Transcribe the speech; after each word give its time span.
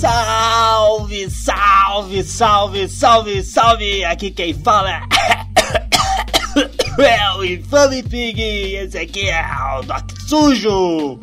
Salve, 0.00 1.30
salve, 1.30 2.22
salve, 2.24 2.88
salve, 2.88 3.42
salve! 3.42 4.04
Aqui 4.04 4.30
quem 4.32 4.52
fala 4.52 4.90
é. 4.90 5.02
é 7.02 7.32
o 7.34 7.44
Infame 7.44 8.02
Pig! 8.02 8.40
Esse 8.74 8.98
aqui 8.98 9.28
é 9.28 9.44
o 9.78 9.82
Doc 9.82 10.10
Sujo! 10.26 11.20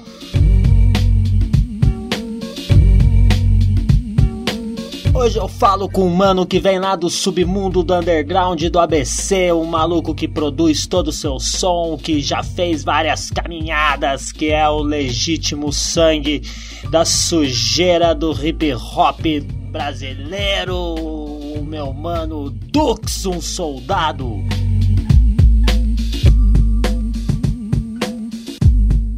Hoje 5.16 5.38
eu 5.38 5.48
falo 5.48 5.88
com 5.88 6.08
um 6.08 6.10
mano 6.10 6.44
que 6.44 6.60
vem 6.60 6.80
lá 6.80 6.96
do 6.96 7.08
submundo 7.08 7.84
do 7.84 7.94
underground 7.94 8.64
do 8.64 8.80
ABC, 8.80 9.54
um 9.54 9.64
maluco 9.64 10.16
que 10.16 10.28
produz 10.28 10.88
todo 10.88 11.10
o 11.10 11.14
seu 11.14 11.40
som, 11.40 11.96
que 12.02 12.20
já 12.20 12.42
fez 12.42 12.84
várias 12.84 13.30
caminhadas, 13.30 14.32
que 14.32 14.50
é 14.50 14.68
o 14.68 14.82
legítimo 14.82 15.72
sangue 15.72 16.42
da 16.90 17.06
sujeira 17.06 18.16
do 18.16 18.32
hip 18.32 18.74
hop 18.74 19.22
brasileiro, 19.72 20.76
o 20.76 21.64
meu 21.64 21.94
mano 21.94 22.50
Dux, 22.50 23.28
um 23.28 23.40
soldado. 23.40 24.44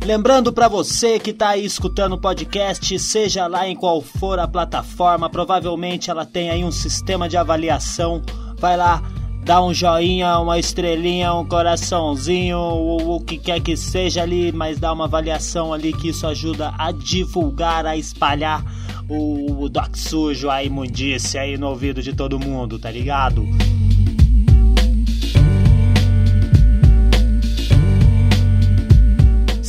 Lembrando 0.06 0.54
para 0.54 0.68
você 0.68 1.18
que 1.18 1.34
tá 1.34 1.50
aí 1.50 1.66
escutando 1.66 2.14
o 2.14 2.18
podcast, 2.20 3.00
seja 3.00 3.48
lá 3.48 3.68
em 3.68 3.76
qual 3.76 4.00
for 4.04 4.38
a 4.38 4.48
plataforma, 4.48 5.32
provavelmente 5.32 6.12
ela 6.12 6.24
tem 6.24 6.52
aí 6.52 6.64
um 6.64 6.72
sistema 6.72 7.28
de 7.28 7.36
avaliação. 7.36 8.22
Vai 8.60 8.78
lá, 8.78 9.02
dá 9.44 9.60
um 9.64 9.74
joinha, 9.74 10.38
uma 10.38 10.60
estrelinha, 10.60 11.34
um 11.34 11.44
coraçãozinho, 11.44 12.56
o, 12.56 13.16
o 13.16 13.20
que 13.20 13.40
quer 13.40 13.60
que 13.60 13.76
seja 13.76 14.22
ali, 14.22 14.52
mas 14.52 14.78
dá 14.78 14.94
uma 14.94 15.06
avaliação 15.06 15.74
ali 15.74 15.92
que 15.92 16.10
isso 16.10 16.28
ajuda 16.28 16.72
a 16.78 16.92
divulgar, 16.92 17.88
a 17.88 17.98
espalhar 17.98 18.64
o, 19.10 19.64
o 19.64 19.68
doc 19.68 19.96
sujo, 19.96 20.52
a 20.52 20.64
imundícia 20.64 21.42
aí 21.42 21.58
no 21.58 21.70
ouvido 21.70 22.04
de 22.04 22.14
todo 22.14 22.40
mundo, 22.40 22.78
tá 22.78 22.92
ligado? 22.92 23.44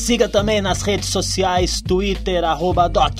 Siga 0.07 0.29
também 0.29 0.61
nas 0.61 0.83
redes 0.83 1.09
sociais, 1.09 1.83
Twitter, 1.83 2.45
arroba 2.45 2.89
doc, 2.89 3.15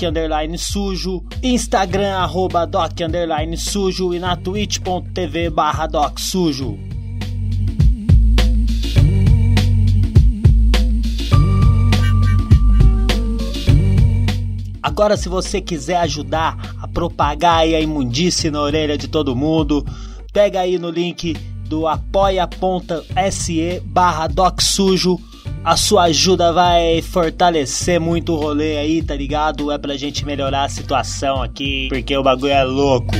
sujo, 0.57 1.21
Instagram, 1.43 2.13
arroba 2.13 2.65
doc, 2.65 2.93
sujo 3.57 4.13
e 4.13 4.19
na 4.19 4.37
twitch.tv 4.37 5.49
barra 5.49 5.85
doc 5.85 6.17
sujo. 6.17 6.79
Agora, 14.81 15.17
se 15.17 15.27
você 15.27 15.59
quiser 15.59 15.97
ajudar 15.97 16.57
a 16.81 16.87
propagar 16.87 17.63
a 17.63 17.81
imundície 17.81 18.49
na 18.49 18.61
orelha 18.61 18.97
de 18.97 19.09
todo 19.09 19.35
mundo, 19.35 19.85
pega 20.31 20.61
aí 20.61 20.79
no 20.79 20.89
link 20.89 21.33
do 21.67 21.85
apoia.se 21.85 23.81
barra 23.83 24.27
doc 24.27 24.61
sujo 24.61 25.19
a 25.67 25.75
sua 25.75 26.03
ajuda 26.03 26.53
vai 26.53 27.01
fortalecer 27.01 27.99
muito 27.99 28.31
o 28.31 28.37
rolê 28.37 28.77
aí, 28.77 29.03
tá 29.03 29.13
ligado? 29.13 29.69
É 29.69 29.77
pra 29.77 29.97
gente 29.97 30.25
melhorar 30.25 30.63
a 30.63 30.69
situação 30.69 31.43
aqui, 31.43 31.89
porque 31.89 32.15
o 32.15 32.23
bagulho 32.23 32.53
é 32.53 32.63
louco. 32.63 33.13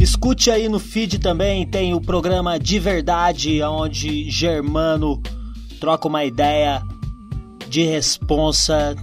Escute 0.00 0.50
aí 0.50 0.66
no 0.66 0.78
feed 0.78 1.18
também, 1.18 1.66
tem 1.66 1.92
o 1.92 2.00
programa 2.00 2.58
De 2.58 2.78
Verdade, 2.78 3.62
onde 3.64 4.30
Germano 4.30 5.22
troca 5.78 6.08
uma 6.08 6.24
ideia 6.24 6.82
de 7.68 7.82
responsa, 7.82 8.96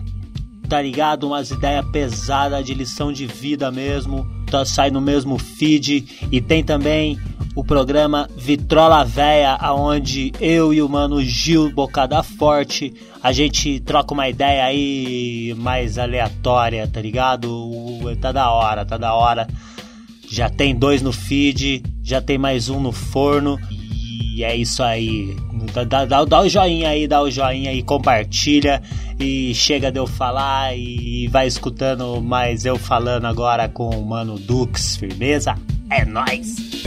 tá 0.67 0.81
ligado? 0.81 1.27
Umas 1.27 1.51
ideias 1.51 1.85
pesadas 1.91 2.65
de 2.65 2.73
lição 2.73 3.13
de 3.13 3.27
vida 3.27 3.71
mesmo. 3.71 4.27
Tá, 4.49 4.65
sai 4.65 4.89
no 4.89 5.01
mesmo 5.01 5.37
feed. 5.37 6.27
E 6.31 6.41
tem 6.41 6.63
também 6.63 7.19
o 7.57 7.63
programa 7.63 8.29
Vitrola 8.37 9.03
Véia, 9.03 9.53
aonde 9.53 10.31
eu 10.39 10.71
e 10.71 10.79
o 10.79 10.87
mano 10.87 11.19
Gil 11.23 11.71
Bocada 11.71 12.21
Forte, 12.21 12.93
a 13.23 13.31
gente 13.31 13.79
troca 13.79 14.13
uma 14.13 14.29
ideia 14.29 14.63
aí 14.63 15.55
mais 15.57 15.97
aleatória, 15.97 16.87
tá 16.87 17.01
ligado? 17.01 17.49
Tá 18.21 18.31
da 18.31 18.51
hora, 18.51 18.85
tá 18.85 18.95
da 18.95 19.15
hora. 19.15 19.47
Já 20.29 20.51
tem 20.51 20.75
dois 20.75 21.01
no 21.01 21.11
feed, 21.11 21.81
já 22.03 22.21
tem 22.21 22.37
mais 22.37 22.69
um 22.69 22.79
no 22.79 22.91
forno. 22.91 23.57
E 24.35 24.43
é 24.43 24.55
isso 24.55 24.83
aí. 24.83 25.35
Dá, 25.89 26.05
dá, 26.05 26.25
dá 26.25 26.41
o 26.41 26.47
joinha 26.47 26.89
aí, 26.89 27.07
dá 27.07 27.23
o 27.23 27.31
joinha 27.31 27.71
aí, 27.71 27.81
compartilha 27.81 28.83
e 29.19 29.51
chega 29.55 29.91
de 29.91 29.97
eu 29.97 30.05
falar 30.05 30.77
e 30.77 31.27
vai 31.29 31.47
escutando 31.47 32.21
mais 32.21 32.65
eu 32.65 32.77
falando 32.77 33.25
agora 33.25 33.67
com 33.67 33.89
o 33.89 34.05
Mano 34.05 34.37
Dux, 34.37 34.95
firmeza? 34.97 35.55
É 35.89 36.05
nóis! 36.05 36.77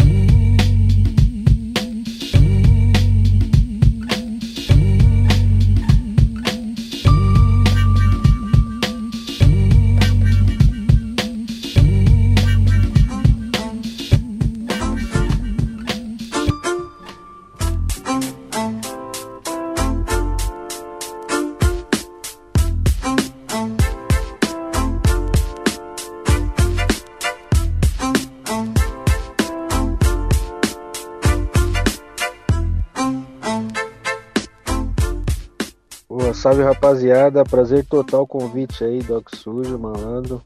Salve 36.60 36.62
rapaziada, 36.62 37.44
prazer 37.44 37.84
total 37.84 38.26
convite 38.26 38.84
aí, 38.84 39.02
Doc 39.02 39.34
Sujo, 39.34 39.78
malandro. 39.78 40.42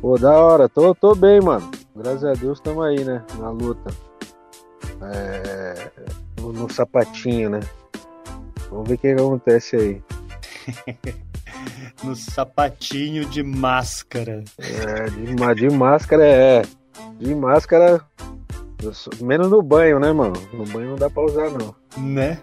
Pô, 0.00 0.18
da 0.18 0.32
hora, 0.32 0.68
tô, 0.68 0.94
tô 0.94 1.14
bem, 1.14 1.40
mano. 1.40 1.70
Graças 1.94 2.24
a 2.24 2.32
Deus 2.32 2.58
estamos 2.58 2.84
aí, 2.84 3.04
né? 3.04 3.22
Na 3.38 3.50
luta. 3.50 3.90
É, 5.02 5.90
no, 6.40 6.52
no, 6.52 6.72
sapatinho, 6.72 7.50
né? 7.50 7.60
Vamos 8.70 8.88
ver 8.88 8.94
o 8.94 8.98
que, 8.98 9.08
acontece 9.08 9.76
aí. 9.76 10.02
no 12.02 12.14
sapatinho 12.16 13.24
de 13.24 13.42
máscara. 13.42 14.44
É, 14.58 15.04
de, 15.10 15.54
de 15.54 15.70
máscara 15.70 16.24
é. 16.24 16.62
De 17.18 17.34
máscara 17.34 18.04
Menos 19.20 19.50
no 19.50 19.60
banho, 19.60 19.98
né, 19.98 20.12
mano? 20.12 20.34
No 20.52 20.64
banho 20.64 20.90
não 20.90 20.96
dá 20.96 21.10
pra 21.10 21.24
usar, 21.24 21.50
não. 21.50 21.74
Né? 21.96 22.40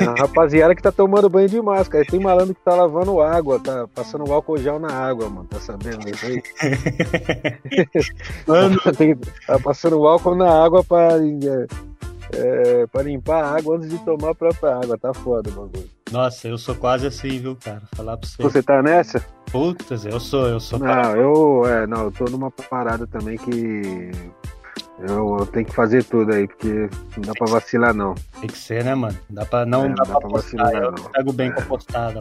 É 0.00 0.04
a 0.04 0.14
rapaziada 0.14 0.74
que 0.74 0.82
tá 0.82 0.92
tomando 0.92 1.28
banho 1.28 1.48
de 1.48 1.60
máscara. 1.60 2.04
Tem 2.04 2.20
malandro 2.20 2.54
que 2.54 2.60
tá 2.62 2.74
lavando 2.74 3.20
água, 3.20 3.60
tá 3.60 3.86
passando 3.94 4.30
álcool 4.32 4.58
gel 4.58 4.78
na 4.78 4.92
água, 4.92 5.28
mano. 5.28 5.46
Tá 5.48 5.58
sabendo 5.60 5.98
disso 6.04 6.26
aí? 6.26 6.42
mano. 8.46 8.80
tá 9.46 9.58
passando 9.58 10.06
álcool 10.06 10.34
na 10.34 10.50
água 10.64 10.82
pra, 10.84 11.18
é, 11.18 11.66
é, 12.32 12.86
pra 12.86 13.02
limpar 13.02 13.44
a 13.44 13.56
água 13.56 13.76
antes 13.76 13.90
de 13.90 13.98
tomar 13.98 14.30
a 14.30 14.34
própria 14.34 14.76
água. 14.76 14.98
Tá 14.98 15.12
foda 15.14 15.50
o 15.50 15.52
bagulho. 15.52 15.96
Nossa, 16.10 16.46
eu 16.46 16.56
sou 16.56 16.74
quase 16.74 17.06
assim, 17.06 17.40
viu, 17.40 17.56
cara? 17.56 17.82
Falar 17.94 18.16
pra 18.16 18.28
você. 18.28 18.42
Você 18.42 18.62
tá 18.62 18.82
nessa? 18.82 19.24
Putz, 19.50 20.04
eu 20.04 20.20
sou, 20.20 20.46
eu 20.46 20.60
sou. 20.60 20.78
Não, 20.78 21.16
eu, 21.16 21.66
é, 21.66 21.86
não, 21.86 22.04
eu 22.04 22.12
tô 22.12 22.24
numa 22.26 22.50
parada 22.50 23.06
também 23.06 23.36
que 23.36 24.10
eu, 24.98 25.38
eu, 25.38 25.46
tenho 25.46 25.66
que 25.66 25.74
fazer 25.74 26.04
tudo 26.04 26.32
aí, 26.32 26.46
porque 26.46 26.88
não 27.16 27.22
dá 27.22 27.32
pra 27.38 27.46
vacilar, 27.46 27.92
não. 27.94 28.14
Tem 28.40 28.48
que 28.48 28.58
ser, 28.58 28.84
né, 28.84 28.94
mano? 28.94 29.16
Dá 29.28 29.44
pra, 29.44 29.66
não, 29.66 29.84
é, 29.84 29.88
dá, 29.90 30.04
dá 30.04 30.18
pra, 30.18 30.28
vacilar, 30.28 30.72
eu 30.72 30.92
não. 30.92 31.04
pego 31.10 31.32
bem 31.32 31.48
é. 31.48 31.52
com 31.52 31.60
a 31.60 31.64
postada. 31.64 32.18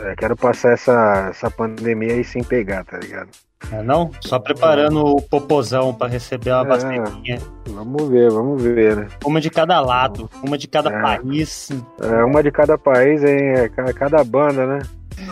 É, 0.00 0.14
quero 0.16 0.36
passar 0.36 0.72
essa, 0.72 1.28
essa 1.30 1.50
pandemia 1.50 2.14
aí 2.14 2.24
sem 2.24 2.42
pegar, 2.42 2.84
tá 2.84 2.98
ligado? 2.98 3.28
É, 3.72 3.82
não? 3.82 4.10
Só 4.20 4.38
preparando 4.38 5.04
o 5.04 5.22
popozão 5.22 5.94
pra 5.94 6.08
receber 6.08 6.50
uma 6.52 6.62
é, 6.62 6.66
vacininha. 6.66 7.38
Vamos 7.68 8.08
ver, 8.08 8.30
vamos 8.30 8.62
ver, 8.62 8.96
né? 8.96 9.08
Uma 9.24 9.40
de 9.40 9.50
cada 9.50 9.80
lado, 9.80 10.28
uma 10.42 10.58
de 10.58 10.68
cada 10.68 10.90
é. 10.90 11.00
país. 11.00 11.70
É, 12.00 12.24
uma 12.24 12.42
de 12.42 12.50
cada 12.50 12.76
país, 12.76 13.22
hein? 13.22 13.38
É, 13.54 13.68
cada 13.68 14.22
banda, 14.24 14.66
né? 14.66 14.80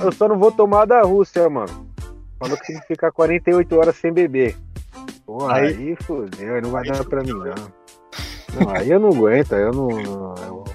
Eu 0.02 0.12
só 0.12 0.28
não 0.28 0.38
vou 0.38 0.52
tomar 0.52 0.86
da 0.86 1.02
Rússia, 1.02 1.48
mano. 1.50 1.86
Falou 2.38 2.56
que 2.56 2.66
tem 2.66 2.80
que 2.80 2.86
ficar 2.86 3.12
48 3.12 3.78
horas 3.78 3.96
sem 3.96 4.12
beber. 4.12 4.56
Pô, 5.32 5.48
aí, 5.48 5.68
aí 5.68 5.96
fudeu, 5.96 6.60
não 6.60 6.70
vai 6.70 6.84
dar 6.84 7.02
pra 7.06 7.22
mim, 7.22 7.32
não. 7.32 7.54
Não, 8.54 8.68
aí 8.68 8.90
eu 8.90 9.00
não 9.00 9.08
aguento, 9.08 9.54
eu 9.54 9.72
não. 9.72 9.88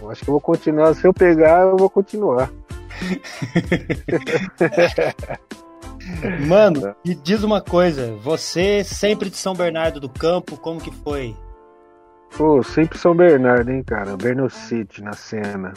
Eu 0.01 0.09
acho 0.09 0.23
que 0.23 0.29
eu 0.29 0.33
vou 0.33 0.41
continuar. 0.41 0.95
Se 0.95 1.05
eu 1.05 1.13
pegar, 1.13 1.61
eu 1.61 1.77
vou 1.77 1.91
continuar. 1.91 2.51
Mano, 6.47 6.95
me 7.05 7.13
diz 7.13 7.43
uma 7.43 7.61
coisa, 7.61 8.15
você 8.23 8.83
sempre 8.83 9.29
de 9.29 9.37
São 9.37 9.53
Bernardo 9.53 9.99
do 9.99 10.09
Campo, 10.09 10.57
como 10.57 10.81
que 10.81 10.89
foi? 11.03 11.35
Pô, 12.35 12.63
sempre 12.63 12.97
São 12.97 13.15
Bernardo, 13.15 13.69
hein, 13.69 13.83
cara? 13.83 14.17
Berno 14.17 14.49
City 14.49 15.03
na 15.03 15.13
cena. 15.13 15.71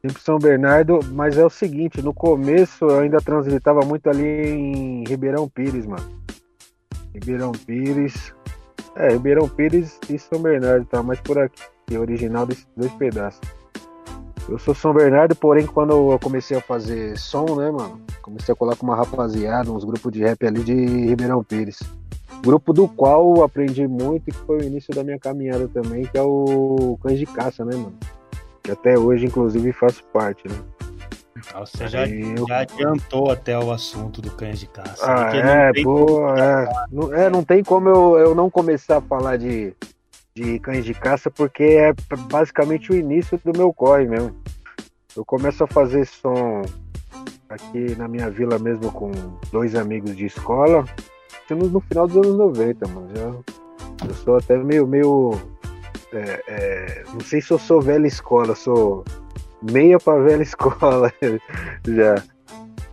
Sempre 0.00 0.22
São 0.22 0.38
Bernardo, 0.38 1.00
mas 1.10 1.36
é 1.36 1.44
o 1.44 1.50
seguinte, 1.50 2.00
no 2.00 2.14
começo 2.14 2.84
eu 2.84 3.00
ainda 3.00 3.18
transitava 3.18 3.80
muito 3.80 4.08
ali 4.08 4.24
em 4.24 5.02
Ribeirão 5.04 5.48
Pires, 5.48 5.84
mano. 5.84 6.16
Ribeirão 7.14 7.52
Pires. 7.52 8.34
É, 8.96 9.08
Ribeirão 9.10 9.48
Pires 9.48 9.98
e 10.08 10.18
São 10.18 10.40
Bernardo, 10.40 10.84
tá 10.86 11.02
mais 11.02 11.20
por 11.20 11.38
aqui. 11.38 11.62
Que 11.86 11.96
é 11.96 11.98
original 11.98 12.46
desses 12.46 12.66
dois 12.76 12.92
pedaços. 12.94 13.40
Eu 14.48 14.58
sou 14.58 14.74
São 14.74 14.94
Bernardo, 14.94 15.36
porém, 15.36 15.66
quando 15.66 15.92
eu 15.92 16.18
comecei 16.18 16.56
a 16.56 16.60
fazer 16.60 17.18
som, 17.18 17.44
né, 17.56 17.70
mano? 17.70 18.00
Comecei 18.22 18.52
a 18.52 18.56
colar 18.56 18.76
com 18.76 18.86
uma 18.86 18.96
rapaziada, 18.96 19.70
uns 19.70 19.84
grupos 19.84 20.10
de 20.10 20.20
rap 20.22 20.46
ali 20.46 20.62
de 20.62 20.74
Ribeirão 20.74 21.44
Pires. 21.44 21.80
Grupo 22.42 22.72
do 22.72 22.88
qual 22.88 23.42
aprendi 23.42 23.86
muito 23.86 24.28
e 24.28 24.32
que 24.32 24.38
foi 24.38 24.58
o 24.58 24.64
início 24.64 24.94
da 24.94 25.04
minha 25.04 25.18
caminhada 25.18 25.68
também, 25.68 26.04
que 26.04 26.16
é 26.16 26.22
o 26.22 26.98
Cães 27.02 27.18
de 27.18 27.26
Caça, 27.26 27.64
né, 27.64 27.74
mano? 27.74 27.96
Que 28.62 28.70
até 28.70 28.98
hoje, 28.98 29.26
inclusive, 29.26 29.72
faço 29.72 30.02
parte, 30.12 30.48
né? 30.48 30.56
Você 31.54 31.88
já, 31.88 32.06
eu... 32.06 32.46
já, 32.46 32.60
adiantou 32.60 33.30
até 33.30 33.58
o 33.58 33.70
assunto 33.70 34.20
do 34.20 34.30
Cães 34.30 34.60
de 34.60 34.66
Caça. 34.66 35.04
Ah, 35.04 35.36
é, 35.36 35.82
pô, 35.82 36.28
é. 36.34 36.86
Não, 36.90 37.14
é, 37.14 37.30
não 37.30 37.44
tem 37.44 37.62
como 37.62 37.88
eu, 37.88 38.18
eu 38.18 38.34
não 38.34 38.50
começar 38.50 38.98
a 38.98 39.00
falar 39.00 39.36
de 39.36 39.74
de 40.38 40.58
cães 40.60 40.84
de 40.84 40.94
caça 40.94 41.30
porque 41.30 41.64
é 41.64 41.92
basicamente 42.30 42.92
o 42.92 42.94
início 42.94 43.40
do 43.44 43.56
meu 43.56 43.72
corre 43.72 44.06
mesmo. 44.06 44.34
Eu 45.16 45.24
começo 45.24 45.64
a 45.64 45.66
fazer 45.66 46.06
som 46.06 46.62
aqui 47.48 47.96
na 47.96 48.06
minha 48.06 48.30
vila 48.30 48.58
mesmo 48.58 48.92
com 48.92 49.10
dois 49.50 49.74
amigos 49.74 50.16
de 50.16 50.26
escola, 50.26 50.84
no 51.50 51.80
final 51.80 52.06
dos 52.06 52.16
anos 52.18 52.36
90, 52.36 52.88
mano. 52.88 53.08
Já, 53.14 54.06
eu 54.06 54.14
sou 54.14 54.36
até 54.36 54.56
meio, 54.58 54.86
meio 54.86 55.32
é, 56.12 56.44
é, 56.46 57.04
não 57.12 57.20
sei 57.20 57.40
se 57.40 57.50
eu 57.50 57.58
sou 57.58 57.80
velha 57.80 58.06
escola, 58.06 58.54
sou 58.54 59.04
meia 59.62 59.98
para 59.98 60.22
velha 60.22 60.42
escola 60.42 61.12
já. 61.86 62.14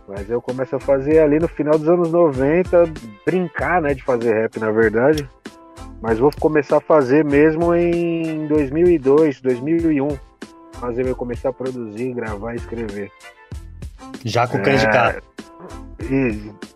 Mas 0.08 0.30
eu 0.30 0.40
começo 0.40 0.76
a 0.76 0.80
fazer 0.80 1.18
ali 1.18 1.38
no 1.38 1.48
final 1.48 1.76
dos 1.76 1.88
anos 1.88 2.12
90, 2.12 2.84
brincar, 3.24 3.82
né, 3.82 3.92
de 3.92 4.04
fazer 4.04 4.34
rap, 4.34 4.58
na 4.60 4.70
verdade. 4.70 5.28
Mas 6.00 6.18
vou 6.18 6.30
começar 6.38 6.76
a 6.76 6.80
fazer 6.80 7.24
mesmo 7.24 7.74
em 7.74 8.46
2002, 8.46 9.40
2001. 9.40 10.08
Fazer 10.74 11.06
eu 11.06 11.16
começar 11.16 11.48
a 11.48 11.52
produzir, 11.52 12.12
gravar 12.12 12.52
e 12.52 12.56
escrever. 12.56 13.10
Já 14.24 14.46
com 14.46 14.58
o 14.58 14.62
Cães 14.62 14.80
de 14.80 14.86
Cara. 14.86 15.22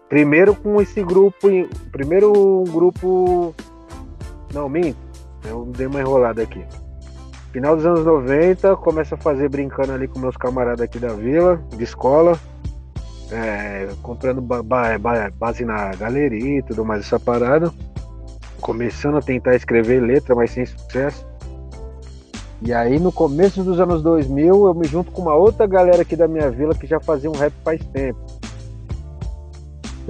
Primeiro 0.08 0.54
com 0.56 0.80
esse 0.80 1.02
grupo. 1.04 1.48
Primeiro 1.92 2.32
um 2.32 2.64
grupo. 2.64 3.54
Não, 4.52 4.68
minto. 4.68 4.98
Eu 5.44 5.66
dei 5.66 5.86
uma 5.86 6.00
enrolada 6.00 6.42
aqui. 6.42 6.64
Final 7.52 7.76
dos 7.76 7.84
anos 7.84 8.04
90, 8.04 8.76
começo 8.76 9.14
a 9.14 9.18
fazer 9.18 9.48
brincando 9.48 9.92
ali 9.92 10.06
com 10.06 10.18
meus 10.18 10.36
camaradas 10.36 10.82
aqui 10.82 10.98
da 10.98 11.12
vila, 11.12 11.60
de 11.76 11.82
escola. 11.82 12.38
É, 13.32 13.88
comprando 14.02 14.40
ba 14.40 14.62
ba 14.62 14.98
base 15.38 15.64
na 15.64 15.94
galeria 15.94 16.58
e 16.58 16.62
tudo 16.62 16.84
mais, 16.84 17.02
essa 17.02 17.18
parada 17.18 17.72
começando 18.60 19.16
a 19.16 19.22
tentar 19.22 19.56
escrever 19.56 20.00
letra, 20.00 20.34
mas 20.34 20.52
sem 20.52 20.64
sucesso. 20.64 21.26
E 22.62 22.72
aí 22.74 23.00
no 23.00 23.10
começo 23.10 23.64
dos 23.64 23.80
anos 23.80 24.02
2000 24.02 24.66
eu 24.66 24.74
me 24.74 24.86
junto 24.86 25.10
com 25.10 25.22
uma 25.22 25.34
outra 25.34 25.66
galera 25.66 26.02
aqui 26.02 26.14
da 26.14 26.28
minha 26.28 26.50
vila 26.50 26.74
que 26.74 26.86
já 26.86 27.00
fazia 27.00 27.30
um 27.30 27.34
rap 27.34 27.52
faz 27.64 27.82
tempo. 27.86 28.20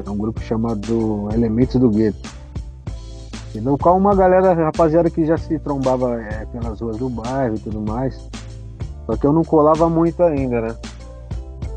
É 0.04 0.10
um 0.10 0.16
grupo 0.16 0.40
chamado 0.40 1.28
Elementos 1.32 1.76
do 1.76 1.88
Gueto. 1.88 2.39
E 3.54 3.60
no 3.60 3.76
qual 3.76 3.96
uma 3.96 4.14
galera, 4.14 4.52
rapaziada 4.52 5.10
que 5.10 5.26
já 5.26 5.36
se 5.36 5.58
trombava 5.58 6.20
é, 6.20 6.46
pelas 6.46 6.80
ruas 6.80 6.96
do 6.96 7.08
bairro 7.08 7.56
e 7.56 7.58
tudo 7.58 7.80
mais. 7.80 8.28
Só 9.06 9.16
que 9.16 9.26
eu 9.26 9.32
não 9.32 9.42
colava 9.42 9.88
muito 9.88 10.22
ainda, 10.22 10.60
né? 10.60 10.76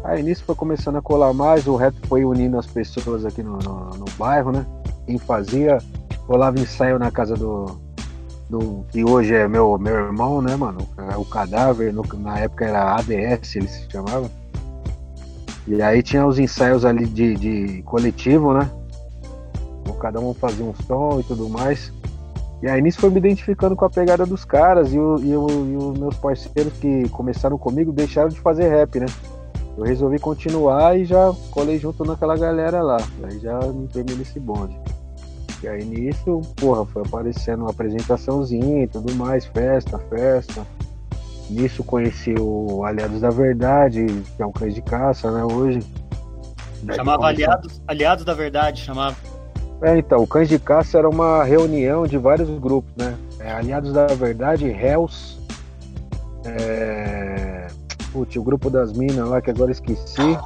Aí 0.03 0.21
nisso 0.21 0.43
foi 0.43 0.53
começando 0.53 0.97
a 0.97 1.01
colar 1.01 1.33
mais, 1.33 1.65
o 1.65 1.75
rap 1.75 1.95
foi 2.07 2.25
unindo 2.25 2.59
as 2.59 2.67
pessoas 2.67 3.25
aqui 3.25 3.41
no, 3.41 3.57
no, 3.57 3.89
no 3.91 4.05
bairro, 4.17 4.51
né? 4.51 4.65
Quem 5.05 5.17
fazia 5.17 5.77
rolava 6.27 6.59
ensaio 6.59 6.99
na 6.99 7.09
casa 7.09 7.35
do, 7.35 7.77
do 8.49 8.85
que 8.91 9.03
hoje 9.03 9.33
é 9.33 9.47
meu, 9.47 9.77
meu 9.77 9.95
irmão, 9.95 10.41
né, 10.41 10.55
mano? 10.55 10.87
O 11.17 11.25
cadáver, 11.25 11.93
no, 11.93 12.03
na 12.19 12.37
época 12.37 12.65
era 12.65 12.95
ADS, 12.95 13.55
ele 13.55 13.67
se 13.67 13.89
chamava. 13.89 14.29
E 15.65 15.81
aí 15.81 16.03
tinha 16.03 16.27
os 16.27 16.37
ensaios 16.37 16.83
ali 16.83 17.05
de, 17.05 17.35
de 17.35 17.81
coletivo, 17.83 18.53
né? 18.53 18.69
Cada 19.99 20.19
um 20.19 20.33
fazia 20.33 20.65
um 20.65 20.73
som 20.73 21.19
e 21.19 21.23
tudo 21.23 21.49
mais. 21.49 21.91
E 22.61 22.67
aí 22.69 22.81
nisso 22.81 23.01
foi 23.01 23.09
me 23.09 23.17
identificando 23.17 23.75
com 23.75 23.83
a 23.83 23.89
pegada 23.89 24.25
dos 24.25 24.45
caras 24.45 24.93
e, 24.93 24.97
o, 24.97 25.17
e, 25.19 25.35
o, 25.35 25.47
e 25.49 25.75
os 25.75 25.99
meus 25.99 26.15
parceiros 26.15 26.71
que 26.73 27.09
começaram 27.09 27.57
comigo 27.57 27.91
deixaram 27.91 28.29
de 28.29 28.39
fazer 28.39 28.69
rap, 28.69 28.99
né? 28.99 29.05
Eu 29.77 29.83
resolvi 29.83 30.19
continuar 30.19 30.97
e 30.97 31.03
já 31.03 31.33
colei 31.51 31.77
junto 31.77 32.05
naquela 32.05 32.37
galera 32.37 32.81
lá. 32.81 32.97
Aí 33.23 33.39
já 33.39 33.59
me 33.59 33.87
perdi 33.87 34.15
nesse 34.15 34.39
bonde. 34.39 34.79
E 35.61 35.67
aí 35.67 35.83
nisso, 35.83 36.41
porra, 36.55 36.85
foi 36.85 37.01
aparecendo 37.01 37.61
uma 37.61 37.71
apresentaçãozinha 37.71 38.83
e 38.83 38.87
tudo 38.87 39.13
mais, 39.15 39.45
festa, 39.45 39.97
festa. 39.97 40.65
Nisso 41.49 41.83
conheci 41.83 42.33
o 42.39 42.83
Aliados 42.85 43.21
da 43.21 43.29
Verdade, 43.29 44.05
que 44.37 44.41
é 44.41 44.45
um 44.45 44.51
cães 44.51 44.73
de 44.73 44.81
caça, 44.81 45.31
né, 45.31 45.43
hoje. 45.43 45.79
Chamava 46.95 47.27
Aliados, 47.27 47.81
Aliados 47.87 48.25
da 48.25 48.33
Verdade, 48.33 48.81
chamava. 48.81 49.15
É, 49.83 49.97
então, 49.97 50.23
o 50.23 50.27
Cães 50.27 50.47
de 50.47 50.57
Caça 50.57 50.97
era 50.97 51.09
uma 51.09 51.43
reunião 51.43 52.07
de 52.07 52.17
vários 52.17 52.49
grupos, 52.57 52.89
né? 52.95 53.17
É, 53.37 53.51
Aliados 53.51 53.91
da 53.91 54.07
Verdade, 54.07 54.65
Hells, 54.65 55.37
é... 56.45 57.67
Putz, 58.13 58.35
o 58.37 58.43
grupo 58.43 58.69
das 58.69 58.93
minas 58.93 59.27
lá, 59.27 59.41
que 59.41 59.49
agora 59.49 59.71
esqueci. 59.71 60.37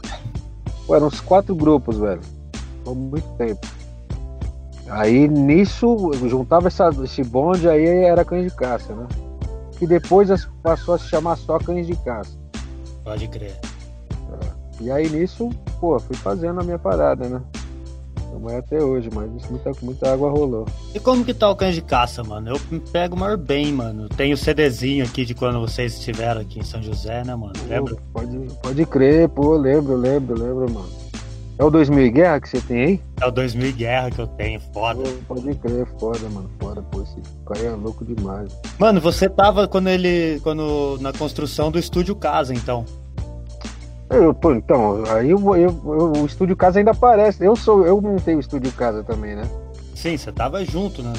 Pô, 0.87 0.95
eram 0.95 1.07
uns 1.07 1.19
quatro 1.19 1.53
grupos, 1.53 1.99
velho. 1.99 2.21
Foi 2.83 2.95
muito 2.95 3.27
tempo. 3.37 3.67
Aí 4.89 5.27
nisso, 5.27 6.11
juntava 6.27 6.67
essa, 6.67 6.89
esse 7.03 7.23
bonde, 7.23 7.69
aí 7.69 7.85
era 7.85 8.25
cães 8.25 8.49
de 8.49 8.57
caça, 8.57 8.95
né? 8.95 9.05
Que 9.77 9.85
depois 9.85 10.29
passou 10.63 10.95
a 10.95 10.97
se 10.97 11.09
chamar 11.09 11.35
só 11.35 11.59
cães 11.59 11.85
de 11.85 11.95
caça. 11.97 12.35
Pode 13.03 13.27
crer. 13.27 13.59
E 14.79 14.89
aí 14.89 15.09
nisso, 15.09 15.49
pô, 15.79 15.99
fui 15.99 16.15
fazendo 16.15 16.61
a 16.61 16.63
minha 16.63 16.79
parada, 16.79 17.27
né? 17.27 17.41
Não 18.39 18.49
é 18.49 18.57
até 18.57 18.83
hoje, 18.83 19.09
mas 19.13 19.29
muita, 19.49 19.71
muita 19.81 20.13
água 20.13 20.29
rolou. 20.29 20.65
E 20.93 20.99
como 20.99 21.23
que 21.25 21.33
tá 21.33 21.49
o 21.49 21.55
cães 21.55 21.75
de 21.75 21.81
caça, 21.81 22.23
mano? 22.23 22.51
Eu 22.51 22.81
pego 22.91 23.15
o 23.15 23.19
maior 23.19 23.37
bem, 23.37 23.71
mano. 23.71 24.07
Tem 24.09 24.33
o 24.33 24.37
CDzinho 24.37 25.05
aqui 25.05 25.25
de 25.25 25.33
quando 25.33 25.59
vocês 25.59 25.93
estiveram 25.93 26.41
aqui 26.41 26.59
em 26.59 26.63
São 26.63 26.81
José, 26.81 27.23
né, 27.23 27.35
mano? 27.35 27.53
Lembra? 27.67 27.95
Pode, 28.13 28.37
pode 28.61 28.85
crer, 28.85 29.29
pô, 29.29 29.55
lembro, 29.55 29.95
lembro, 29.95 30.37
lembro, 30.37 30.71
mano. 30.71 31.07
É 31.59 31.63
o 31.63 31.71
2000 31.71 32.11
Guerra 32.11 32.39
que 32.39 32.49
você 32.49 32.61
tem 32.61 32.83
aí? 32.83 33.01
É 33.19 33.25
o 33.25 33.31
2000 33.31 33.73
Guerra 33.73 34.11
que 34.11 34.19
eu 34.19 34.27
tenho, 34.27 34.59
foda. 34.71 35.01
Pô, 35.27 35.35
pode 35.35 35.55
crer, 35.55 35.87
foda, 35.99 36.29
mano, 36.29 36.49
foda, 36.59 36.83
pô, 36.83 37.01
esse 37.01 37.15
cara 37.47 37.59
é 37.59 37.71
louco 37.71 38.05
demais. 38.05 38.55
Mano, 38.77 39.01
você 39.01 39.27
tava 39.27 39.67
quando 39.67 39.87
ele, 39.87 40.39
quando, 40.43 40.99
na 41.01 41.11
construção 41.11 41.71
do 41.71 41.79
Estúdio 41.79 42.15
Casa, 42.15 42.53
então? 42.53 42.85
Eu, 44.09 44.33
pô, 44.33 44.53
então, 44.53 45.03
aí 45.09 45.29
eu, 45.29 45.39
eu, 45.55 45.81
eu, 45.85 46.13
o 46.21 46.25
Estúdio 46.25 46.55
Casa 46.55 46.79
ainda 46.79 46.91
aparece, 46.91 47.43
eu 47.43 47.55
sou, 47.55 47.85
eu 47.85 47.99
montei 48.01 48.35
o 48.35 48.39
Estúdio 48.39 48.71
Casa 48.71 49.03
também, 49.03 49.35
né? 49.35 49.43
Sim, 49.93 50.15
você 50.15 50.31
tava 50.31 50.63
junto, 50.63 51.01
né? 51.01 51.11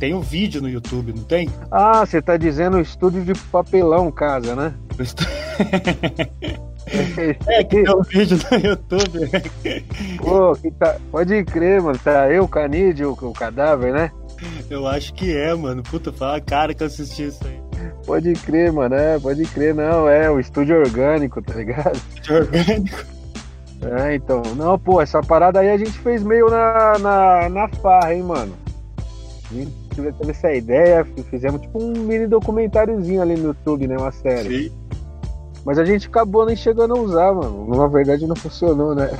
Tem 0.00 0.12
um 0.12 0.20
vídeo 0.20 0.60
no 0.60 0.68
YouTube, 0.68 1.12
não 1.12 1.22
tem? 1.22 1.48
Ah, 1.70 2.04
você 2.04 2.20
tá 2.20 2.36
dizendo 2.36 2.76
o 2.76 2.80
estúdio 2.80 3.24
de 3.24 3.32
papelão 3.34 4.10
casa, 4.10 4.54
né? 4.56 4.74
É, 6.88 7.64
que 7.64 7.82
tem 7.82 7.94
um 7.94 8.02
vídeo 8.02 8.38
no 8.48 8.58
YouTube. 8.58 9.28
Pô, 10.18 10.52
que 10.54 10.70
tá... 10.70 10.96
pode 11.10 11.44
crer, 11.44 11.82
mano. 11.82 11.98
Tá 11.98 12.30
eu, 12.30 12.44
o 12.44 12.48
Canídeo, 12.48 13.10
o 13.20 13.32
cadáver, 13.32 13.92
né? 13.92 14.12
Eu 14.70 14.86
acho 14.86 15.12
que 15.14 15.36
é, 15.36 15.52
mano. 15.52 15.82
Puta, 15.82 16.12
fala 16.12 16.36
a 16.36 16.40
cara 16.40 16.74
que 16.74 16.82
eu 16.82 16.86
assisti 16.86 17.24
isso 17.24 17.40
aí. 17.44 17.65
Pode 18.04 18.32
crer, 18.34 18.72
mano. 18.72 18.94
É, 18.94 19.18
pode 19.18 19.44
crer, 19.46 19.74
não. 19.74 20.08
É 20.08 20.30
o 20.30 20.38
estúdio 20.38 20.78
orgânico, 20.78 21.42
tá 21.42 21.54
ligado? 21.54 21.96
Estúdio 22.14 22.36
orgânico. 22.36 23.04
É, 23.82 24.14
então. 24.14 24.42
Não, 24.56 24.78
pô, 24.78 25.00
essa 25.00 25.20
parada 25.22 25.60
aí 25.60 25.70
a 25.70 25.76
gente 25.76 25.98
fez 25.98 26.22
meio 26.22 26.48
na, 26.48 26.98
na, 26.98 27.48
na 27.48 27.68
farra, 27.68 28.14
hein, 28.14 28.22
mano. 28.22 28.54
A 29.50 29.54
gente 29.54 29.72
teve 29.94 30.30
essa 30.30 30.52
ideia, 30.52 31.06
fizemos 31.30 31.60
tipo 31.60 31.82
um 31.82 31.92
mini 31.92 32.26
documentáriozinho 32.26 33.22
ali 33.22 33.36
no 33.36 33.48
YouTube, 33.48 33.86
né? 33.86 33.96
Uma 33.96 34.12
série. 34.12 34.68
Sim. 34.68 34.72
Mas 35.64 35.78
a 35.78 35.84
gente 35.84 36.06
acabou 36.06 36.46
nem 36.46 36.56
chegando 36.56 36.94
a 36.94 37.00
usar, 37.00 37.32
mano. 37.32 37.68
Na 37.76 37.86
verdade 37.86 38.26
não 38.26 38.36
funcionou, 38.36 38.94
né? 38.94 39.10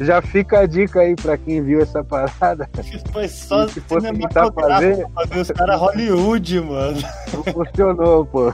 Já 0.00 0.22
fica 0.22 0.60
a 0.60 0.66
dica 0.66 1.00
aí 1.00 1.16
pra 1.16 1.36
quem 1.36 1.62
viu 1.62 1.80
essa 1.80 2.04
parada. 2.04 2.68
Foi 3.12 3.28
só 3.28 3.66
se 3.66 3.80
fosse 3.80 4.12
tentar 4.12 4.52
fazer. 4.52 5.06
Os 5.40 5.50
caras 5.50 5.80
Hollywood, 5.80 6.60
mano. 6.60 6.98
Não 7.32 7.44
funcionou, 7.44 8.24
pô. 8.26 8.52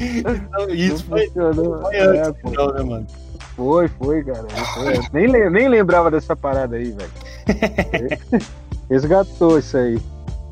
Então, 0.00 0.70
isso 0.70 1.04
foi, 1.04 1.28
foi 1.28 1.98
antes, 1.98 2.42
é, 2.42 2.48
então, 2.48 2.72
né, 2.72 2.82
mano? 2.82 3.06
Foi, 3.54 3.86
foi, 3.86 4.24
cara. 4.24 4.46
Foi. 4.48 4.94
nem, 5.12 5.50
nem 5.50 5.68
lembrava 5.68 6.10
dessa 6.10 6.34
parada 6.34 6.76
aí, 6.76 6.92
velho. 6.92 7.10
Resgatou 8.88 9.58
isso 9.58 9.76
aí. 9.76 10.00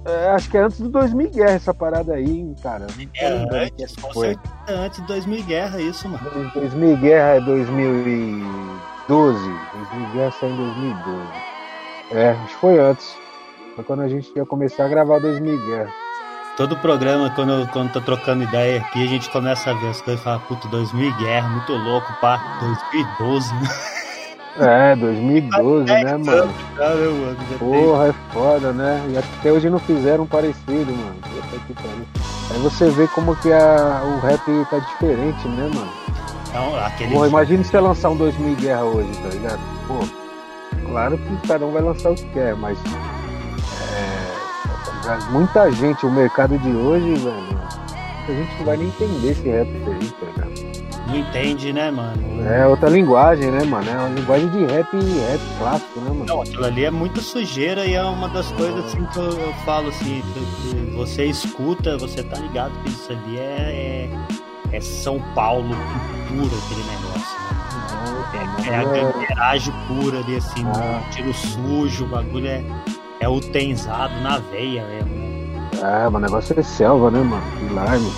É, 0.05 0.29
acho 0.31 0.51
que 0.51 0.57
é 0.57 0.61
antes 0.61 0.81
do 0.81 0.89
2000 0.89 1.31
Guerra 1.31 1.53
essa 1.53 1.75
parada 1.75 2.15
aí, 2.15 2.55
cara. 2.63 2.87
É, 3.17 3.27
antes, 3.29 3.95
foi. 4.13 4.37
antes 4.69 5.01
do 5.01 5.07
2000 5.07 5.43
Guerra, 5.45 5.81
isso, 5.81 6.09
mano. 6.09 6.51
2000 6.55 6.97
Guerra 6.99 7.37
é 7.37 7.41
2012. 9.09 9.51
2000 9.91 10.11
Guerra 10.13 10.31
saiu 10.39 10.53
em 10.53 10.57
2012. 10.57 11.21
É, 12.13 12.31
acho 12.31 12.55
que 12.55 12.61
foi 12.61 12.79
antes. 12.79 13.17
Foi 13.75 13.85
quando 13.85 14.03
a 14.03 14.09
gente 14.09 14.31
ia 14.37 14.45
começar 14.45 14.85
a 14.85 14.89
gravar 14.89 15.19
2000 15.19 15.67
Guerra. 15.67 15.91
Todo 16.57 16.77
programa, 16.77 17.31
quando 17.31 17.53
eu 17.53 17.67
quando 17.69 17.93
tô 17.93 18.01
trocando 18.01 18.43
ideia 18.43 18.81
aqui, 18.81 19.03
a 19.03 19.07
gente 19.07 19.31
começa 19.31 19.71
a 19.71 19.75
ver 19.75 19.91
as 19.91 20.03
coisas 20.03 20.21
e 20.21 20.25
fala, 20.25 20.41
puta, 20.41 20.67
2000 20.69 21.17
Guerra, 21.17 21.49
muito 21.49 21.73
louco, 21.73 22.13
pá, 22.21 22.59
2012, 22.61 23.55
né? 23.55 23.61
É, 24.61 24.97
2012, 24.97 25.85
né, 25.85 26.17
mano? 26.17 26.53
Porra, 27.61 28.09
é 28.09 28.13
foda, 28.33 28.73
né? 28.73 29.07
E 29.11 29.17
até 29.17 29.53
hoje 29.53 29.71
não 29.71 29.79
fizeram 29.79 30.25
um 30.25 30.27
parecido, 30.27 30.93
mano. 30.93 31.17
Aí 32.51 32.59
você 32.59 32.91
vê 32.91 33.07
como 33.07 33.37
que 33.37 33.53
a, 33.53 34.03
o 34.05 34.19
rap 34.19 34.43
tá 34.69 34.81
diferente, 34.81 35.47
né, 35.47 35.71
mano? 35.73 35.93
Não, 36.53 36.77
aquele. 36.77 37.15
Pô, 37.15 37.27
imagina 37.27 37.63
se 37.63 37.71
você 37.71 37.81
lançar 37.81 38.11
um 38.11 38.17
2000 38.17 38.57
Guerra 38.57 38.85
hoje, 38.85 39.11
tá 39.23 39.29
ligado? 39.29 39.61
Pô, 39.87 39.99
claro 40.87 41.19
que 41.19 41.49
cada 41.49 41.67
um 41.67 41.73
vai 41.73 41.83
lançar 41.83 42.11
o 42.11 42.15
que 42.15 42.25
quer, 42.27 42.55
mas. 42.57 42.79
É, 43.95 45.31
muita 45.31 45.71
gente, 45.73 46.05
o 46.07 46.11
mercado 46.11 46.59
de 46.59 46.71
hoje, 46.71 47.15
velho. 47.15 47.59
A 48.29 48.31
gente 48.31 48.59
não 48.59 48.67
vai 48.67 48.77
nem 48.77 48.89
entender 48.89 49.31
esse 49.31 49.49
rap 49.49 49.69
aí, 49.69 50.11
tá 50.11 50.27
ligado? 50.27 50.79
Não 51.09 51.17
entende, 51.17 51.73
né, 51.73 51.91
mano? 51.91 52.47
É 52.47 52.67
outra 52.67 52.91
linguagem, 52.91 53.51
né, 53.51 53.65
mano? 53.65 53.89
É 53.89 53.95
uma 53.95 54.09
linguagem 54.11 54.51
de 54.51 54.67
rap 54.67 54.95
rap 54.95 55.41
clássico, 55.59 56.01
né, 56.01 56.11
mano? 56.11 56.27
Não, 56.27 56.43
aquilo 56.43 56.67
ali 56.67 56.85
é 56.85 56.91
muita 56.91 57.23
sujeira 57.23 57.87
e 57.87 57.95
é 57.95 58.03
uma 58.03 58.29
das 58.29 58.53
coisas 58.53 58.85
assim 58.85 59.03
que 59.07 59.17
eu, 59.17 59.31
eu 59.31 59.55
falo 59.65 59.89
assim, 59.89 60.23
que, 60.35 60.71
que 60.71 60.95
você 60.95 61.25
escuta, 61.25 61.97
você 61.97 62.23
tá 62.23 62.39
ligado 62.39 62.73
que 62.83 62.91
isso 62.91 63.11
ali 63.11 63.39
é, 63.39 63.41
é, 63.41 64.11
é 64.73 64.81
São 64.81 65.21
Paulo 65.35 65.75
puro 66.29 66.51
aquele 66.65 66.85
negócio, 66.91 67.39
né? 67.41 67.59
É, 68.35 68.71
é, 68.71 68.77
a 68.77 68.85
gangueiragem 68.85 69.75
pura 69.87 70.19
ali, 70.19 70.37
assim, 70.37 70.65
ah. 70.67 71.03
tiro 71.11 71.33
sujo, 71.33 72.05
o 72.05 72.09
bagulho 72.09 72.47
é, 72.47 72.63
é 73.21 73.29
utensado 73.29 74.15
na 74.21 74.39
veia 74.39 74.85
mesmo, 74.87 75.15
né? 75.15 75.39
É, 75.81 76.09
o 76.09 76.19
negócio 76.19 76.59
é 76.59 76.63
selva, 76.63 77.11
né, 77.11 77.21
mano? 77.21 77.43
Pilarme. 77.59 78.13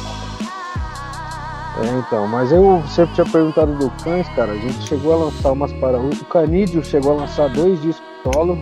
É, 1.82 1.98
então, 1.98 2.26
mas 2.26 2.50
eu 2.50 2.82
sempre 2.88 3.14
tinha 3.14 3.26
perguntado 3.26 3.74
do 3.76 3.90
Cães, 4.02 4.28
cara. 4.30 4.52
A 4.52 4.56
gente 4.56 4.82
chegou 4.86 5.12
a 5.14 5.16
lançar 5.24 5.52
umas 5.52 5.72
para 5.74 5.98
O 5.98 6.24
Canídeo 6.26 6.84
chegou 6.84 7.12
a 7.12 7.22
lançar 7.22 7.48
dois 7.48 7.80
discos 7.80 8.06
solo. 8.22 8.58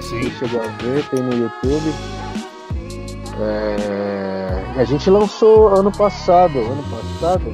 Sim. 0.00 0.30
Chegou 0.30 0.60
a 0.60 0.66
ver, 0.82 1.04
tem 1.08 1.22
no 1.22 1.34
YouTube. 1.34 1.94
É... 3.40 4.31
A 4.76 4.84
gente 4.84 5.10
lançou 5.10 5.68
ano 5.68 5.92
passado. 5.92 6.58
Ano 6.58 6.82
passado? 6.84 7.44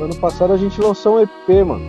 Ano 0.00 0.14
passado 0.16 0.52
a 0.52 0.56
gente 0.56 0.80
lançou 0.80 1.16
um 1.16 1.20
EP, 1.20 1.66
mano. 1.66 1.84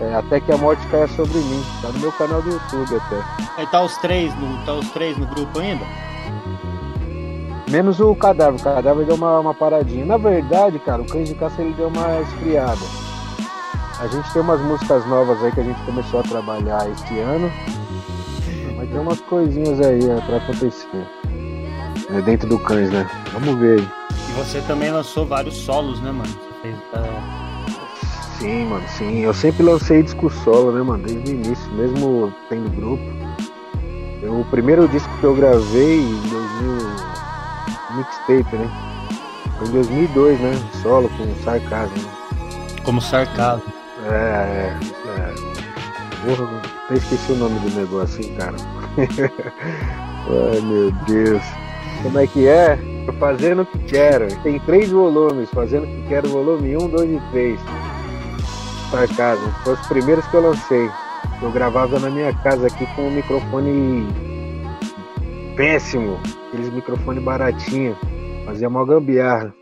É, 0.00 0.14
até 0.14 0.40
que 0.40 0.50
a 0.50 0.56
morte 0.56 0.84
caia 0.88 1.06
sobre 1.08 1.38
mim. 1.38 1.62
Tá 1.80 1.88
no 1.88 2.00
meu 2.00 2.12
canal 2.12 2.42
do 2.42 2.50
YouTube 2.50 2.96
até. 2.96 3.22
Aí 3.56 3.66
tá 3.66 3.82
os 3.82 3.96
três 3.98 4.34
no, 4.34 4.64
tá 4.64 4.74
os 4.74 4.90
três 4.90 5.16
no 5.16 5.26
grupo 5.26 5.60
ainda? 5.60 5.84
Menos 7.70 8.00
o 8.00 8.14
cadáver. 8.16 8.60
O 8.60 8.64
cadáver 8.64 9.06
deu 9.06 9.14
uma, 9.14 9.38
uma 9.38 9.54
paradinha. 9.54 10.04
Na 10.04 10.16
verdade, 10.16 10.78
cara, 10.80 11.02
o 11.02 11.06
Cães 11.06 11.28
de 11.28 11.34
Caça 11.36 11.62
ele 11.62 11.74
deu 11.74 11.88
uma 11.88 12.20
esfriada. 12.22 12.80
A 14.00 14.06
gente 14.08 14.32
tem 14.32 14.42
umas 14.42 14.60
músicas 14.62 15.06
novas 15.06 15.40
aí 15.44 15.52
que 15.52 15.60
a 15.60 15.64
gente 15.64 15.80
começou 15.82 16.20
a 16.20 16.22
trabalhar 16.24 16.90
este 16.90 17.18
ano. 17.18 17.52
Mas 18.76 18.90
tem 18.90 18.98
umas 18.98 19.20
coisinhas 19.20 19.80
aí 19.80 20.10
é, 20.10 20.20
pra 20.22 20.38
acontecer. 20.38 21.19
É 22.12 22.20
dentro 22.22 22.48
do 22.48 22.58
Cães, 22.58 22.90
né? 22.90 23.08
Vamos 23.32 23.54
ver 23.58 23.78
aí. 23.78 23.88
E 24.10 24.32
você 24.32 24.60
também 24.62 24.90
lançou 24.90 25.26
vários 25.26 25.56
solos, 25.56 26.00
né, 26.00 26.10
mano? 26.10 26.28
Você 26.28 26.62
fez. 26.62 26.76
Uh... 26.76 27.50
Sim, 28.38 28.64
mano, 28.64 28.88
sim. 28.88 29.18
Eu 29.20 29.34
sempre 29.34 29.62
lancei 29.62 30.02
disco 30.02 30.30
solo, 30.30 30.72
né, 30.72 30.82
mano? 30.82 31.04
Desde 31.04 31.30
o 31.30 31.34
início, 31.34 31.70
mesmo 31.72 32.32
tendo 32.48 32.70
grupo. 32.70 33.02
Eu, 34.22 34.40
o 34.40 34.44
primeiro 34.46 34.88
disco 34.88 35.10
que 35.18 35.24
eu 35.24 35.34
gravei 35.34 36.00
em 36.00 36.20
2000 36.28 37.10
mixtape, 37.96 38.56
né? 38.56 38.70
Foi 39.58 39.68
em 39.68 39.72
2002, 39.72 40.40
né? 40.40 40.52
Solo 40.82 41.10
com 41.10 41.44
sarcasmo. 41.44 41.96
Né? 41.96 42.10
Como 42.82 43.00
sarcasmo. 43.00 43.72
É, 44.06 44.14
é, 44.14 44.78
é. 45.06 45.34
Porra, 46.24 46.62
até 46.84 46.94
esqueci 46.94 47.32
o 47.32 47.36
nome 47.36 47.58
do 47.60 47.76
negócio, 47.76 48.24
hein, 48.24 48.34
cara. 48.36 48.56
Ai, 50.26 50.60
meu 50.60 50.90
Deus. 51.06 51.42
Como 52.02 52.18
é 52.18 52.26
que 52.26 52.46
é? 52.46 52.78
Fazendo 53.18 53.62
o 53.62 53.66
que 53.66 53.78
quero. 53.80 54.26
Tem 54.42 54.58
três 54.60 54.90
volumes. 54.90 55.50
Fazendo 55.50 55.84
o 55.84 55.86
que 55.86 56.08
quero, 56.08 56.28
volume 56.28 56.76
1, 56.76 56.88
2 56.88 57.10
e 57.10 57.20
3. 57.32 57.60
Sarcasmo. 58.90 59.52
Foi 59.64 59.74
os 59.74 59.86
primeiros 59.86 60.26
que 60.26 60.34
eu 60.34 60.42
lancei. 60.42 60.90
Eu 61.42 61.50
gravava 61.50 61.98
na 61.98 62.10
minha 62.10 62.32
casa 62.34 62.66
aqui 62.66 62.86
com 62.94 63.02
um 63.02 63.10
microfone 63.10 64.06
péssimo 65.56 66.18
aqueles 66.48 66.72
microfones 66.72 67.22
baratinhos, 67.22 67.96
fazia 68.44 68.68
uma 68.68 68.84
gambiarra. 68.84 69.54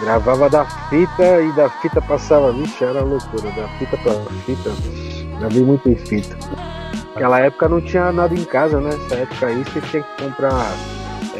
Gravava 0.00 0.50
da 0.50 0.64
fita 0.64 1.40
e 1.40 1.52
da 1.52 1.68
fita 1.68 2.02
passava, 2.02 2.52
vixe, 2.52 2.84
era 2.84 3.02
loucura, 3.02 3.50
da 3.50 3.66
fita 3.78 3.96
pra 3.98 4.12
fita, 4.44 4.70
gravei 5.38 5.64
muito 5.64 5.88
em 5.88 5.96
fita. 5.96 6.36
Naquela 7.14 7.40
época 7.40 7.68
não 7.68 7.80
tinha 7.80 8.12
nada 8.12 8.34
em 8.34 8.44
casa, 8.44 8.80
né? 8.80 8.90
Nessa 8.90 9.14
época 9.16 9.46
aí 9.46 9.64
você 9.64 9.80
tinha 9.80 10.02
que 10.02 10.22
comprar 10.22 10.70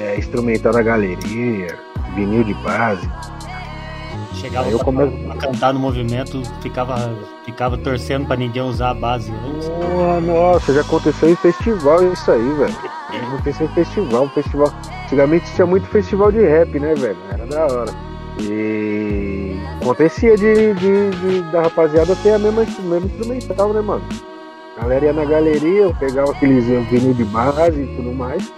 é, 0.07 0.19
instrumental 0.19 0.73
na 0.73 0.83
galeria, 0.83 1.79
vinil 2.15 2.45
de 2.45 2.55
base. 2.55 3.09
Chegava 4.35 4.69
eu 4.69 4.79
come... 4.79 5.11
pra 5.25 5.37
cantar 5.37 5.73
no 5.73 5.81
movimento, 5.81 6.43
ficava, 6.61 7.17
ficava 7.45 7.77
torcendo 7.79 8.27
pra 8.27 8.37
ninguém 8.37 8.63
usar 8.63 8.91
a 8.91 8.95
base 8.95 9.33
antes. 9.33 9.69
Oh, 9.69 10.21
nossa, 10.21 10.75
já 10.75 10.83
aconteceu 10.83 11.31
em 11.31 11.37
festival 11.37 12.13
isso 12.13 12.31
aí, 12.31 12.53
velho. 12.55 12.77
Aconteceu 13.29 13.67
em 13.67 13.71
festival, 13.71 14.29
festival. 14.31 14.73
Antigamente 15.05 15.53
tinha 15.55 15.67
muito 15.67 15.87
festival 15.89 16.31
de 16.31 16.41
rap, 16.41 16.79
né, 16.79 16.95
velho? 16.95 17.17
Era 17.33 17.47
da 17.47 17.67
hora. 17.67 17.93
E 18.41 19.57
acontecia 19.81 20.37
de, 20.37 20.75
de, 20.75 21.11
de 21.11 21.43
da 21.51 21.63
rapaziada 21.63 22.15
ter 22.17 22.33
a 22.33 22.39
mesma, 22.39 22.67
mesma 22.83 23.07
instrumental, 23.07 23.73
né, 23.73 23.81
mano? 23.81 24.05
A 24.77 24.83
galera 24.83 25.07
ia 25.07 25.13
na 25.15 25.25
galeria, 25.25 25.83
eu 25.85 25.95
pegava 25.95 26.33
aqueles 26.33 26.67
vinil 26.91 27.15
de 27.15 27.25
base 27.25 27.81
e 27.81 27.97
tudo 27.97 28.13
mais. 28.13 28.53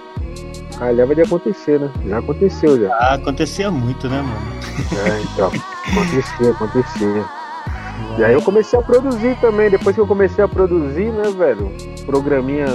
Calhava 0.78 1.14
de 1.14 1.22
acontecer, 1.22 1.80
né? 1.80 1.90
Já 2.06 2.18
aconteceu 2.18 2.80
já. 2.80 2.94
Ah, 2.94 3.14
acontecia 3.14 3.70
muito, 3.70 4.08
né, 4.08 4.22
mano? 4.22 4.46
É, 5.06 5.20
então. 5.22 5.50
acontecia, 5.90 6.50
acontecia. 6.50 7.24
E 8.16 8.24
aí 8.24 8.32
eu 8.32 8.42
comecei 8.42 8.78
a 8.78 8.82
produzir 8.82 9.36
também. 9.40 9.70
Depois 9.70 9.94
que 9.94 10.00
eu 10.00 10.06
comecei 10.06 10.42
a 10.44 10.48
produzir, 10.48 11.10
né, 11.10 11.30
velho? 11.30 11.72
Programinha 12.06 12.66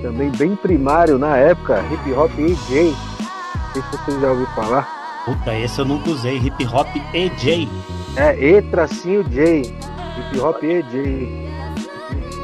também 0.00 0.30
bem 0.30 0.54
primário 0.56 1.18
na 1.18 1.36
época, 1.36 1.82
hip 1.92 2.12
hop 2.12 2.30
EJ. 2.38 2.94
Não 2.94 3.72
sei 3.72 3.82
se 3.82 3.96
você 4.04 4.20
já 4.20 4.30
ouviu 4.30 4.46
falar. 4.54 4.88
Puta, 5.24 5.54
esse 5.56 5.78
eu 5.80 5.84
nunca 5.84 6.10
usei, 6.10 6.36
hip 6.38 6.66
hop 6.66 6.88
EJ. 7.14 7.68
É, 8.16 8.36
E 8.38 8.62
tracinho 8.62 9.24
J. 9.24 9.62
Hip 9.62 10.40
hop 10.40 10.62
EJ. 10.62 11.28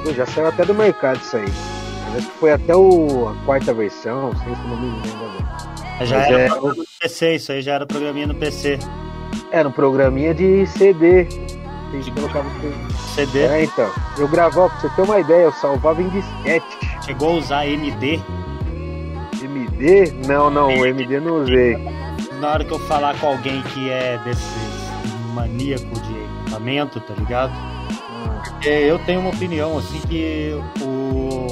Pô, 0.04 0.12
já 0.12 0.26
saiu 0.26 0.48
até 0.48 0.64
do 0.64 0.74
mercado 0.74 1.18
isso 1.20 1.36
aí. 1.36 1.77
Acho 2.16 2.26
que 2.26 2.38
foi 2.38 2.52
até 2.52 2.74
o, 2.74 3.28
a 3.28 3.44
quarta 3.44 3.72
versão, 3.74 4.32
sei 4.44 4.54
se 4.54 4.62
não 4.62 4.76
me 4.80 4.86
lembro 4.86 5.26
agora. 5.26 6.06
Já 6.06 6.18
Mas 6.18 6.26
era 6.28 6.42
é, 6.42 6.48
no 6.48 6.84
PC, 7.00 7.34
isso 7.34 7.52
aí 7.52 7.62
já 7.62 7.74
era 7.74 7.86
programinha 7.86 8.26
no 8.26 8.34
PC. 8.34 8.78
Era 9.50 9.68
um 9.68 9.72
programinha 9.72 10.32
de 10.32 10.66
CD. 10.66 11.26
Colocava 12.14 12.48
CD. 13.14 13.40
É, 13.40 13.64
então. 13.64 13.90
Eu 14.16 14.28
gravava, 14.28 14.68
pra 14.68 14.80
você 14.80 14.88
ter 14.90 15.02
uma 15.02 15.18
ideia, 15.20 15.44
eu 15.44 15.52
salvava 15.52 16.00
em 16.00 16.08
disquete. 16.08 16.78
Chegou 17.04 17.30
a 17.30 17.38
usar 17.38 17.66
MD? 17.66 18.20
MD? 19.42 20.12
Não, 20.26 20.50
não, 20.50 20.68
o 20.68 20.86
MD 20.86 21.18
não 21.18 21.42
usei. 21.42 21.76
Na 22.40 22.52
hora 22.52 22.64
que 22.64 22.72
eu 22.72 22.78
falar 22.80 23.18
com 23.18 23.28
alguém 23.28 23.62
que 23.62 23.90
é 23.90 24.18
desse 24.18 24.42
maníaco 25.34 25.88
de 26.00 26.16
equipamento, 26.44 27.00
tá 27.00 27.14
ligado? 27.14 27.52
Ah. 27.52 28.42
Porque 28.44 28.68
eu 28.68 28.98
tenho 29.00 29.20
uma 29.20 29.30
opinião 29.30 29.78
assim 29.78 30.00
que 30.02 30.52
o 30.80 31.47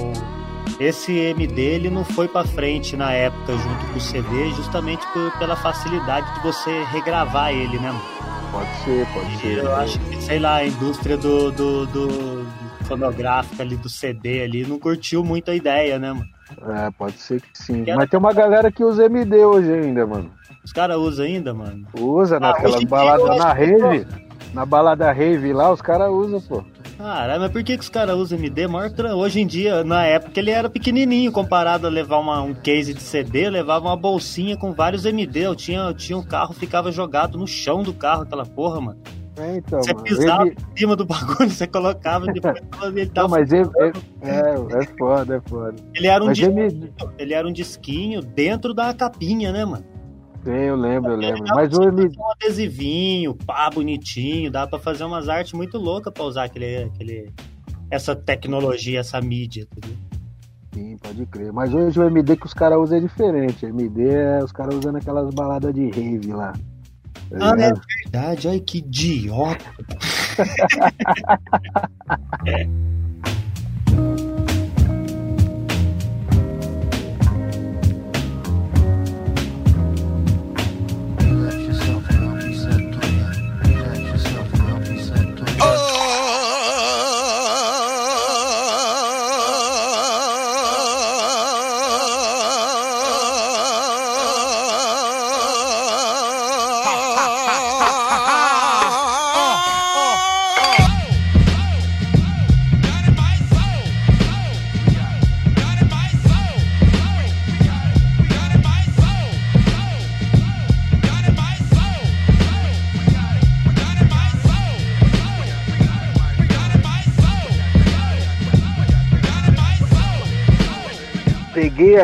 esse 0.79 1.13
MD 1.13 1.61
ele 1.61 1.91
não 1.91 2.05
foi 2.05 2.29
para 2.29 2.47
frente 2.47 2.97
na 2.97 3.13
época 3.13 3.57
junto 3.57 3.87
com 3.87 3.99
o 3.99 4.01
CD, 4.01 4.51
justamente 4.51 5.07
por, 5.13 5.31
pela 5.39 5.57
facilidade 5.57 6.33
de 6.35 6.41
você 6.41 6.85
regravar 6.93 7.53
ele, 7.53 7.79
né? 7.79 7.95
Pode 8.53 8.71
ser, 8.85 9.07
pode 9.13 9.35
e 9.35 9.39
ser. 9.39 9.59
Eu 9.59 9.75
acho 9.75 9.99
que, 10.01 10.23
sei 10.23 10.39
lá, 10.39 10.57
a 10.57 10.67
indústria 10.67 11.17
do, 11.17 11.51
do, 11.51 11.87
do, 11.87 12.47
fonográfica 12.85 13.63
ali, 13.63 13.77
do 13.77 13.89
CD 13.89 14.43
ali, 14.43 14.67
não 14.67 14.79
curtiu 14.79 15.25
muito 15.25 15.51
a 15.51 15.55
ideia, 15.55 15.99
né, 15.99 16.13
mano? 16.13 16.29
É, 16.69 16.91
pode 16.93 17.19
ser 17.19 17.41
que 17.41 17.49
sim. 17.55 17.85
Mas 17.95 18.09
tem 18.09 18.19
uma 18.19 18.33
galera 18.33 18.71
que 18.71 18.85
usa 18.85 19.07
MD 19.07 19.45
hoje 19.45 19.73
ainda, 19.73 20.07
mano. 20.07 20.31
Os 20.65 20.73
caras 20.73 20.97
usam 20.97 21.27
ainda, 21.27 21.53
mano? 21.53 21.87
Usa 21.99 22.39
naquelas 22.39 22.83
ah, 22.83 22.87
baladas 22.89 23.39
na 23.39 23.53
rave. 23.53 24.07
Na 24.55 24.65
balada 24.65 25.13
rave 25.13 25.53
lá, 25.53 25.73
os 25.73 25.83
caras 25.83 26.11
usam, 26.11 26.41
pô. 26.41 26.65
Caralho, 26.97 27.41
mas 27.41 27.53
por 27.53 27.63
que, 27.63 27.77
que 27.77 27.83
os 27.83 27.89
caras 27.89 28.17
usam 28.17 28.39
MD? 28.39 28.67
Maior 28.67 28.91
Hoje 29.15 29.41
em 29.41 29.47
dia, 29.47 29.85
na 29.85 30.05
época, 30.05 30.41
ele 30.41 30.51
era 30.51 30.71
pequenininho 30.71 31.31
comparado 31.31 31.87
a 31.87 31.91
levar 31.91 32.19
uma, 32.19 32.41
um 32.41 32.55
case 32.55 32.95
de 32.95 33.03
CD, 33.03 33.51
levava 33.51 33.87
uma 33.87 33.97
bolsinha 33.97 34.57
com 34.57 34.73
vários 34.73 35.05
MD. 35.05 35.41
Eu 35.47 35.55
tinha, 35.55 35.81
eu 35.81 35.95
tinha 35.95 36.17
um 36.17 36.25
carro, 36.25 36.55
ficava 36.55 36.91
jogado 36.91 37.37
no 37.37 37.47
chão 37.47 37.83
do 37.83 37.93
carro, 37.93 38.23
aquela 38.23 38.47
porra, 38.47 38.81
mano. 38.81 38.99
É, 39.39 39.57
então, 39.57 39.83
você 39.83 39.95
pisava 39.95 40.47
ele... 40.47 40.57
em 40.73 40.79
cima 40.79 40.97
do 40.97 41.05
bagulho, 41.05 41.51
você 41.51 41.67
colocava 41.67 42.27
depois 42.27 42.57
ele 42.97 43.07
tava. 43.07 43.29
Não, 43.29 43.37
mas 43.37 43.53
ele, 43.53 43.69
é, 44.23 44.83
é 44.83 44.87
foda, 44.99 45.37
é 45.37 45.41
foda. 45.47 45.75
Ele 45.95 46.07
era 46.07 46.25
um 46.25 46.33
disquinho, 46.33 46.61
ele... 46.61 46.93
ele 47.19 47.35
era 47.35 47.47
um 47.47 47.53
disquinho 47.53 48.23
dentro 48.23 48.73
da 48.73 48.95
capinha, 48.95 49.53
né, 49.53 49.65
mano? 49.67 49.85
Sim, 50.47 50.53
eu 50.53 50.77
lembro, 50.77 51.11
eu 51.11 51.17
lembro. 51.17 51.43
Mas 51.57 51.77
o 51.77 51.83
ele... 51.83 52.09
um 52.17 52.31
adesivinho, 52.31 53.35
pá, 53.35 53.69
bonitinho, 53.69 54.49
dá 54.49 54.65
pra 54.65 54.79
fazer 54.79 55.03
umas 55.03 55.29
artes 55.29 55.53
muito 55.53 55.77
loucas 55.77 56.13
pra 56.13 56.23
usar 56.23 56.45
aquele, 56.45 56.85
aquele, 56.85 57.33
essa 57.91 58.15
tecnologia, 58.15 59.01
essa 59.01 59.21
mídia, 59.21 59.67
entendeu? 59.73 59.97
Sim, 60.73 60.97
pode 60.99 61.27
crer. 61.27 61.53
Mas 61.53 61.75
hoje 61.75 61.99
o 61.99 62.05
MD 62.05 62.37
que 62.37 62.47
os 62.47 62.55
caras 62.55 62.79
usam 62.79 62.99
é 62.99 63.01
diferente. 63.01 63.67
MD 63.67 64.09
é 64.09 64.39
os 64.45 64.53
caras 64.53 64.77
usando 64.77 64.99
aquelas 64.99 65.35
baladas 65.35 65.75
de 65.75 65.91
rave 65.91 66.33
lá. 66.33 66.53
Tá 67.29 67.37
ah, 67.41 67.55
é 67.59 67.73
verdade. 68.05 68.49
Ai, 68.49 68.61
que 68.61 68.79
idiota. 68.79 69.65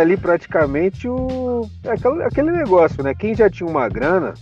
ali 0.02 0.16
praticamente 0.16 1.09
o 1.09 1.68
aquele, 1.88 2.23
aquele 2.23 2.50
negócio, 2.50 3.02
né? 3.02 3.14
Quem 3.14 3.35
já 3.35 3.49
tinha 3.49 3.68
uma 3.68 3.88
grana, 3.88 4.35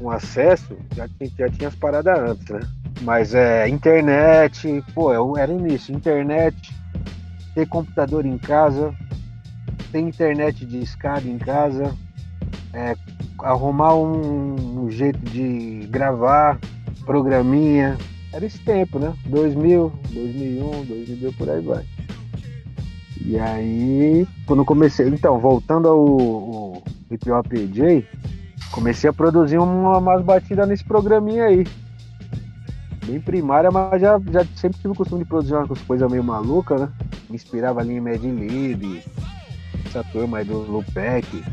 um 0.00 0.10
acesso, 0.10 0.76
já, 0.94 1.08
já 1.38 1.48
tinha 1.50 1.68
as 1.68 1.74
paradas 1.74 2.18
antes, 2.18 2.48
né? 2.48 2.60
Mas 3.02 3.34
é 3.34 3.68
internet, 3.68 4.82
pô, 4.94 5.12
é 5.12 5.42
era 5.42 5.52
início, 5.52 5.94
internet, 5.94 6.74
ter 7.54 7.66
computador 7.68 8.24
em 8.24 8.38
casa, 8.38 8.94
ter 9.92 10.00
internet 10.00 10.64
de 10.64 10.78
escada 10.78 11.28
em 11.28 11.38
casa, 11.38 11.94
é, 12.72 12.94
arrumar 13.42 13.94
um, 13.94 14.84
um, 14.84 14.90
jeito 14.90 15.18
de 15.18 15.86
gravar, 15.90 16.58
programinha. 17.04 17.96
Era 18.32 18.44
esse 18.44 18.58
tempo, 18.58 18.98
né? 18.98 19.14
2000, 19.26 19.92
2001, 20.10 20.84
2002, 20.84 21.36
por 21.36 21.50
aí 21.50 21.60
vai. 21.62 21.84
E 23.24 23.38
aí, 23.38 24.26
quando 24.46 24.64
comecei. 24.64 25.08
Então, 25.08 25.38
voltando 25.38 25.88
ao, 25.88 25.98
ao 25.98 26.82
Hip 27.10 27.30
Hop 27.30 27.46
comecei 28.70 29.08
a 29.08 29.12
produzir 29.12 29.58
uma, 29.58 29.98
umas 29.98 30.22
batidas 30.22 30.68
nesse 30.68 30.84
programinha 30.84 31.44
aí. 31.44 31.66
Bem 33.06 33.20
primária, 33.20 33.70
mas 33.70 34.00
já, 34.00 34.20
já 34.30 34.44
sempre 34.56 34.78
tive 34.78 34.92
o 34.92 34.96
costume 34.96 35.22
de 35.22 35.28
produzir 35.28 35.54
umas 35.54 35.80
coisas 35.82 36.10
meio 36.10 36.24
malucas, 36.24 36.80
né? 36.80 36.88
Me 37.30 37.36
inspirava 37.36 37.80
ali 37.80 37.94
em 37.94 38.00
Mad 38.00 38.22
Lib, 38.22 39.02
essa 39.86 40.02
turma 40.04 40.38
aí 40.38 40.44
do 40.44 40.58
Lupec, 40.58 41.44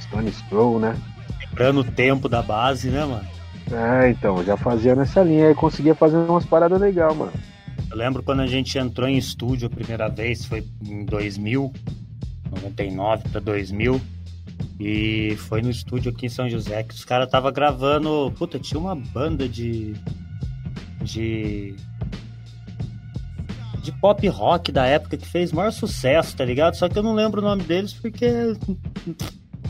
Stone 0.00 0.32
Stroll, 0.32 0.80
né? 0.80 0.96
Lembrando 1.40 1.80
o 1.80 1.84
tempo 1.84 2.28
da 2.28 2.42
base, 2.42 2.90
né, 2.90 3.04
mano? 3.04 3.26
É, 3.70 4.10
então, 4.10 4.42
já 4.44 4.56
fazia 4.56 4.94
nessa 4.94 5.22
linha 5.22 5.50
e 5.50 5.54
conseguia 5.54 5.94
fazer 5.94 6.16
umas 6.16 6.44
paradas 6.44 6.80
legais, 6.80 7.16
mano. 7.16 7.32
Eu 7.94 7.98
lembro 7.98 8.24
quando 8.24 8.40
a 8.40 8.46
gente 8.48 8.76
entrou 8.76 9.08
em 9.08 9.16
estúdio 9.16 9.68
a 9.68 9.70
primeira 9.70 10.08
vez, 10.08 10.44
foi 10.44 10.66
em 10.84 11.04
2000, 11.04 11.72
99 12.50 13.28
para 13.28 13.40
2000. 13.40 14.00
E 14.80 15.36
foi 15.36 15.62
no 15.62 15.70
estúdio 15.70 16.10
aqui 16.10 16.26
em 16.26 16.28
São 16.28 16.50
José 16.50 16.82
que 16.82 16.92
os 16.92 17.04
caras 17.04 17.30
tava 17.30 17.52
gravando. 17.52 18.34
Puta, 18.36 18.58
tinha 18.58 18.80
uma 18.80 18.96
banda 18.96 19.48
de. 19.48 19.94
de. 21.02 21.76
de 23.80 23.92
pop 24.00 24.26
rock 24.26 24.72
da 24.72 24.86
época 24.86 25.16
que 25.16 25.28
fez 25.28 25.52
maior 25.52 25.70
sucesso, 25.70 26.36
tá 26.36 26.44
ligado? 26.44 26.74
Só 26.74 26.88
que 26.88 26.98
eu 26.98 27.02
não 27.02 27.14
lembro 27.14 27.40
o 27.40 27.44
nome 27.44 27.62
deles 27.62 27.92
porque. 27.92 28.26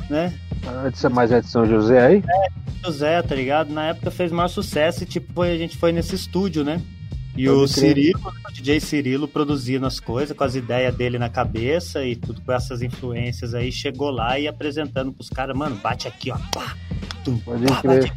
né? 0.09 0.33
Ah, 0.67 1.11
mais 1.11 1.31
é 1.31 1.43
de 1.43 1.47
São 1.47 1.67
José 1.67 2.07
aí? 2.07 2.25
É, 2.27 2.87
José, 2.87 3.21
tá 3.21 3.35
ligado? 3.35 3.71
Na 3.71 3.89
época 3.89 4.11
fez 4.11 4.33
maior 4.33 4.49
sucesso 4.49 5.03
e 5.03 5.07
tipo, 5.07 5.43
a 5.43 5.59
gente 5.59 5.77
foi 5.77 5.93
nesse 5.93 6.15
estúdio, 6.15 6.65
né? 6.65 6.81
E 7.37 7.49
o 7.49 7.67
Cirilo, 7.67 8.33
o 8.49 8.53
DJ 8.53 8.79
Cirilo 8.79 9.27
produzindo 9.27 9.85
as 9.87 9.99
coisas, 9.99 10.37
com 10.37 10.45
as 10.45 10.55
ideias 10.55 10.95
dele 10.95 11.19
na 11.19 11.29
cabeça 11.29 12.05
e 12.05 12.15
tudo 12.15 12.41
com 12.41 12.53
essas 12.53 12.81
influências 12.81 13.55
aí, 13.55 13.73
chegou 13.73 14.11
lá 14.11 14.39
e 14.39 14.47
apresentando 14.47 15.13
pros 15.13 15.29
caras, 15.29 15.57
mano, 15.57 15.75
bate 15.77 16.07
aqui, 16.07 16.31
ó. 16.31 16.37
Pá, 16.53 16.77
tum, 17.25 17.37
Pode 17.39 17.67
pá, 17.67 17.81
crer. 17.81 18.13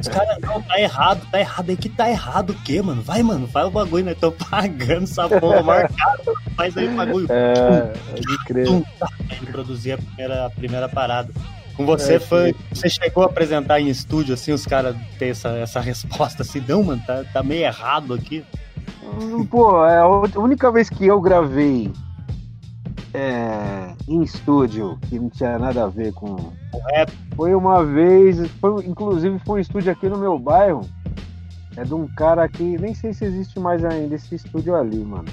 Os 0.00 0.06
caras, 0.06 0.38
não, 0.40 0.62
tá 0.62 0.80
errado, 0.80 1.26
tá 1.30 1.40
errado. 1.40 1.70
Aí 1.70 1.76
que 1.76 1.88
tá 1.88 2.08
errado 2.08 2.50
o 2.50 2.62
quê, 2.62 2.80
mano? 2.80 3.02
Vai, 3.02 3.22
mano, 3.24 3.48
faz 3.48 3.66
o 3.66 3.70
bagulho, 3.70 4.04
né? 4.04 4.14
Tô 4.14 4.30
pagando 4.50 5.02
essa 5.02 5.28
porra 5.28 5.62
marcada, 5.62 6.32
faz 6.56 6.76
aí 6.76 6.88
o 6.88 6.96
bagulho. 6.96 7.26
É, 7.28 7.92
pode 8.10 8.44
crer. 8.44 8.66
Tum, 8.66 8.82
tá. 9.00 9.08
Aí 9.28 9.46
produzir 9.46 9.92
a 9.92 9.98
primeira, 9.98 10.46
a 10.46 10.50
primeira 10.50 10.88
parada. 10.88 11.32
Com 11.76 11.86
você 11.86 12.14
é, 12.14 12.20
foi. 12.20 12.54
Você 12.72 12.88
chegou 12.88 13.22
a 13.22 13.26
apresentar 13.26 13.80
em 13.80 13.88
estúdio, 13.88 14.34
assim, 14.34 14.52
os 14.52 14.66
caras 14.66 14.96
ter 15.18 15.28
essa, 15.28 15.48
essa 15.50 15.80
resposta 15.80 16.42
assim, 16.42 16.62
não, 16.66 16.82
mano, 16.82 17.02
tá, 17.06 17.24
tá 17.32 17.42
meio 17.42 17.64
errado 17.64 18.14
aqui. 18.14 18.44
Hum, 19.02 19.44
pô, 19.46 19.84
é 19.86 19.98
a 19.98 20.06
única 20.38 20.70
vez 20.70 20.88
que 20.88 21.06
eu 21.06 21.20
gravei 21.20 21.90
é, 23.12 23.92
em 24.08 24.22
estúdio, 24.22 24.98
que 25.08 25.18
não 25.18 25.28
tinha 25.28 25.58
nada 25.58 25.84
a 25.84 25.88
ver 25.88 26.12
com. 26.12 26.52
Foi 27.34 27.54
uma 27.54 27.84
vez, 27.84 28.48
foi, 28.60 28.84
inclusive 28.86 29.38
foi 29.40 29.58
um 29.58 29.62
estúdio 29.62 29.92
aqui 29.92 30.08
no 30.08 30.18
meu 30.18 30.38
bairro. 30.38 30.88
É 31.76 31.84
de 31.84 31.94
um 31.94 32.06
cara 32.06 32.48
que 32.48 32.62
nem 32.78 32.94
sei 32.94 33.12
se 33.12 33.24
existe 33.24 33.58
mais 33.58 33.84
ainda 33.84 34.14
esse 34.14 34.34
estúdio 34.34 34.74
ali, 34.74 34.98
mano. 34.98 35.28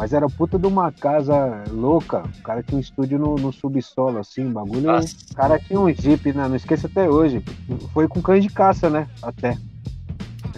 Mas 0.00 0.14
era 0.14 0.26
puta 0.30 0.58
de 0.58 0.66
uma 0.66 0.90
casa 0.90 1.62
louca. 1.70 2.22
O 2.38 2.42
cara 2.42 2.62
tinha 2.62 2.78
um 2.78 2.80
estúdio 2.80 3.18
no, 3.18 3.34
no 3.34 3.52
subsolo, 3.52 4.16
assim, 4.16 4.50
bagulho. 4.50 4.86
Nossa. 4.86 5.14
O 5.30 5.34
cara 5.34 5.58
tinha 5.58 5.78
um 5.78 5.92
jeep, 5.92 6.32
né? 6.32 6.48
Não 6.48 6.56
esqueça 6.56 6.86
até 6.86 7.06
hoje. 7.06 7.44
Foi 7.92 8.08
com 8.08 8.22
cães 8.22 8.42
de 8.42 8.48
caça, 8.48 8.88
né? 8.88 9.06
Até. 9.20 9.58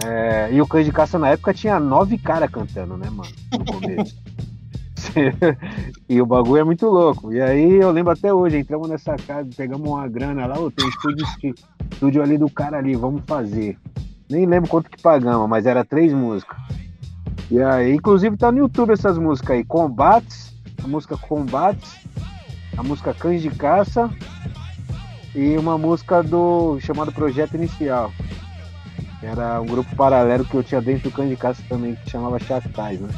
É, 0.07 0.49
e 0.53 0.63
o 0.63 0.67
cães 0.69 0.87
de 0.87 0.93
caça 0.93 1.19
na 1.19 1.31
época 1.31 1.53
tinha 1.53 1.81
nove 1.81 2.19
caras 2.19 2.49
cantando, 2.53 2.97
né, 2.97 3.11
mano? 3.11 3.33
No 3.51 3.65
começo. 3.65 4.17
e 6.09 6.23
o 6.23 6.27
bagulho 6.27 6.61
é 6.61 6.65
muito 6.65 6.87
louco. 6.87 7.33
E 7.33 7.41
aí 7.41 7.81
eu 7.81 7.91
lembro 7.91 8.13
até 8.13 8.33
hoje, 8.33 8.59
entramos 8.59 8.89
nessa 8.89 9.17
casa, 9.17 9.51
pegamos 9.57 9.89
uma 9.89 10.07
grana 10.07 10.47
lá, 10.47 10.55
oh, 10.57 10.71
tem 10.71 10.89
estúdio, 10.89 11.27
estúdio 11.91 12.23
ali 12.23 12.39
do 12.39 12.49
cara 12.49 12.79
ali, 12.79 12.95
vamos 12.95 13.23
fazer. 13.27 13.77
Nem 14.31 14.47
lembro 14.47 14.71
quanto 14.71 14.89
que 14.89 15.03
pagamos, 15.03 15.49
mas 15.49 15.67
era 15.67 15.85
três 15.85 16.13
músicas. 16.13 16.57
E 17.53 17.61
aí, 17.61 17.93
inclusive 17.93 18.35
tá 18.35 18.51
no 18.51 18.61
YouTube 18.61 18.95
essas 18.95 19.19
músicas 19.19 19.59
aí. 19.59 19.63
Combates, 19.63 20.55
a 20.83 20.89
música 20.89 21.19
Combates, 21.19 21.97
a 22.79 22.83
música 22.83 23.13
Cães 23.13 23.43
de 23.43 23.51
Caça 23.51 24.09
e 25.35 25.59
uma 25.59 25.77
música 25.77 26.23
do 26.23 26.81
chamado 26.81 27.13
Projeto 27.13 27.53
Inicial. 27.53 28.11
Era 29.23 29.61
um 29.61 29.67
grupo 29.67 29.95
paralelo 29.95 30.47
que 30.47 30.55
eu 30.55 30.63
tinha 30.63 30.81
dentro 30.81 31.11
do 31.11 31.15
Cães 31.15 31.29
de 31.29 31.37
Caça 31.37 31.63
também, 31.69 31.95
que 31.95 32.11
chamava 32.11 32.39
Chactais, 32.39 32.99
né? 32.99 33.11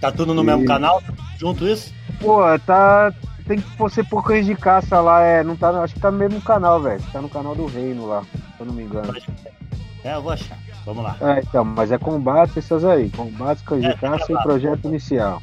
Tá 0.00 0.10
tudo 0.10 0.34
no 0.34 0.42
e... 0.42 0.46
mesmo 0.46 0.64
canal? 0.64 1.00
Junto 1.38 1.64
isso? 1.64 1.94
Pô, 2.18 2.40
tá. 2.66 3.14
Tem 3.46 3.60
que 3.60 3.78
você 3.78 4.02
pôr 4.02 4.24
Cães 4.24 4.46
de 4.46 4.56
Caça 4.56 5.00
lá, 5.00 5.22
é. 5.22 5.44
Não 5.44 5.54
tá, 5.54 5.70
acho 5.80 5.94
que 5.94 6.00
tá 6.00 6.10
no 6.10 6.18
mesmo 6.18 6.40
canal, 6.40 6.80
velho. 6.80 7.00
Tá 7.12 7.22
no 7.22 7.28
canal 7.28 7.54
do 7.54 7.66
Reino 7.66 8.04
lá, 8.04 8.22
se 8.22 8.58
eu 8.58 8.66
não 8.66 8.74
me 8.74 8.82
engano. 8.82 9.14
É, 10.04 10.14
eu 10.14 10.22
vou 10.22 10.32
achar. 10.32 10.58
Vamos 10.84 11.04
lá. 11.04 11.16
É, 11.20 11.40
então, 11.40 11.64
mas 11.64 11.92
é 11.92 11.98
combate 11.98 12.58
essas 12.58 12.84
aí. 12.84 13.08
Combate, 13.10 13.62
cães 13.62 13.84
é, 13.84 13.94
caça 13.94 14.32
e 14.32 14.42
projeto 14.42 14.86
inicial. 14.86 15.40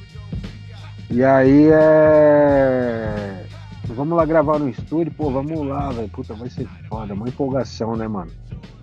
E 1.10 1.24
aí 1.24 1.70
é. 1.72 3.46
vamos 3.88 4.18
lá 4.18 4.26
gravar 4.26 4.60
no 4.60 4.70
estúdio, 4.70 5.14
pô, 5.14 5.32
vamos 5.32 5.66
lá, 5.66 5.90
velho. 5.90 6.10
Puta, 6.10 6.34
vai 6.34 6.50
ser 6.50 6.68
foda, 6.88 7.14
uma 7.14 7.28
empolgação, 7.28 7.96
né, 7.96 8.08
mano? 8.08 8.32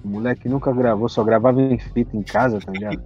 O 0.02 0.08
moleque 0.08 0.48
nunca 0.48 0.72
gravou, 0.72 1.08
só 1.08 1.22
gravava 1.22 1.60
em 1.60 1.78
fita 1.78 2.16
em 2.16 2.22
casa, 2.22 2.58
tá 2.58 2.72
ligado? 2.72 3.00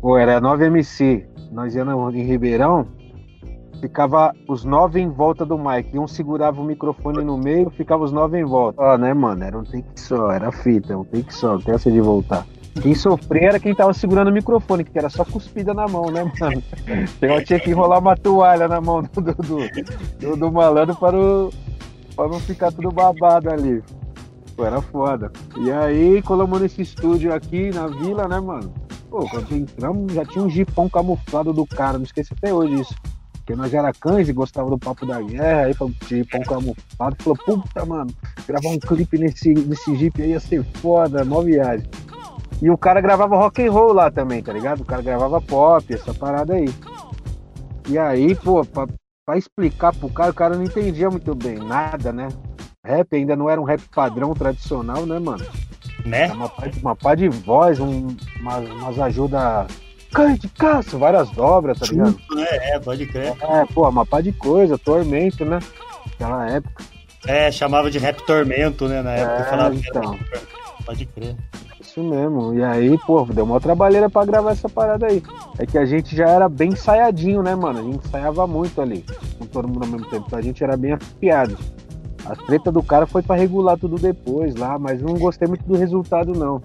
Pô, 0.00 0.18
era 0.18 0.40
9MC. 0.40 1.26
Nós 1.52 1.74
íamos 1.74 2.14
em 2.14 2.24
Ribeirão, 2.24 2.88
ficava 3.84 4.34
os 4.48 4.64
nove 4.64 4.98
em 4.98 5.10
volta 5.10 5.44
do 5.44 5.58
Mike. 5.58 5.98
Um 5.98 6.08
segurava 6.08 6.58
o 6.58 6.64
microfone 6.64 7.22
no 7.22 7.36
meio, 7.36 7.68
ficava 7.68 8.02
os 8.02 8.12
nove 8.12 8.40
em 8.40 8.44
volta. 8.44 8.80
Ó, 8.80 8.96
né, 8.96 9.12
mano? 9.12 9.44
Era 9.44 9.58
um 9.58 9.62
take 9.62 10.00
só, 10.00 10.30
era 10.30 10.50
fita, 10.50 10.96
um 10.96 11.04
take 11.04 11.34
só, 11.34 11.52
não 11.52 11.60
tem 11.60 11.74
essa 11.74 11.90
de 11.90 12.00
voltar. 12.00 12.46
Quem 12.80 12.94
sofria 12.94 13.50
era 13.50 13.60
quem 13.60 13.74
tava 13.74 13.92
segurando 13.92 14.28
o 14.28 14.32
microfone, 14.32 14.84
que 14.84 14.98
era 14.98 15.10
só 15.10 15.22
cuspida 15.22 15.74
na 15.74 15.86
mão, 15.86 16.06
né, 16.10 16.24
mano? 16.40 16.62
Eu 17.20 17.44
tinha 17.44 17.60
que 17.60 17.70
enrolar 17.70 17.98
uma 17.98 18.16
toalha 18.16 18.66
na 18.66 18.80
mão 18.80 19.02
do, 19.02 19.20
do, 19.20 19.34
do, 20.18 20.36
do 20.36 20.52
malandro 20.52 20.96
para, 20.96 21.16
o, 21.16 21.50
para 22.16 22.28
não 22.28 22.40
ficar 22.40 22.72
tudo 22.72 22.90
babado 22.90 23.50
ali. 23.50 23.82
Pô, 24.56 24.64
era 24.64 24.80
foda. 24.80 25.30
E 25.58 25.70
aí, 25.70 26.22
colamos 26.22 26.58
nesse 26.58 26.80
estúdio 26.80 27.34
aqui 27.34 27.70
na 27.70 27.86
vila, 27.86 28.26
né, 28.26 28.40
mano? 28.40 28.72
Pô, 29.10 29.28
quando 29.28 29.52
entramos, 29.52 30.12
já 30.14 30.24
tinha 30.24 30.42
um 30.42 30.48
jipão 30.48 30.88
camuflado 30.88 31.52
do 31.52 31.66
cara, 31.66 31.98
não 31.98 32.04
esqueci 32.04 32.32
até 32.32 32.52
hoje 32.52 32.80
isso. 32.80 32.94
Porque 33.44 33.54
nós 33.54 33.74
era 33.74 33.92
cães 33.92 34.26
e 34.26 34.32
gostava 34.32 34.70
do 34.70 34.78
papo 34.78 35.04
da 35.04 35.20
guerra, 35.20 35.66
aí 35.66 35.74
foi 35.74 35.88
um 35.88 35.94
jipão 36.08 36.40
camuflado, 36.40 37.16
falou, 37.18 37.38
puta, 37.44 37.84
mano, 37.84 38.10
gravar 38.48 38.70
um 38.70 38.78
clipe 38.78 39.18
nesse, 39.18 39.52
nesse 39.52 39.94
jeep 39.96 40.22
aí 40.22 40.30
ia 40.30 40.40
ser 40.40 40.64
foda, 40.80 41.26
mó 41.26 41.42
viagem. 41.42 41.86
E 42.62 42.70
o 42.70 42.78
cara 42.78 43.02
gravava 43.02 43.36
rock 43.36 43.62
and 43.62 43.70
roll 43.70 43.92
lá 43.92 44.10
também, 44.10 44.42
tá 44.42 44.50
ligado? 44.50 44.80
O 44.80 44.84
cara 44.86 45.02
gravava 45.02 45.42
pop, 45.42 45.92
essa 45.92 46.14
parada 46.14 46.54
aí. 46.54 46.64
E 47.86 47.98
aí, 47.98 48.34
pô, 48.34 48.64
pra, 48.64 48.86
pra 49.26 49.36
explicar 49.36 49.94
pro 49.94 50.08
cara, 50.08 50.30
o 50.30 50.34
cara 50.34 50.56
não 50.56 50.64
entendia 50.64 51.10
muito 51.10 51.34
bem 51.34 51.56
nada, 51.56 52.14
né? 52.14 52.28
Rap 52.82 53.14
ainda 53.14 53.36
não 53.36 53.50
era 53.50 53.60
um 53.60 53.64
rap 53.64 53.82
padrão 53.94 54.32
tradicional, 54.32 55.04
né, 55.04 55.18
mano? 55.18 55.44
Né? 56.06 56.32
Uma, 56.32 56.50
uma 56.80 56.96
pá 56.96 57.14
de 57.14 57.28
voz, 57.28 57.78
um, 57.78 58.16
umas, 58.40 58.70
umas 58.70 58.98
ajuda 58.98 59.66
cães 60.14 60.38
de 60.38 60.48
caça, 60.48 60.96
várias 60.96 61.28
dobras, 61.30 61.78
tá 61.78 61.86
ligado? 61.86 62.16
É, 62.38 62.76
é, 62.76 62.78
pode 62.78 63.04
crer. 63.06 63.34
É, 63.42 63.66
pô, 63.74 63.88
uma 63.88 64.06
pá 64.06 64.20
de 64.20 64.32
coisa, 64.32 64.78
tormento, 64.78 65.44
né? 65.44 65.58
Naquela 66.06 66.48
época. 66.48 66.84
É, 67.26 67.50
chamava 67.50 67.90
de 67.90 67.98
rap 67.98 68.22
tormento, 68.24 68.86
né? 68.86 69.02
Na 69.02 69.12
época 69.12 69.42
É, 69.42 69.50
falava 69.50 69.74
que 69.74 69.88
então. 69.88 70.18
Pode 70.84 71.06
crer. 71.06 71.36
Isso 71.80 72.02
mesmo. 72.02 72.54
E 72.54 72.62
aí, 72.62 72.98
pô, 73.06 73.24
deu 73.24 73.44
uma 73.44 73.60
trabalheira 73.60 74.08
pra 74.10 74.24
gravar 74.24 74.52
essa 74.52 74.68
parada 74.68 75.06
aí. 75.06 75.22
É 75.58 75.64
que 75.66 75.78
a 75.78 75.86
gente 75.86 76.14
já 76.14 76.28
era 76.28 76.48
bem 76.48 76.70
ensaiadinho, 76.70 77.42
né, 77.42 77.54
mano? 77.54 77.78
A 77.78 77.82
gente 77.82 78.06
ensaiava 78.06 78.46
muito 78.46 78.80
ali, 78.80 79.04
com 79.38 79.46
todo 79.46 79.68
mundo 79.68 79.84
ao 79.84 79.90
mesmo 79.90 80.06
tempo. 80.10 80.24
Então 80.26 80.38
a 80.38 80.42
gente 80.42 80.62
era 80.62 80.76
bem 80.76 80.92
afiado. 80.92 81.56
A 82.26 82.34
treta 82.34 82.72
do 82.72 82.82
cara 82.82 83.06
foi 83.06 83.22
pra 83.22 83.36
regular 83.36 83.78
tudo 83.78 83.96
depois 83.96 84.54
lá, 84.56 84.78
mas 84.78 85.00
não 85.02 85.14
gostei 85.14 85.46
muito 85.46 85.64
do 85.64 85.76
resultado, 85.76 86.32
não. 86.32 86.60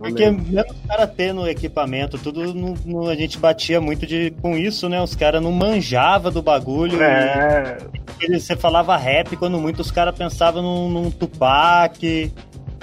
Porque 0.00 0.30
mesmo 0.30 0.70
os 0.72 0.86
caras 0.88 1.10
tendo 1.14 1.46
equipamento, 1.46 2.16
tudo 2.18 2.54
não- 2.54 2.74
não- 2.86 3.06
a 3.08 3.14
gente 3.14 3.38
batia 3.38 3.80
muito 3.80 4.06
de, 4.06 4.30
com 4.40 4.56
isso, 4.56 4.88
né? 4.88 5.00
Os 5.00 5.14
caras 5.14 5.42
não 5.42 5.52
manjavam 5.52 6.32
do 6.32 6.40
bagulho. 6.40 7.02
É, 7.02 7.76
e 8.20 8.24
ele- 8.24 8.40
você 8.40 8.56
falava 8.56 8.96
rap, 8.96 9.36
quando 9.36 9.58
muito 9.58 9.80
os 9.80 9.90
caras 9.90 10.16
pensavam 10.16 10.62
num, 10.62 10.88
num 10.88 11.10
Tupac, 11.10 12.32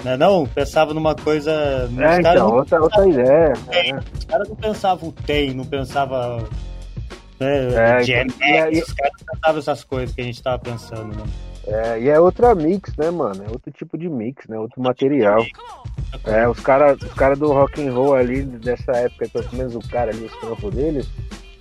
né? 0.04 0.16
Não, 0.16 0.46
pensavam 0.46 0.94
numa 0.94 1.14
coisa. 1.16 1.50
é 1.98 2.20
então, 2.20 2.34
não, 2.34 2.54
outra, 2.54 2.80
outra 2.80 3.08
ideia. 3.08 3.52
Tem. 3.68 3.92
É. 3.92 3.98
os 4.16 4.24
caras 4.24 4.48
não 4.48 4.56
pensavam 4.56 5.10
tem, 5.26 5.52
não 5.54 5.64
pensavam. 5.64 6.46
É, 7.40 7.66
Né, 7.66 8.02
Gen 8.04 8.26
então, 8.26 8.82
os 8.82 8.92
caras 8.92 9.12
não 9.20 9.26
pensavam 9.34 9.58
essas 9.58 9.84
coisas 9.84 10.14
que 10.14 10.20
a 10.20 10.24
gente 10.24 10.40
tava 10.42 10.58
pensando, 10.60 11.16
né? 11.16 11.24
É, 11.70 12.00
e 12.00 12.08
é 12.08 12.18
outra 12.18 12.54
mix, 12.54 12.96
né, 12.96 13.10
mano? 13.10 13.44
É 13.44 13.50
outro 13.50 13.70
tipo 13.70 13.98
de 13.98 14.08
mix, 14.08 14.46
né? 14.48 14.58
Outro 14.58 14.80
material. 14.82 15.44
É, 16.24 16.48
os 16.48 16.58
caras 16.60 17.00
os 17.02 17.12
cara 17.12 17.36
do 17.36 17.52
rock 17.52 17.86
and 17.86 17.92
roll 17.92 18.14
ali, 18.14 18.42
dessa 18.42 18.92
época, 18.92 19.28
pelo 19.28 19.52
menos 19.52 19.74
o 19.74 19.80
cara 19.90 20.10
ali, 20.10 20.24
os 20.24 20.36
trampos 20.40 20.74
deles, 20.74 21.06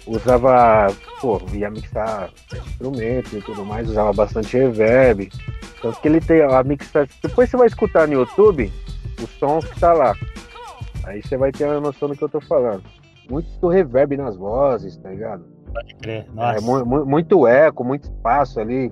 usava, 0.08 0.88
pô, 1.20 1.42
ia 1.54 1.70
mixar 1.70 2.30
instrumentos 2.66 3.34
e 3.34 3.42
tudo 3.42 3.66
mais, 3.66 3.90
usava 3.90 4.14
bastante 4.14 4.58
reverb. 4.58 5.30
Tanto 5.82 6.00
que 6.00 6.08
ele 6.08 6.22
tem 6.22 6.42
a 6.42 6.64
mixagem. 6.64 7.14
Depois 7.22 7.50
você 7.50 7.58
vai 7.58 7.68
escutar 7.68 8.08
no 8.08 8.14
YouTube 8.14 8.72
os 9.22 9.30
sons 9.38 9.66
que 9.66 9.80
tá 9.80 9.92
lá. 9.94 10.16
Aí 11.04 11.22
você 11.22 11.36
vai 11.38 11.52
ter 11.52 11.66
uma 11.66 11.80
noção 11.82 12.08
do 12.08 12.16
que 12.16 12.24
eu 12.24 12.30
tô 12.30 12.40
falando. 12.42 12.84
Muito 13.30 13.68
reverb 13.68 14.16
nas 14.16 14.38
vozes, 14.38 14.96
tá 14.98 15.10
ligado? 15.10 15.44
Pode 15.74 15.96
crer. 15.96 16.26
É, 16.26 16.32
Nossa. 16.34 16.62
mu- 16.62 16.86
mu- 16.86 17.06
muito 17.06 17.46
eco, 17.46 17.84
muito 17.84 18.06
espaço 18.06 18.60
ali. 18.60 18.92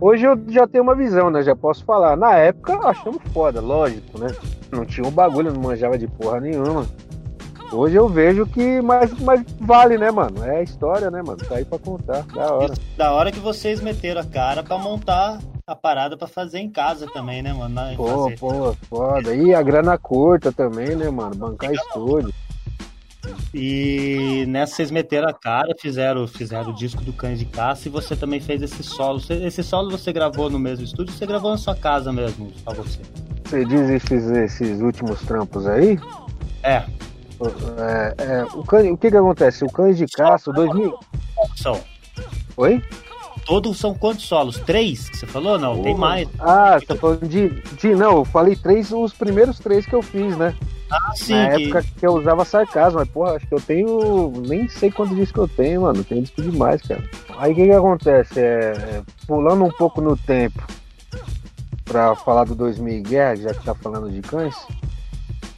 Hoje 0.00 0.24
eu 0.24 0.38
já 0.48 0.66
tenho 0.66 0.82
uma 0.84 0.94
visão, 0.94 1.30
né? 1.30 1.42
Já 1.42 1.54
posso 1.54 1.84
falar. 1.84 2.16
Na 2.16 2.34
época 2.34 2.76
achamos 2.88 3.22
foda, 3.32 3.60
lógico, 3.60 4.18
né? 4.18 4.26
Não 4.70 4.84
tinha 4.84 5.06
um 5.06 5.10
bagulho, 5.10 5.52
não 5.52 5.60
manjava 5.60 5.96
de 5.96 6.06
porra 6.08 6.40
nenhuma. 6.40 6.86
Hoje 7.72 7.96
eu 7.96 8.08
vejo 8.08 8.46
que 8.46 8.80
mais, 8.82 9.10
mais 9.20 9.42
vale, 9.60 9.96
né, 9.96 10.10
mano? 10.10 10.44
É 10.44 10.58
a 10.58 10.62
história, 10.62 11.10
né, 11.10 11.22
mano? 11.22 11.38
Tá 11.38 11.56
aí 11.56 11.64
pra 11.64 11.78
contar. 11.78 12.22
Da 12.34 12.52
hora. 12.54 12.74
Da 12.96 13.12
hora 13.12 13.32
que 13.32 13.40
vocês 13.40 13.80
meteram 13.80 14.20
a 14.20 14.24
cara 14.24 14.62
pra 14.62 14.78
montar 14.78 15.38
a 15.66 15.74
parada 15.74 16.16
pra 16.16 16.28
fazer 16.28 16.58
em 16.58 16.70
casa 16.70 17.06
também, 17.12 17.42
né, 17.42 17.52
mano? 17.52 17.74
Na- 17.74 17.94
Pô, 17.96 18.24
fazer- 18.24 18.38
pô, 18.38 18.74
foda. 18.88 19.34
E 19.34 19.54
a 19.54 19.62
grana 19.62 19.96
curta 19.96 20.52
também, 20.52 20.94
né, 20.94 21.08
mano? 21.08 21.34
Bancar 21.34 21.72
estúdio. 21.72 22.32
E 23.52 24.44
nessa 24.48 24.76
vocês 24.76 24.90
meteram 24.90 25.28
a 25.28 25.32
cara, 25.32 25.74
fizeram, 25.80 26.26
fizeram 26.26 26.70
o 26.70 26.74
disco 26.74 27.02
do 27.02 27.12
Cães 27.12 27.38
de 27.38 27.44
Caça 27.44 27.88
e 27.88 27.90
você 27.90 28.16
também 28.16 28.40
fez 28.40 28.62
esse 28.62 28.82
solo. 28.82 29.20
Esse 29.28 29.62
solo 29.62 29.90
você 29.90 30.12
gravou 30.12 30.50
no 30.50 30.58
mesmo 30.58 30.84
estúdio 30.84 31.14
você 31.14 31.26
gravou 31.26 31.50
na 31.50 31.58
sua 31.58 31.74
casa 31.74 32.12
mesmo, 32.12 32.52
só 32.64 32.74
você? 32.74 33.00
Você 33.44 33.64
diz 33.64 33.90
esses, 33.90 34.30
esses 34.30 34.80
últimos 34.80 35.20
trampos 35.22 35.66
aí? 35.66 35.98
É, 36.62 36.82
É, 37.78 38.14
é, 38.18 38.44
o, 38.54 38.60
o 38.60 38.96
que 38.96 39.10
que 39.10 39.16
acontece? 39.16 39.64
O 39.64 39.70
Cães 39.70 39.96
de 39.96 40.06
Caça, 40.06 40.50
o 40.50 40.52
2000... 40.54 40.98
são. 41.56 41.80
Oi? 42.56 42.82
Todos 43.44 43.78
são 43.78 43.94
quantos 43.94 44.24
solos? 44.24 44.58
Três? 44.58 45.08
que 45.10 45.18
Você 45.18 45.26
falou? 45.26 45.58
Não, 45.58 45.82
tem 45.82 45.94
mais. 45.94 46.26
Ah, 46.38 46.78
você 46.78 46.86
tá 46.86 46.96
falando 46.96 47.28
de, 47.28 47.50
de. 47.50 47.94
Não, 47.94 48.18
eu 48.18 48.24
falei 48.24 48.56
três, 48.56 48.90
os 48.90 49.12
primeiros 49.12 49.58
três 49.58 49.84
que 49.84 49.94
eu 49.94 50.00
fiz, 50.00 50.36
né? 50.36 50.54
Ah, 50.90 51.12
sim. 51.14 51.34
Na 51.34 51.50
que- 51.56 51.64
época 51.64 51.82
que 51.98 52.06
eu 52.06 52.12
usava 52.14 52.44
sarcasmo, 52.44 53.00
mas 53.00 53.08
porra, 53.08 53.32
acho 53.36 53.46
que 53.46 53.54
eu 53.54 53.60
tenho. 53.60 54.30
Nem 54.46 54.68
sei 54.68 54.90
quantos 54.90 55.16
discos 55.16 55.42
eu 55.42 55.56
tenho, 55.56 55.82
mano. 55.82 56.04
Tenho 56.04 56.22
disco 56.22 56.42
demais, 56.42 56.80
cara. 56.82 57.02
Aí 57.38 57.52
o 57.52 57.54
que 57.54 57.64
que 57.64 57.72
acontece? 57.72 58.38
É, 58.40 58.44
é, 58.76 59.02
pulando 59.26 59.64
um 59.64 59.70
pouco 59.72 60.00
no 60.00 60.16
tempo 60.16 60.62
pra 61.84 62.14
falar 62.16 62.44
do 62.44 62.54
2000 62.54 62.98
e 62.98 63.00
Guerra, 63.02 63.36
já 63.36 63.54
que 63.54 63.64
tá 63.64 63.74
falando 63.74 64.10
de 64.10 64.20
cães. 64.22 64.54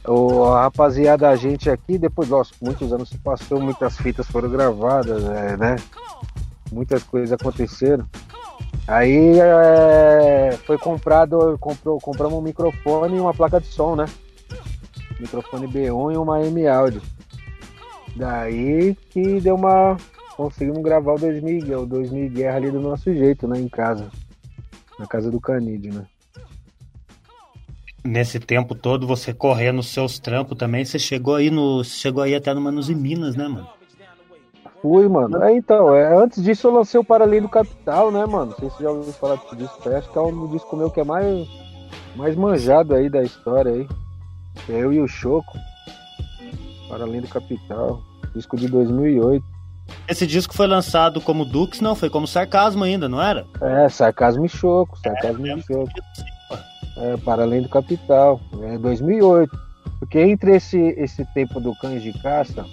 O, 0.07 0.45
a 0.45 0.61
rapaziada, 0.63 1.27
a 1.29 1.35
gente 1.35 1.69
aqui, 1.69 1.97
depois, 1.97 2.29
nossa, 2.29 2.53
muitos 2.61 2.93
anos 2.93 3.09
se 3.09 3.17
passou, 3.17 3.59
muitas 3.59 3.97
fitas 3.97 4.25
foram 4.27 4.49
gravadas, 4.49 5.23
é, 5.25 5.57
né? 5.57 5.75
Muitas 6.71 7.03
coisas 7.03 7.31
aconteceram. 7.33 8.05
Aí 8.87 9.37
é, 9.37 10.57
foi 10.65 10.77
comprado, 10.77 11.57
comprou, 11.59 11.99
compramos 11.99 12.39
um 12.39 12.41
microfone 12.41 13.17
e 13.17 13.19
uma 13.19 13.33
placa 13.33 13.59
de 13.59 13.67
som, 13.67 13.95
né? 13.97 14.05
Microfone 15.19 15.67
B1 15.67 16.13
e 16.13 16.17
uma 16.17 16.45
M 16.45 16.67
áudio. 16.67 17.01
Daí 18.15 18.95
que 19.09 19.39
deu 19.39 19.55
uma. 19.55 19.97
Conseguimos 20.35 20.81
gravar 20.81 21.13
o 21.13 21.19
2000, 21.19 21.81
o 21.81 21.85
2000 21.85 22.29
Guerra 22.29 22.57
ali 22.57 22.71
do 22.71 22.79
nosso 22.79 23.13
jeito, 23.13 23.47
né? 23.47 23.59
Em 23.59 23.67
casa. 23.67 24.09
Na 24.99 25.07
casa 25.07 25.31
do 25.31 25.39
Canide, 25.39 25.89
né? 25.89 26.05
Nesse 28.03 28.39
tempo 28.39 28.73
todo, 28.73 29.05
você 29.05 29.33
correndo 29.33 29.79
os 29.79 29.89
seus 29.89 30.17
trampos 30.17 30.57
também, 30.57 30.85
você 30.85 30.97
chegou 30.97 31.35
aí 31.35 31.49
no. 31.49 31.83
Chegou 31.83 32.23
aí 32.23 32.33
até 32.33 32.53
no 32.53 32.61
Manos 32.61 32.89
e 32.89 32.95
Minas, 32.95 33.35
né, 33.35 33.47
mano? 33.47 33.67
Fui, 34.81 35.07
mano. 35.07 35.43
É, 35.43 35.53
então, 35.55 35.93
é, 35.93 36.15
antes 36.15 36.41
disso 36.41 36.67
eu 36.67 36.71
lancei 36.71 36.99
o 36.99 37.03
Paralelo 37.03 37.49
Capital, 37.49 38.11
né, 38.11 38.25
mano? 38.25 38.51
Não 38.51 38.57
sei 38.57 38.69
se 38.69 38.77
você 38.77 38.83
já 38.83 38.91
ouviu 38.91 39.13
falar 39.13 39.39
disco. 39.55 39.89
Acho 39.89 40.09
que 40.11 40.17
é 40.17 40.21
um 40.21 40.47
disco 40.47 40.75
meu 40.75 40.89
que 40.89 40.99
é 40.99 41.03
mais, 41.03 41.47
mais 42.15 42.35
manjado 42.35 42.95
aí 42.95 43.09
da 43.09 43.23
história 43.23 43.71
aí. 43.71 43.87
É 44.69 44.71
eu 44.71 44.93
e 44.93 44.99
o 44.99 45.07
Choco. 45.07 45.57
Paralelo 46.89 47.27
Capital. 47.27 48.01
Disco 48.35 48.57
de 48.57 48.67
2008. 48.67 49.43
Esse 50.07 50.27
disco 50.27 50.53
foi 50.53 50.67
lançado 50.67 51.19
como 51.21 51.45
Dux, 51.45 51.81
não, 51.81 51.95
foi 51.95 52.09
como 52.09 52.27
sarcasmo 52.27 52.83
ainda, 52.83 53.07
não 53.07 53.21
era? 53.21 53.45
É, 53.61 53.89
Sarcasmo 53.89 54.45
e 54.45 54.49
Choco. 54.49 54.97
Sarcasmo 54.99 55.45
e 55.45 55.49
lembro 55.49 55.65
Choco. 55.65 55.91
É, 56.97 57.17
para 57.17 57.43
além 57.43 57.61
do 57.61 57.69
capital, 57.69 58.39
é 58.63 58.77
2008. 58.77 59.67
Porque 59.99 60.19
entre 60.19 60.55
esse, 60.55 60.77
esse 60.97 61.25
tempo 61.33 61.59
do 61.59 61.75
Cães 61.75 62.03
de 62.03 62.13
Caça, 62.21 62.65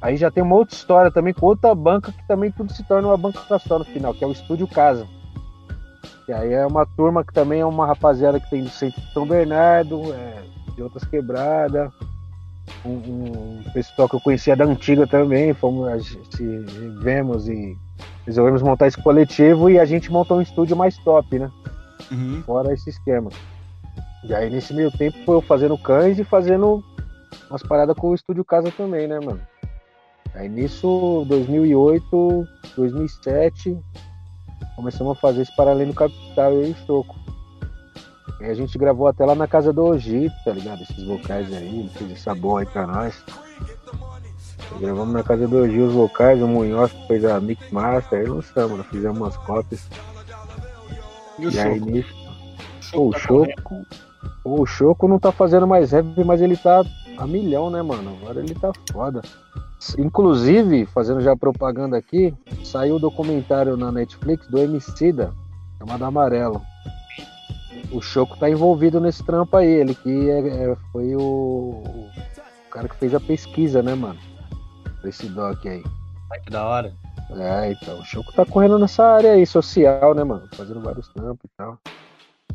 aí 0.00 0.16
já 0.16 0.30
tem 0.30 0.42
uma 0.42 0.56
outra 0.56 0.74
história 0.74 1.10
também 1.10 1.34
com 1.34 1.46
outra 1.46 1.74
banca 1.74 2.12
que 2.12 2.26
também 2.26 2.50
tudo 2.50 2.72
se 2.72 2.82
torna 2.84 3.08
uma 3.08 3.16
banca 3.16 3.40
só 3.58 3.78
no 3.78 3.84
final, 3.84 4.14
que 4.14 4.24
é 4.24 4.26
o 4.26 4.32
Estúdio 4.32 4.66
Casa. 4.66 5.06
E 6.28 6.32
aí 6.32 6.52
é 6.52 6.66
uma 6.66 6.84
turma 6.84 7.24
que 7.24 7.32
também 7.32 7.60
é 7.60 7.66
uma 7.66 7.86
rapaziada 7.86 8.40
que 8.40 8.50
tem 8.50 8.64
do 8.64 8.70
centro 8.70 9.00
de 9.00 9.12
São 9.12 9.26
Bernardo, 9.26 10.12
é, 10.12 10.42
de 10.76 10.82
outras 10.82 11.04
quebradas. 11.04 11.90
um, 12.84 12.90
um, 12.90 13.62
pessoal 13.72 14.08
que 14.08 14.14
eu 14.14 14.20
conhecia 14.20 14.54
da 14.54 14.64
antiga 14.64 15.06
também, 15.06 15.54
fomos, 15.54 15.88
a 15.88 15.98
gente 15.98 16.44
vemos 17.00 17.48
e 17.48 17.76
resolvemos 18.26 18.62
montar 18.62 18.86
esse 18.86 19.00
coletivo 19.02 19.70
e 19.70 19.78
a 19.78 19.84
gente 19.84 20.10
montou 20.10 20.38
um 20.38 20.42
estúdio 20.42 20.76
mais 20.76 20.96
top, 20.98 21.38
né? 21.38 21.50
Uhum. 22.10 22.42
Fora 22.44 22.72
esse 22.72 22.90
esquema. 22.90 23.30
E 24.24 24.34
aí 24.34 24.50
nesse 24.50 24.74
meio 24.74 24.90
tempo 24.90 25.16
foi 25.24 25.36
eu 25.36 25.40
fazendo 25.40 25.78
cães 25.78 26.18
e 26.18 26.24
fazendo 26.24 26.84
umas 27.48 27.62
paradas 27.62 27.96
com 27.96 28.08
o 28.08 28.14
estúdio 28.14 28.44
casa 28.44 28.70
também, 28.70 29.06
né, 29.06 29.18
mano? 29.20 29.40
Aí 30.34 30.48
nisso, 30.48 31.24
2008, 31.28 32.46
2007, 32.76 33.78
começamos 34.74 35.16
a 35.16 35.20
fazer 35.20 35.42
esse 35.42 35.56
paralelo 35.56 35.94
capital 35.94 36.52
e 36.52 36.72
o 36.72 36.76
Choco. 36.86 37.16
E 38.40 38.44
a 38.44 38.54
gente 38.54 38.76
gravou 38.76 39.06
até 39.06 39.24
lá 39.24 39.34
na 39.34 39.46
casa 39.46 39.72
do 39.72 39.84
Oji, 39.84 40.30
tá 40.44 40.52
ligado? 40.52 40.82
Esses 40.82 41.04
vocais 41.06 41.52
aí, 41.52 41.80
ele 41.80 41.88
fez 41.90 42.12
essa 42.12 42.34
boa 42.34 42.60
aí 42.60 42.66
pra 42.66 42.86
nós. 42.86 43.24
Gravamos 44.78 45.14
na 45.14 45.22
casa 45.22 45.48
do 45.48 45.56
Oji 45.58 45.80
os 45.80 45.94
vocais, 45.94 46.42
o 46.42 46.46
Munhoz 46.46 46.92
fez 47.06 47.24
a 47.24 47.40
Mix 47.40 47.70
Master, 47.70 48.20
aí 48.20 48.26
lançamos, 48.26 48.84
fizemos 48.86 49.18
umas 49.18 49.36
cópias. 49.38 49.88
E, 51.38 51.48
e 51.48 51.58
aí 51.58 51.80
nisso. 51.80 52.14
O 52.94 53.12
Choco. 53.12 53.86
O 54.44 54.66
Choco 54.66 55.08
não 55.08 55.18
tá 55.18 55.32
fazendo 55.32 55.66
mais 55.66 55.92
rap, 55.92 56.06
mas 56.24 56.40
ele 56.40 56.56
tá 56.56 56.84
a 57.18 57.26
milhão, 57.26 57.70
né, 57.70 57.82
mano? 57.82 58.16
Agora 58.20 58.40
ele 58.40 58.54
tá 58.54 58.70
foda. 58.92 59.22
Inclusive, 59.98 60.86
fazendo 60.86 61.20
já 61.20 61.36
propaganda 61.36 61.96
aqui, 61.96 62.34
saiu 62.64 62.94
o 62.94 62.96
um 62.98 63.00
documentário 63.00 63.76
na 63.76 63.90
Netflix 63.92 64.46
do 64.48 64.58
Emicida, 64.58 65.32
chamado 65.78 66.04
Amarelo. 66.04 66.62
O 67.92 68.00
Choco 68.00 68.36
tá 68.36 68.50
envolvido 68.50 69.00
nesse 69.00 69.24
trampo 69.24 69.56
aí, 69.56 69.66
ele 69.66 69.94
que 69.94 70.30
é, 70.30 70.70
é, 70.70 70.76
foi 70.92 71.14
o, 71.14 71.82
o, 71.84 72.10
cara 72.70 72.88
que 72.88 72.96
fez 72.96 73.14
a 73.14 73.20
pesquisa, 73.20 73.82
né, 73.82 73.94
mano? 73.94 74.18
Esse 75.04 75.28
doc 75.28 75.64
aí. 75.66 75.82
Ai, 76.32 76.40
que 76.40 76.50
da 76.50 76.66
hora. 76.66 76.92
É, 77.30 77.72
então, 77.72 77.98
o 77.98 78.04
Choco 78.04 78.32
tá 78.32 78.44
correndo 78.44 78.78
nessa 78.78 79.04
área 79.04 79.32
aí, 79.32 79.46
social, 79.46 80.14
né, 80.14 80.24
mano? 80.24 80.48
Fazendo 80.52 80.80
vários 80.80 81.08
trampos 81.08 81.44
e 81.44 81.56
tal. 81.56 81.78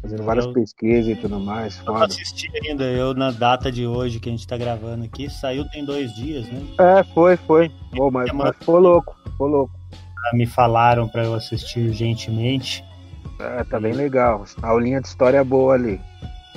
Fazendo 0.02 0.24
várias 0.24 0.46
eu, 0.46 0.54
pesquisas 0.54 1.08
e 1.08 1.16
tudo 1.16 1.40
mais. 1.40 1.78
Eu 1.80 1.86
foda. 1.86 2.06
assisti 2.06 2.50
ainda, 2.64 2.86
eu 2.86 3.14
na 3.14 3.32
data 3.32 3.72
de 3.72 3.86
hoje 3.86 4.20
que 4.20 4.30
a 4.30 4.32
gente 4.32 4.48
tá 4.48 4.58
gravando 4.58 5.04
aqui, 5.06 5.30
saiu 5.30 5.68
tem 5.70 5.86
dois 5.86 6.14
dias, 6.16 6.48
né? 6.48 6.62
É, 6.80 7.04
foi, 7.14 7.38
foi. 7.38 7.72
Oh, 8.00 8.10
mas, 8.10 8.32
mas 8.32 8.56
ficou 8.58 8.80
louco, 8.80 9.16
ficou 9.24 9.48
louco. 9.48 9.74
Me 10.34 10.46
falaram 10.46 11.08
para 11.08 11.24
eu 11.24 11.34
assistir 11.34 11.88
urgentemente. 11.88 12.84
É, 13.42 13.64
tá 13.64 13.80
bem 13.80 13.94
legal. 13.94 14.46
A 14.62 14.68
aulinha 14.68 15.02
de 15.02 15.08
história 15.08 15.38
é 15.38 15.44
boa 15.44 15.74
ali. 15.74 16.00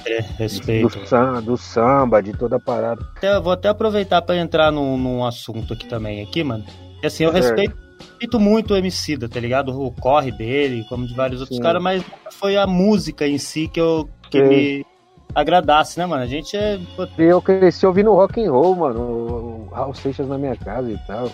É, 0.06 0.20
respeito. 0.20 0.98
Do 0.98 1.06
samba, 1.06 1.40
do 1.40 1.56
samba, 1.56 2.22
de 2.22 2.32
toda 2.32 2.56
a 2.56 2.60
parada. 2.60 3.02
Até, 3.16 3.40
vou 3.40 3.52
até 3.52 3.68
aproveitar 3.68 4.20
para 4.22 4.36
entrar 4.36 4.70
num, 4.70 4.98
num 4.98 5.24
assunto 5.24 5.72
aqui 5.72 5.86
também, 5.86 6.22
aqui, 6.22 6.44
mano. 6.44 6.64
E 7.02 7.06
assim, 7.06 7.24
eu 7.24 7.30
é. 7.30 7.34
respeito 7.34 7.84
respeito 8.24 8.40
muito 8.40 8.74
o 8.74 8.76
Emicida, 8.76 9.28
tá 9.28 9.40
ligado? 9.40 9.78
O 9.80 9.90
corre 9.90 10.30
dele, 10.30 10.84
como 10.88 11.06
de 11.06 11.14
vários 11.14 11.40
outros 11.40 11.58
caras, 11.58 11.82
mas 11.82 12.04
foi 12.32 12.56
a 12.56 12.66
música 12.66 13.26
em 13.26 13.38
si 13.38 13.68
que, 13.68 13.80
eu, 13.80 14.08
que 14.30 14.42
me 14.42 14.86
agradasse, 15.34 15.98
né, 15.98 16.06
mano? 16.06 16.22
A 16.22 16.26
gente 16.26 16.56
é. 16.56 16.78
Eu 17.18 17.42
cresci 17.42 17.86
ouvindo 17.86 18.12
rock 18.12 18.44
and 18.44 18.50
roll, 18.50 18.74
mano. 18.74 19.00
O 19.00 19.68
Raul 19.72 19.94
Seixas 19.94 20.28
na 20.28 20.38
minha 20.38 20.56
casa 20.56 20.90
e 20.90 20.98
tal. 21.06 21.30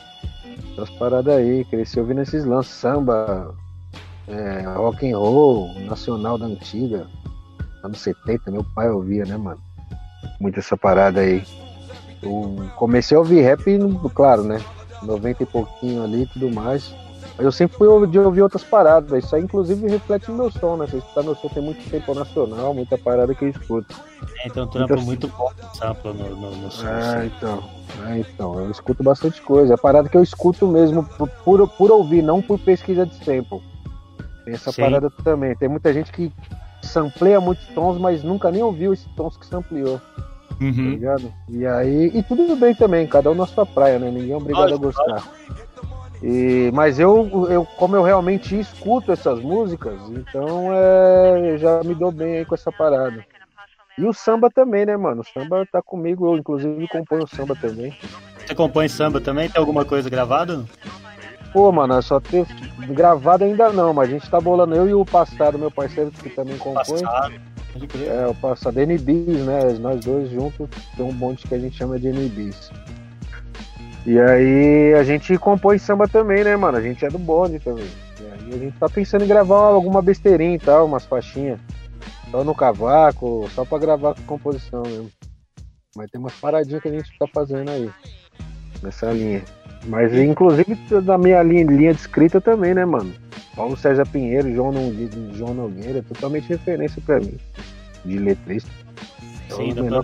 Essas 0.72 0.90
paradas 0.90 1.36
aí, 1.36 1.64
cresci 1.64 2.00
ouvindo 2.00 2.22
esses 2.22 2.44
lances, 2.44 2.72
samba, 2.72 3.54
é, 4.28 4.62
rock 4.76 5.10
and 5.10 5.18
roll, 5.18 5.74
nacional 5.80 6.38
da 6.38 6.46
antiga. 6.46 7.06
Anos 7.82 8.00
70, 8.00 8.50
meu 8.50 8.64
pai 8.74 8.90
ouvia, 8.90 9.24
né, 9.24 9.36
mano? 9.36 9.60
Muito 10.38 10.58
essa 10.58 10.76
parada 10.76 11.20
aí. 11.20 11.42
Eu 12.22 12.56
comecei 12.76 13.16
a 13.16 13.20
ouvir 13.20 13.40
rap, 13.40 13.64
claro, 14.14 14.42
né? 14.42 14.60
90 15.02 15.42
e 15.42 15.46
pouquinho 15.46 16.04
ali 16.04 16.22
e 16.22 16.26
tudo 16.26 16.50
mais. 16.50 16.94
Mas 17.36 17.46
eu 17.46 17.52
sempre 17.52 17.78
fui 17.78 18.06
de 18.06 18.18
ouvir 18.18 18.42
outras 18.42 18.62
paradas. 18.62 19.24
Isso 19.24 19.34
aí, 19.34 19.42
inclusive, 19.42 19.88
reflete 19.88 20.30
no 20.30 20.36
meu 20.36 20.50
som, 20.50 20.76
né? 20.76 20.86
Você 20.86 20.98
escutar 20.98 21.22
meu 21.22 21.34
som 21.34 21.48
tem 21.48 21.62
muito 21.62 21.88
tempo 21.88 22.14
nacional, 22.14 22.74
muita 22.74 22.98
parada 22.98 23.34
que 23.34 23.46
eu 23.46 23.48
escuto. 23.48 23.94
É, 24.42 24.46
então 24.46 24.66
trampo 24.66 24.92
então, 24.92 25.04
muito 25.04 25.28
bom 25.28 25.50
no, 26.04 26.36
no, 26.36 26.50
no 26.56 26.70
som. 26.70 26.86
É, 26.86 27.16
assim. 27.16 27.32
então. 27.34 27.64
É, 28.06 28.18
então. 28.18 28.60
Eu 28.60 28.70
escuto 28.70 29.02
bastante 29.02 29.40
coisa. 29.40 29.72
É 29.72 29.76
parada 29.78 30.08
que 30.08 30.16
eu 30.16 30.22
escuto 30.22 30.66
mesmo 30.66 31.02
por, 31.02 31.28
por, 31.28 31.68
por 31.68 31.90
ouvir, 31.90 32.20
não 32.22 32.42
por 32.42 32.58
pesquisa 32.58 33.06
de 33.06 33.14
sample. 33.24 33.69
Tem 34.50 34.56
essa 34.56 34.72
Sim. 34.72 34.82
parada 34.82 35.08
também. 35.22 35.54
Tem 35.54 35.68
muita 35.68 35.92
gente 35.92 36.10
que 36.10 36.32
sampleia 36.82 37.40
muitos 37.40 37.66
tons, 37.68 37.98
mas 37.98 38.24
nunca 38.24 38.50
nem 38.50 38.62
ouviu 38.62 38.92
esses 38.92 39.06
tons 39.14 39.36
que 39.36 39.46
sampleou. 39.46 40.00
Uhum. 40.60 40.72
Tá 40.74 40.82
ligado? 40.82 41.32
E 41.48 41.64
aí, 41.64 42.10
e 42.12 42.22
tudo 42.22 42.56
bem 42.56 42.74
também, 42.74 43.06
cada 43.06 43.30
um 43.30 43.34
na 43.34 43.46
sua 43.46 43.64
praia, 43.64 43.98
né? 43.98 44.10
Ninguém 44.10 44.32
é 44.32 44.36
obrigado 44.36 44.74
a 44.74 44.76
gostar. 44.76 45.22
E, 46.22 46.70
mas 46.74 46.98
eu, 46.98 47.48
eu, 47.48 47.64
como 47.64 47.96
eu 47.96 48.02
realmente 48.02 48.58
escuto 48.58 49.12
essas 49.12 49.40
músicas, 49.40 49.98
então 50.10 50.70
é, 50.72 51.56
já 51.56 51.82
me 51.82 51.94
dou 51.94 52.10
bem 52.10 52.38
aí 52.38 52.44
com 52.44 52.54
essa 52.54 52.72
parada. 52.72 53.24
E 53.96 54.04
o 54.04 54.12
samba 54.12 54.50
também, 54.50 54.84
né, 54.84 54.96
mano? 54.96 55.22
O 55.22 55.24
samba 55.24 55.64
tá 55.70 55.80
comigo, 55.80 56.26
eu 56.26 56.38
inclusive 56.38 56.88
componho 56.88 57.26
samba 57.26 57.54
também. 57.54 57.96
Você 58.44 58.54
compõe 58.54 58.88
samba 58.88 59.20
também? 59.20 59.48
Tem 59.48 59.60
alguma 59.60 59.84
coisa 59.84 60.10
gravada? 60.10 60.64
Pô, 61.52 61.72
mano, 61.72 61.98
é 61.98 62.02
só 62.02 62.20
ter 62.20 62.46
gravado 62.88 63.44
ainda 63.44 63.72
não, 63.72 63.92
mas 63.92 64.08
a 64.08 64.12
gente 64.12 64.30
tá 64.30 64.40
bolando 64.40 64.74
eu 64.74 64.88
e 64.88 64.94
o 64.94 65.04
Passado, 65.04 65.58
meu 65.58 65.70
parceiro, 65.70 66.10
que 66.10 66.30
também 66.30 66.56
compõe. 66.58 67.02
Passado. 67.02 67.34
É, 68.06 68.26
o 68.26 68.34
passado 68.34 68.80
NBs, 68.80 69.46
né? 69.46 69.72
Nós 69.80 70.04
dois 70.04 70.28
juntos 70.30 70.68
tem 70.96 71.04
um 71.06 71.12
bonde 71.12 71.46
que 71.46 71.54
a 71.54 71.58
gente 71.58 71.76
chama 71.76 71.98
de 71.98 72.08
NBs. 72.08 72.70
E 74.04 74.18
aí 74.18 74.94
a 74.94 75.04
gente 75.04 75.36
compõe 75.38 75.78
samba 75.78 76.08
também, 76.08 76.42
né, 76.42 76.56
mano? 76.56 76.78
A 76.78 76.80
gente 76.80 77.04
é 77.04 77.08
do 77.08 77.18
bonde 77.18 77.60
também. 77.60 77.88
E 78.20 78.24
aí 78.24 78.54
a 78.54 78.58
gente 78.58 78.78
tá 78.78 78.88
pensando 78.88 79.24
em 79.24 79.28
gravar 79.28 79.68
alguma 79.68 80.02
besteirinha 80.02 80.56
e 80.56 80.58
tal, 80.58 80.86
umas 80.86 81.04
faixinhas. 81.04 81.60
Só 82.30 82.42
no 82.42 82.54
cavaco, 82.54 83.48
só 83.54 83.64
pra 83.64 83.78
gravar 83.78 84.14
com 84.14 84.22
composição 84.22 84.82
mesmo. 84.82 85.10
Mas 85.96 86.10
tem 86.10 86.20
umas 86.20 86.34
paradinhas 86.34 86.82
que 86.82 86.88
a 86.88 86.92
gente 86.92 87.18
tá 87.18 87.26
fazendo 87.32 87.70
aí. 87.70 87.90
Nessa 88.82 89.12
linha. 89.12 89.44
Mas 89.86 90.14
inclusive 90.14 90.76
da 91.02 91.16
minha 91.16 91.42
linha, 91.42 91.64
linha 91.64 91.94
de 91.94 92.00
escrita 92.00 92.40
também, 92.40 92.74
né, 92.74 92.84
mano? 92.84 93.12
Paulo 93.56 93.76
César 93.76 94.06
Pinheiro, 94.06 94.52
João, 94.54 94.72
João 95.34 95.54
Nogueira, 95.54 96.02
totalmente 96.02 96.48
referência 96.48 97.02
para 97.04 97.18
mim, 97.20 97.36
de 98.04 98.18
letrista. 98.18 98.70
Sim, 99.48 99.70
então, 99.70 100.02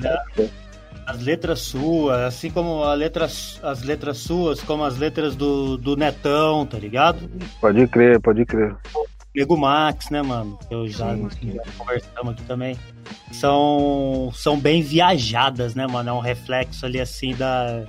as 1.07 1.23
letras 1.23 1.61
suas, 1.61 2.21
assim 2.23 2.51
como 2.51 2.83
a 2.83 2.93
letra, 2.95 3.27
as 3.27 3.83
letras 3.83 4.19
suas, 4.19 4.61
como 4.61 4.83
as 4.85 4.99
letras 4.99 5.37
do, 5.37 5.77
do 5.77 5.97
Netão, 5.97 6.67
tá 6.67 6.79
ligado? 6.79 7.31
Pode 7.61 7.87
crer, 7.87 8.21
pode 8.21 8.45
crer. 8.45 8.77
Nego 9.35 9.57
Max, 9.57 10.11
né, 10.11 10.23
mano? 10.23 10.59
Eu 10.69 10.89
já, 10.89 11.15
já 11.15 11.61
conversamos 11.79 12.33
aqui 12.33 12.43
também. 12.45 12.77
São, 13.31 14.31
são 14.35 14.59
bem 14.59 14.83
viajadas, 14.83 15.75
né, 15.75 15.87
mano? 15.87 16.09
É 16.09 16.13
um 16.13 16.21
reflexo 16.21 16.85
ali, 16.87 16.99
assim, 17.01 17.37
da, 17.37 17.85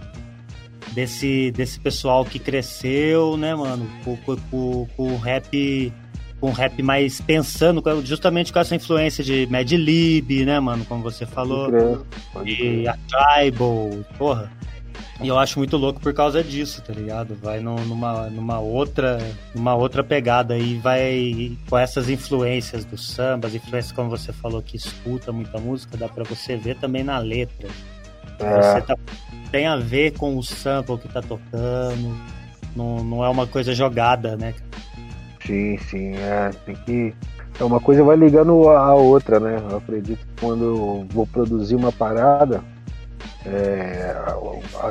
desse, 0.91 1.52
desse 1.52 1.80
pessoal 1.80 2.26
que 2.26 2.39
cresceu, 2.39 3.38
né, 3.38 3.54
mano, 3.56 3.88
com, 4.04 4.88
o 4.97 5.17
rap 5.17 5.93
com 6.39 6.52
rap 6.52 6.84
mais 6.84 7.19
pensando 7.19 7.84
justamente 8.04 8.54
com 8.54 8.60
essa 8.60 8.76
influência 8.76 9.23
de 9.23 9.47
Mad 9.47 9.71
Lib, 9.71 10.45
né, 10.45 10.60
mano, 10.60 10.86
como 10.86 11.02
você 11.02 11.26
falou, 11.26 12.06
e 12.45 12.88
a 12.88 12.97
Tribal, 13.08 13.89
porra. 14.17 14.52
E 15.19 15.28
eu 15.28 15.39
acho 15.39 15.58
muito 15.58 15.78
louco 15.78 16.00
por 16.00 16.13
causa 16.13 16.43
disso, 16.43 16.82
tá 16.84 16.93
ligado? 16.93 17.36
Vai 17.41 17.60
numa, 17.60 18.30
numa 18.30 18.60
outra 18.60 19.17
numa 19.54 19.73
outra 19.73 20.04
pegada 20.04 20.54
aí, 20.54 20.78
vai 20.78 21.58
com 21.67 21.78
essas 21.78 22.08
influências 22.08 22.86
do 22.86 22.97
samba, 22.97 23.47
as 23.47 23.56
influências 23.56 23.91
como 23.91 24.12
você 24.12 24.32
falou 24.32 24.62
que 24.62 24.78
escuta 24.78 25.32
muita 25.32 25.58
música, 25.60 25.97
dá 25.97 26.08
para 26.08 26.23
você 26.23 26.56
ver 26.56 26.78
também 26.78 27.04
na 27.04 27.17
letra. 27.17 27.67
É. 28.39 28.62
Você 28.62 28.82
tá 28.82 28.95
tem 29.51 29.67
a 29.67 29.77
ver 29.77 30.12
com 30.17 30.38
o 30.38 30.43
sample 30.43 30.97
que 30.97 31.07
tá 31.07 31.21
tocando. 31.21 32.17
Não, 32.75 33.03
não 33.03 33.25
é 33.25 33.29
uma 33.29 33.47
coisa 33.47 33.73
jogada, 33.73 34.36
né? 34.36 34.53
Sim, 35.45 35.77
sim. 35.77 36.15
É, 36.15 36.51
tem 36.65 36.75
que. 36.75 37.13
É 37.60 37.63
uma 37.63 37.79
coisa 37.79 38.03
vai 38.03 38.15
ligando 38.15 38.69
a 38.69 38.93
outra, 38.93 39.39
né? 39.39 39.57
Eu 39.69 39.77
acredito 39.77 40.19
que 40.19 40.41
quando 40.41 40.63
eu 40.63 41.07
vou 41.10 41.25
produzir 41.25 41.75
uma 41.75 41.91
parada, 41.91 42.62
é, 43.45 44.15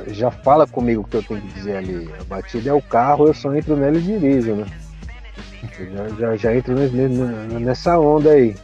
já 0.09 0.31
fala 0.31 0.66
comigo 0.66 1.03
o 1.03 1.05
que 1.05 1.16
eu 1.16 1.23
tenho 1.23 1.40
que 1.42 1.55
dizer 1.55 1.77
ali. 1.77 2.11
A 2.21 2.25
batida 2.25 2.71
é 2.71 2.73
o 2.73 2.83
carro, 2.83 3.29
eu 3.29 3.35
só 3.35 3.55
entro 3.55 3.77
nela 3.77 3.97
e 3.97 4.03
dirijo, 4.03 4.55
né? 4.57 4.66
já, 5.92 6.09
já, 6.19 6.37
já 6.37 6.57
entro 6.57 6.75
nessa 7.61 7.99
onda 7.99 8.31
aí. 8.31 8.57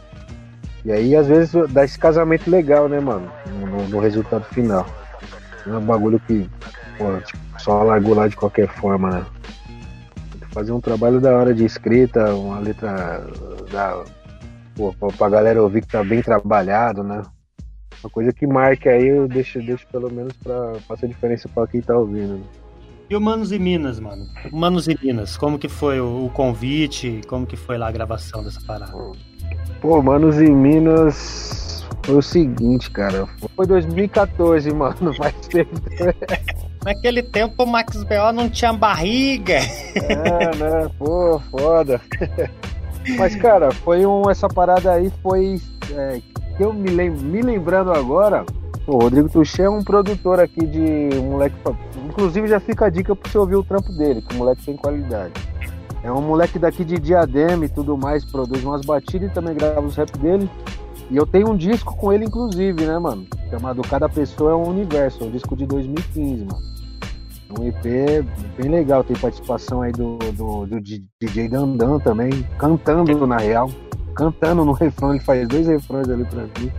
E 0.83 0.91
aí, 0.91 1.15
às 1.15 1.27
vezes, 1.27 1.53
dá 1.71 1.85
esse 1.85 1.97
casamento 1.97 2.49
legal, 2.49 2.89
né, 2.89 2.99
mano? 2.99 3.31
No, 3.47 3.87
no 3.87 3.99
resultado 3.99 4.43
final. 4.45 4.85
É 5.65 5.69
um 5.69 5.81
bagulho 5.81 6.19
que 6.21 6.49
pô, 6.97 7.17
tipo, 7.21 7.39
só 7.59 7.83
largou 7.83 8.15
lá 8.15 8.27
de 8.27 8.35
qualquer 8.35 8.67
forma, 8.67 9.09
né? 9.09 9.25
Fazer 10.51 10.71
um 10.71 10.81
trabalho 10.81 11.19
da 11.19 11.35
hora 11.35 11.53
de 11.53 11.65
escrita, 11.65 12.33
uma 12.35 12.59
letra 12.59 13.25
da, 13.71 14.03
pô, 14.75 14.93
pra 15.17 15.29
galera 15.29 15.61
ouvir 15.61 15.81
que 15.81 15.87
tá 15.87 16.03
bem 16.03 16.21
trabalhado, 16.21 17.03
né? 17.03 17.23
uma 18.03 18.09
coisa 18.09 18.33
que 18.33 18.45
marque 18.45 18.89
aí, 18.89 19.07
eu 19.07 19.27
deixo, 19.27 19.59
deixo 19.59 19.87
pelo 19.87 20.11
menos 20.11 20.33
pra 20.33 20.73
fazer 20.87 21.07
diferença 21.07 21.47
pra 21.47 21.65
quem 21.65 21.81
tá 21.81 21.97
ouvindo. 21.97 22.35
Né? 22.35 22.43
E 23.09 23.15
o 23.15 23.21
Manos 23.21 23.51
e 23.51 23.59
Minas, 23.59 23.99
mano? 23.99 24.25
Manos 24.51 24.87
e 24.87 24.97
Minas, 25.01 25.37
como 25.37 25.57
que 25.57 25.69
foi 25.69 25.99
o, 25.99 26.25
o 26.25 26.29
convite? 26.29 27.21
Como 27.27 27.45
que 27.45 27.55
foi 27.55 27.77
lá 27.77 27.87
a 27.87 27.91
gravação 27.91 28.43
dessa 28.43 28.59
parada? 28.65 28.93
Pô, 29.81 30.01
Manos 30.01 30.39
e 30.41 30.49
Minas 30.49 31.82
foi 32.03 32.15
o 32.15 32.21
seguinte, 32.21 32.91
cara. 32.91 33.27
Foi 33.55 33.65
2014, 33.65 34.71
mano, 34.73 35.13
mais 35.17 35.35
tempo. 35.47 35.71
Naquele 36.83 37.23
tempo 37.23 37.63
o 37.63 37.65
Max 37.65 38.03
B.O. 38.03 38.31
não 38.31 38.49
tinha 38.49 38.73
barriga. 38.73 39.59
É, 39.95 40.55
né? 40.55 40.89
Pô, 40.99 41.39
foda. 41.49 41.99
Mas, 43.17 43.35
cara, 43.35 43.71
foi 43.71 44.05
um. 44.05 44.29
Essa 44.29 44.47
parada 44.47 44.91
aí 44.91 45.11
foi. 45.21 45.61
É, 45.91 46.21
que 46.57 46.63
eu 46.63 46.73
me, 46.73 46.89
lem 46.89 47.09
me 47.09 47.41
lembrando 47.41 47.91
agora. 47.91 48.45
O 48.85 48.97
Rodrigo 48.97 49.29
Tuxê 49.29 49.61
é 49.61 49.69
um 49.69 49.81
produtor 49.81 50.41
aqui 50.41 50.65
de 50.65 51.17
um 51.17 51.31
moleque. 51.31 51.55
Inclusive 52.05 52.49
já 52.49 52.59
fica 52.59 52.85
a 52.85 52.89
dica 52.89 53.15
pra 53.15 53.31
você 53.31 53.37
ouvir 53.37 53.55
o 53.55 53.63
trampo 53.63 53.93
dele, 53.93 54.21
que 54.21 54.35
o 54.35 54.37
moleque 54.37 54.65
tem 54.65 54.75
qualidade. 54.75 55.33
É 56.03 56.11
um 56.11 56.21
moleque 56.21 56.59
daqui 56.59 56.83
de 56.83 56.99
Diadema 56.99 57.63
e 57.63 57.69
tudo 57.69 57.97
mais, 57.97 58.25
produz 58.25 58.61
umas 58.61 58.81
batidas 58.81 59.31
e 59.31 59.33
também 59.33 59.55
grava 59.55 59.79
os 59.79 59.95
rap 59.95 60.11
dele. 60.17 60.49
E 61.09 61.17
eu 61.17 61.25
tenho 61.25 61.49
um 61.49 61.57
disco 61.57 61.95
com 61.95 62.11
ele, 62.11 62.25
inclusive, 62.25 62.85
né, 62.85 62.97
mano? 62.97 63.27
Chamado 63.49 63.81
Cada 63.83 64.09
Pessoa 64.09 64.51
é 64.51 64.55
um 64.55 64.69
Universo, 64.69 65.25
um 65.25 65.31
disco 65.31 65.55
de 65.55 65.65
2015, 65.65 66.45
mano. 66.45 66.73
É 67.49 67.59
um 67.59 67.67
EP 67.67 68.25
bem 68.57 68.71
legal, 68.71 69.03
tem 69.03 69.15
participação 69.15 69.81
aí 69.81 69.91
do, 69.91 70.17
do, 70.17 70.65
do 70.65 70.81
DJ 70.81 71.49
Dandan 71.49 71.99
também, 71.99 72.31
cantando 72.57 73.27
na 73.27 73.37
real. 73.37 73.69
Cantando 74.15 74.63
no 74.63 74.73
refrão, 74.73 75.11
ele 75.11 75.23
faz 75.23 75.47
dois 75.47 75.67
refrões 75.67 76.07
ali 76.07 76.23
pra 76.25 76.43
mim. 76.43 76.71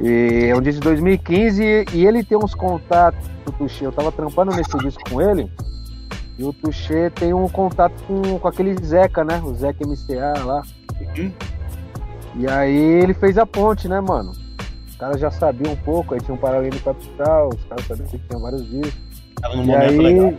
E 0.00 0.46
é 0.46 0.56
um 0.56 0.60
disco 0.60 0.80
de 0.82 0.88
2015 0.88 1.86
e 1.92 2.06
ele 2.06 2.22
tem 2.22 2.36
uns 2.36 2.54
contatos 2.54 3.28
do 3.44 3.52
Tuxê. 3.52 3.86
Eu 3.86 3.92
tava 3.92 4.12
trampando 4.12 4.54
nesse 4.54 4.76
disco 4.78 5.02
com 5.08 5.20
ele. 5.20 5.50
E 6.38 6.44
o 6.44 6.52
Tuxê 6.52 7.10
tem 7.10 7.32
um 7.32 7.48
contato 7.48 7.94
com, 8.06 8.38
com 8.38 8.48
aquele 8.48 8.76
Zeca, 8.84 9.24
né? 9.24 9.40
O 9.42 9.54
Zeca 9.54 9.86
MCA 9.86 10.44
lá. 10.44 10.62
Uhum. 11.16 11.32
E 12.38 12.46
aí 12.46 13.02
ele 13.02 13.14
fez 13.14 13.38
a 13.38 13.46
ponte, 13.46 13.88
né, 13.88 14.00
mano? 14.00 14.32
Os 14.86 14.96
caras 14.96 15.20
já 15.20 15.30
sabiam 15.30 15.72
um 15.72 15.76
pouco, 15.76 16.14
aí 16.14 16.20
tinha 16.20 16.34
um 16.34 16.38
paralelo 16.38 16.78
capital, 16.80 17.48
os 17.48 17.64
caras 17.64 17.86
sabiam 17.86 18.06
que 18.06 18.18
tinha 18.18 18.38
vários 18.38 18.68
discos. 18.68 19.00
Tava 19.40 19.56
no 19.56 19.62
e 19.62 19.66
momento 19.66 19.90
aí, 19.90 19.98
legal. 19.98 20.34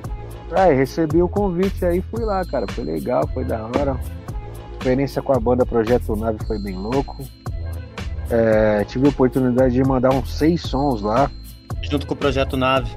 É, 0.56 0.74
recebi 0.74 1.22
o 1.22 1.28
convite 1.28 1.84
aí 1.86 2.02
fui 2.02 2.24
lá, 2.24 2.44
cara. 2.46 2.66
Foi 2.72 2.84
legal, 2.84 3.28
foi 3.34 3.44
da 3.44 3.66
hora. 3.66 3.94
A 3.94 4.72
experiência 4.72 5.22
com 5.22 5.34
a 5.34 5.40
banda 5.40 5.66
Projeto 5.66 6.16
Nave 6.16 6.38
foi 6.46 6.60
bem 6.60 6.76
louco. 6.76 7.18
É, 8.30 8.84
tive 8.86 9.08
a 9.08 9.10
oportunidade 9.10 9.74
de 9.74 9.84
mandar 9.84 10.14
uns 10.14 10.32
seis 10.38 10.62
sons 10.62 11.02
lá. 11.02 11.30
Junto 11.82 12.06
com 12.08 12.14
o 12.14 12.18
Projeto 12.18 12.56
Nave. 12.56 12.96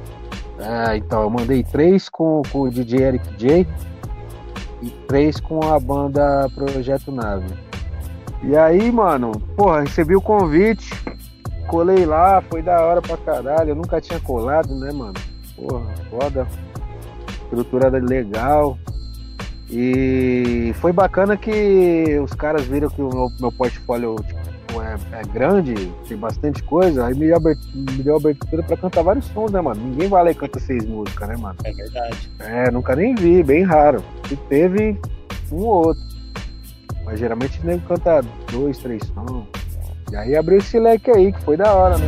É, 0.59 0.97
então, 0.97 1.23
eu 1.23 1.31
mandei 1.31 1.65
três 1.65 2.09
com, 2.09 2.43
com 2.53 2.61
o 2.63 2.71
DJ 2.71 3.03
Eric 3.03 3.37
J 3.37 3.67
e 4.83 4.91
três 5.09 5.41
com 5.41 5.61
a 5.65 5.81
banda 5.81 6.49
Projeto 6.55 7.11
Nave. 7.11 7.47
E 8.43 8.57
aí, 8.57 8.91
mano, 8.91 9.33
porra, 9.57 9.83
recebi 9.83 10.17
o 10.17 10.21
convite, 10.21 10.95
colei 11.67 12.07
lá, 12.07 12.43
foi 12.43 12.63
da 12.63 12.81
hora 12.81 13.03
pra 13.03 13.17
caralho. 13.17 13.71
Eu 13.71 13.77
nunca 13.77 14.01
tinha 14.01 14.19
colado, 14.21 14.75
né, 14.79 14.93
mano? 14.93 15.15
Porra, 15.57 15.95
foda. 16.09 16.47
Estrutura 17.45 17.89
legal. 17.89 18.79
E 19.71 20.75
foi 20.81 20.93
bacana 20.93 21.37
que 21.37 22.19
os 22.23 22.33
caras 22.33 22.67
viram 22.67 22.89
que 22.89 23.01
o 23.01 23.09
meu, 23.09 23.31
meu 23.39 23.53
portfólio 23.53 24.17
tipo, 24.71 24.83
é, 24.83 24.97
é, 25.13 25.23
grande, 25.33 25.75
tem 26.09 26.17
bastante 26.17 26.63
coisa, 26.63 27.07
aí 27.07 27.15
me 27.15 27.27
deu, 27.27 27.41
me 27.41 28.03
deu 28.03 28.17
abertura 28.17 28.63
pra 28.63 28.77
cantar 28.77 29.03
vários 29.03 29.27
sons, 29.27 29.51
né, 29.51 29.61
mano? 29.61 29.81
Ninguém 29.81 30.09
vai 30.09 30.25
lá 30.25 30.31
e 30.31 30.35
canta 30.35 30.59
seis 30.61 30.85
músicas, 30.87 31.29
né, 31.29 31.37
mano? 31.37 31.57
É 31.65 31.73
verdade. 31.73 32.31
É, 32.39 32.71
nunca 32.71 32.95
nem 32.95 33.15
vi, 33.15 33.43
bem 33.43 33.63
raro. 33.63 34.03
E 34.31 34.37
teve 34.37 34.99
um 35.53 35.59
ou 35.59 35.87
outro. 35.87 36.10
Mas 37.11 37.19
geralmente 37.19 37.61
nem 37.65 37.77
canta 37.81 38.23
dois, 38.53 38.79
três 38.79 39.03
sons. 39.13 39.45
E 40.13 40.17
aí 40.17 40.37
abriu 40.37 40.59
esse 40.59 40.79
leque 40.79 41.11
aí, 41.11 41.33
que 41.33 41.43
foi 41.43 41.57
da 41.57 41.75
hora, 41.75 41.99
né? 41.99 42.07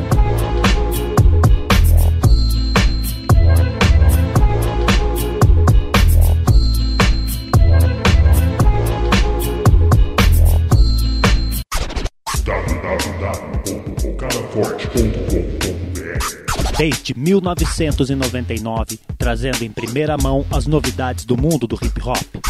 Desde 16.78 17.18
1999, 17.18 19.00
trazendo 19.18 19.64
em 19.64 19.70
primeira 19.70 20.16
mão 20.16 20.46
as 20.48 20.68
novidades 20.68 21.24
do 21.24 21.36
mundo 21.36 21.66
do 21.66 21.74
hip 21.74 22.00
hop. 22.04 22.42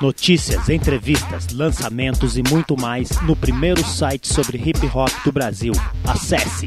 Notícias, 0.00 0.68
entrevistas, 0.68 1.48
lançamentos 1.52 2.36
e 2.36 2.42
muito 2.42 2.76
mais 2.80 3.10
no 3.22 3.34
primeiro 3.34 3.84
site 3.84 4.32
sobre 4.32 4.56
hip 4.58 4.86
hop 4.94 5.10
do 5.24 5.32
Brasil. 5.32 5.72
Acesse 6.04 6.66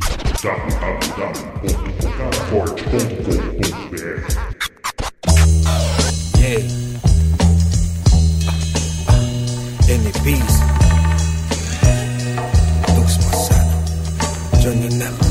Yeah. 15.01 15.30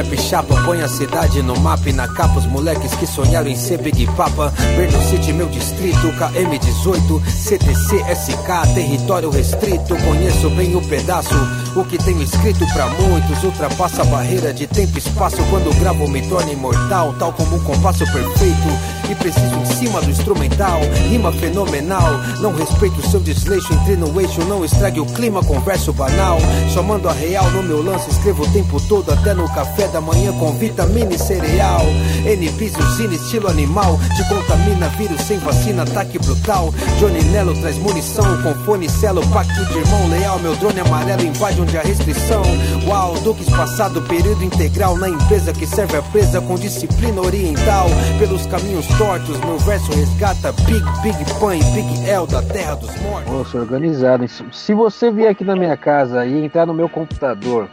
Rap 0.00 0.16
chapa 0.16 0.54
põe 0.64 0.80
a 0.80 0.88
cidade 0.88 1.42
no 1.42 1.60
mapa 1.60 1.90
e 1.90 1.92
na 1.92 2.08
capa 2.08 2.38
os 2.38 2.46
moleques 2.46 2.94
que 2.94 3.06
sonharam 3.06 3.50
em 3.50 3.54
ser 3.54 3.82
Big 3.82 4.06
Papa. 4.16 4.50
Berno 4.74 4.98
City, 5.10 5.30
meu 5.30 5.46
distrito, 5.48 6.10
KM18, 6.18 7.22
CTC, 7.26 7.96
SK, 8.14 8.74
território 8.74 9.28
restrito. 9.28 9.94
Conheço 9.96 10.48
bem 10.56 10.74
o 10.74 10.80
pedaço, 10.88 11.34
o 11.76 11.84
que 11.84 11.98
tenho 11.98 12.22
escrito 12.22 12.66
pra 12.72 12.86
muitos. 12.86 13.44
Ultrapassa 13.44 14.00
a 14.00 14.06
barreira 14.06 14.54
de 14.54 14.66
tempo 14.66 14.96
e 14.96 15.00
espaço 15.00 15.36
quando 15.50 15.78
gravo 15.78 16.08
me 16.08 16.26
torna 16.30 16.50
imortal, 16.50 17.14
tal 17.18 17.34
como 17.34 17.56
um 17.56 17.64
compasso 17.64 18.10
perfeito. 18.10 19.10
E 19.10 19.14
preciso 19.16 19.54
em 19.54 19.66
cima 19.66 20.00
do 20.00 20.08
instrumental, 20.08 20.80
rima 21.10 21.30
fenomenal. 21.32 22.08
Não 22.40 22.54
respeito 22.54 23.06
seu 23.10 23.20
desleixo, 23.20 23.74
entre 23.74 23.96
no 23.96 24.18
eixo, 24.18 24.40
não 24.44 24.64
estrague 24.64 25.00
o 25.00 25.04
clima, 25.04 25.44
converso 25.44 25.92
banal. 25.92 26.38
Só 26.72 26.82
mando 26.82 27.06
a 27.06 27.12
real 27.12 27.50
no 27.50 27.62
meu 27.62 27.82
lance, 27.82 28.08
escrevo 28.08 28.44
o 28.44 28.52
tempo 28.52 28.80
todo, 28.88 29.12
até 29.12 29.34
no 29.34 29.46
café 29.52 29.89
da 29.90 30.00
manhã 30.00 30.32
com 30.38 30.52
vitamina 30.52 31.14
e 31.14 31.18
cereal. 31.18 31.82
NPs, 32.24 32.76
usina, 32.76 33.14
estilo 33.14 33.48
animal, 33.48 33.98
te 34.16 34.28
contamina, 34.28 34.88
vírus 34.90 35.20
sem 35.22 35.38
vacina, 35.38 35.82
ataque 35.82 36.18
brutal. 36.18 36.72
Johnny 36.98 37.22
Nello 37.24 37.54
traz 37.60 37.76
munição, 37.78 38.24
com 38.42 38.54
fone, 38.64 38.88
celo, 38.88 39.26
pacto 39.28 39.64
de 39.66 39.78
irmão 39.78 40.08
leal. 40.08 40.38
Meu 40.38 40.54
drone 40.56 40.80
amarelo 40.80 41.22
invade 41.22 41.60
onde 41.60 41.76
há 41.76 41.82
restrição. 41.82 42.42
Uau, 42.86 43.14
Duques 43.20 43.48
passado, 43.50 44.00
período 44.02 44.44
integral 44.44 44.96
na 44.96 45.08
empresa 45.08 45.52
que 45.52 45.66
serve 45.66 45.96
a 45.96 46.02
presa 46.02 46.40
com 46.40 46.54
disciplina 46.54 47.20
oriental. 47.20 47.88
Pelos 48.18 48.46
caminhos 48.46 48.86
tortos, 48.98 49.38
meu 49.40 49.58
verso 49.58 49.90
resgata 49.92 50.52
Big, 50.64 50.84
Big 51.02 51.38
Pan 51.38 51.56
e 51.56 51.64
Big 51.64 52.08
L 52.08 52.26
da 52.26 52.42
terra 52.42 52.74
dos 52.74 52.94
mortos. 53.00 53.32
Nossa, 53.32 53.58
organizado. 53.58 54.26
Se 54.52 54.74
você 54.74 55.10
vier 55.10 55.30
aqui 55.30 55.44
na 55.44 55.56
minha 55.56 55.76
casa 55.76 56.24
e 56.26 56.44
entrar 56.44 56.66
no 56.66 56.74
meu 56.74 56.88
computador, 56.88 57.68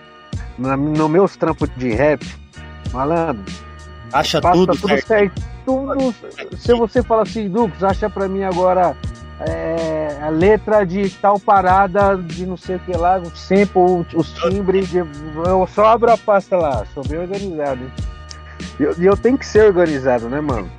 no 0.57 1.07
meus 1.09 1.35
trampos 1.35 1.69
de 1.77 1.91
rap, 1.91 2.25
malandro, 2.91 3.43
acha 4.11 4.41
tudo, 4.41 4.73
tudo 4.73 4.87
certo. 4.87 5.07
certo. 5.07 5.57
Tudo, 5.65 6.15
se 6.57 6.73
você 6.73 7.03
fala 7.03 7.23
assim, 7.23 7.49
Dux, 7.49 7.83
acha 7.83 8.09
pra 8.09 8.27
mim 8.29 8.43
agora 8.43 8.95
é, 9.39 10.17
a 10.21 10.29
letra 10.29 10.85
de 10.85 11.09
tal 11.09 11.39
parada 11.39 12.17
de 12.17 12.45
não 12.45 12.57
sei 12.57 12.77
o 12.77 12.79
que 12.79 12.95
lá, 12.95 13.19
o 13.19 13.29
sample, 13.35 14.05
os 14.15 14.33
timbres, 14.33 14.89
de, 14.89 14.97
eu 14.97 15.67
só 15.73 15.87
abro 15.87 16.11
a 16.11 16.17
pasta 16.17 16.57
lá, 16.57 16.85
sou 16.93 17.03
bem 17.05 17.19
organizado. 17.19 17.81
E 18.79 18.83
eu, 18.83 18.93
eu, 18.93 19.17
tenho 19.17 19.37
que 19.37 19.45
ser 19.45 19.65
organizado, 19.65 20.27
né, 20.29 20.41
mano? 20.41 20.69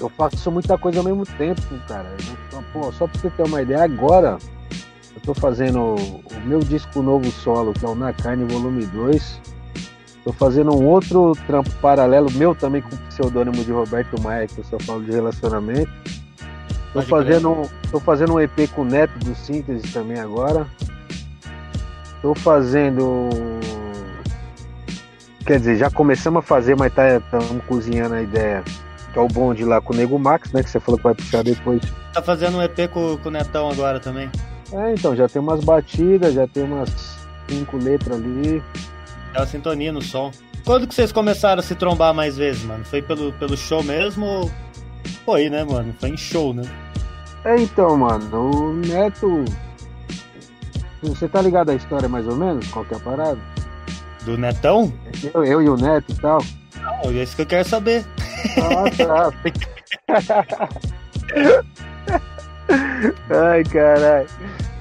Eu 0.00 0.08
faço 0.08 0.50
muita 0.50 0.78
coisa 0.78 1.00
ao 1.00 1.04
mesmo 1.04 1.26
tempo, 1.26 1.60
cara. 1.86 2.08
Eu, 2.52 2.62
pô, 2.72 2.90
só 2.92 3.06
pra 3.06 3.20
você 3.20 3.30
ter 3.30 3.42
uma 3.42 3.60
ideia, 3.60 3.84
agora 3.84 4.38
eu 5.14 5.20
tô 5.22 5.34
fazendo 5.34 5.94
o 5.96 6.40
meu 6.44 6.60
disco 6.60 7.02
novo 7.02 7.30
solo, 7.30 7.72
que 7.72 7.84
é 7.84 7.88
o 7.88 7.94
Na 7.94 8.12
Carne 8.12 8.44
Volume 8.44 8.86
2. 8.86 9.40
Tô 10.24 10.32
fazendo 10.32 10.72
um 10.72 10.86
outro 10.86 11.32
trampo 11.46 11.70
paralelo, 11.80 12.30
meu 12.32 12.54
também 12.54 12.80
com 12.80 12.94
o 12.94 12.98
pseudônimo 13.08 13.64
de 13.64 13.72
Roberto 13.72 14.20
Maia, 14.22 14.46
que 14.46 14.58
eu 14.58 14.64
só 14.64 14.78
falo 14.78 15.02
de 15.02 15.10
relacionamento. 15.10 15.90
Tô 16.92 17.02
fazendo, 17.02 17.70
tô 17.90 17.98
fazendo 17.98 18.34
um 18.34 18.40
EP 18.40 18.70
com 18.74 18.82
o 18.82 18.84
Neto 18.84 19.18
do 19.18 19.34
Síntese 19.34 19.92
também 19.92 20.18
agora. 20.20 20.66
Tô 22.20 22.34
fazendo. 22.34 23.28
Quer 25.44 25.58
dizer, 25.58 25.76
já 25.76 25.90
começamos 25.90 26.38
a 26.40 26.42
fazer, 26.42 26.76
mas 26.76 26.94
tá, 26.94 27.16
estamos 27.16 27.64
cozinhando 27.64 28.14
a 28.14 28.22
ideia. 28.22 28.62
Que 29.12 29.18
é 29.18 29.22
o 29.22 29.28
bonde 29.28 29.64
lá 29.64 29.80
com 29.80 29.92
o 29.92 29.96
Nego 29.96 30.18
Max, 30.18 30.52
né? 30.52 30.62
Que 30.62 30.70
você 30.70 30.78
falou 30.78 30.98
que 30.98 31.04
vai 31.04 31.14
puxar 31.14 31.42
depois. 31.42 31.82
Tá 32.12 32.22
fazendo 32.22 32.58
um 32.58 32.62
EP 32.62 32.88
com, 32.90 33.18
com 33.18 33.28
o 33.28 33.32
Netão 33.32 33.68
agora 33.68 33.98
também. 33.98 34.30
É, 34.72 34.92
então, 34.92 35.14
já 35.14 35.28
tem 35.28 35.40
umas 35.40 35.62
batidas, 35.62 36.34
já 36.34 36.46
tem 36.46 36.64
umas 36.64 36.90
cinco 37.48 37.76
letras 37.76 38.18
ali. 38.18 38.62
É 39.34 39.42
a 39.42 39.46
sintonia 39.46 39.92
no 39.92 40.00
som. 40.02 40.30
Quando 40.64 40.86
que 40.86 40.94
vocês 40.94 41.12
começaram 41.12 41.60
a 41.60 41.62
se 41.62 41.74
trombar 41.74 42.14
mais 42.14 42.36
vezes, 42.36 42.62
mano? 42.64 42.84
Foi 42.84 43.02
pelo, 43.02 43.32
pelo 43.34 43.56
show 43.56 43.82
mesmo 43.82 44.24
ou 44.24 44.50
foi, 45.24 45.50
né, 45.50 45.64
mano? 45.64 45.94
Foi 45.98 46.10
em 46.10 46.16
show, 46.16 46.54
né? 46.54 46.62
É, 47.44 47.56
então, 47.60 47.96
mano, 47.96 48.50
o 48.50 48.72
Neto. 48.74 49.44
Você 51.02 51.26
tá 51.28 51.42
ligado 51.42 51.70
à 51.70 51.74
história 51.74 52.08
mais 52.08 52.26
ou 52.28 52.36
menos? 52.36 52.68
Qual 52.68 52.84
que 52.84 52.94
é 52.94 52.96
a 52.96 53.00
parada? 53.00 53.38
Do 54.24 54.38
Netão? 54.38 54.92
Eu, 55.34 55.44
eu 55.44 55.60
e 55.62 55.68
o 55.68 55.76
Neto 55.76 56.12
e 56.12 56.14
tal. 56.14 56.38
Não, 56.80 57.10
é 57.10 57.22
isso 57.22 57.34
que 57.34 57.42
eu 57.42 57.46
quero 57.46 57.68
saber. 57.68 58.06
Ah, 58.58 58.84
tá. 58.96 59.32
Ai, 63.50 63.64
caralho. 63.64 64.28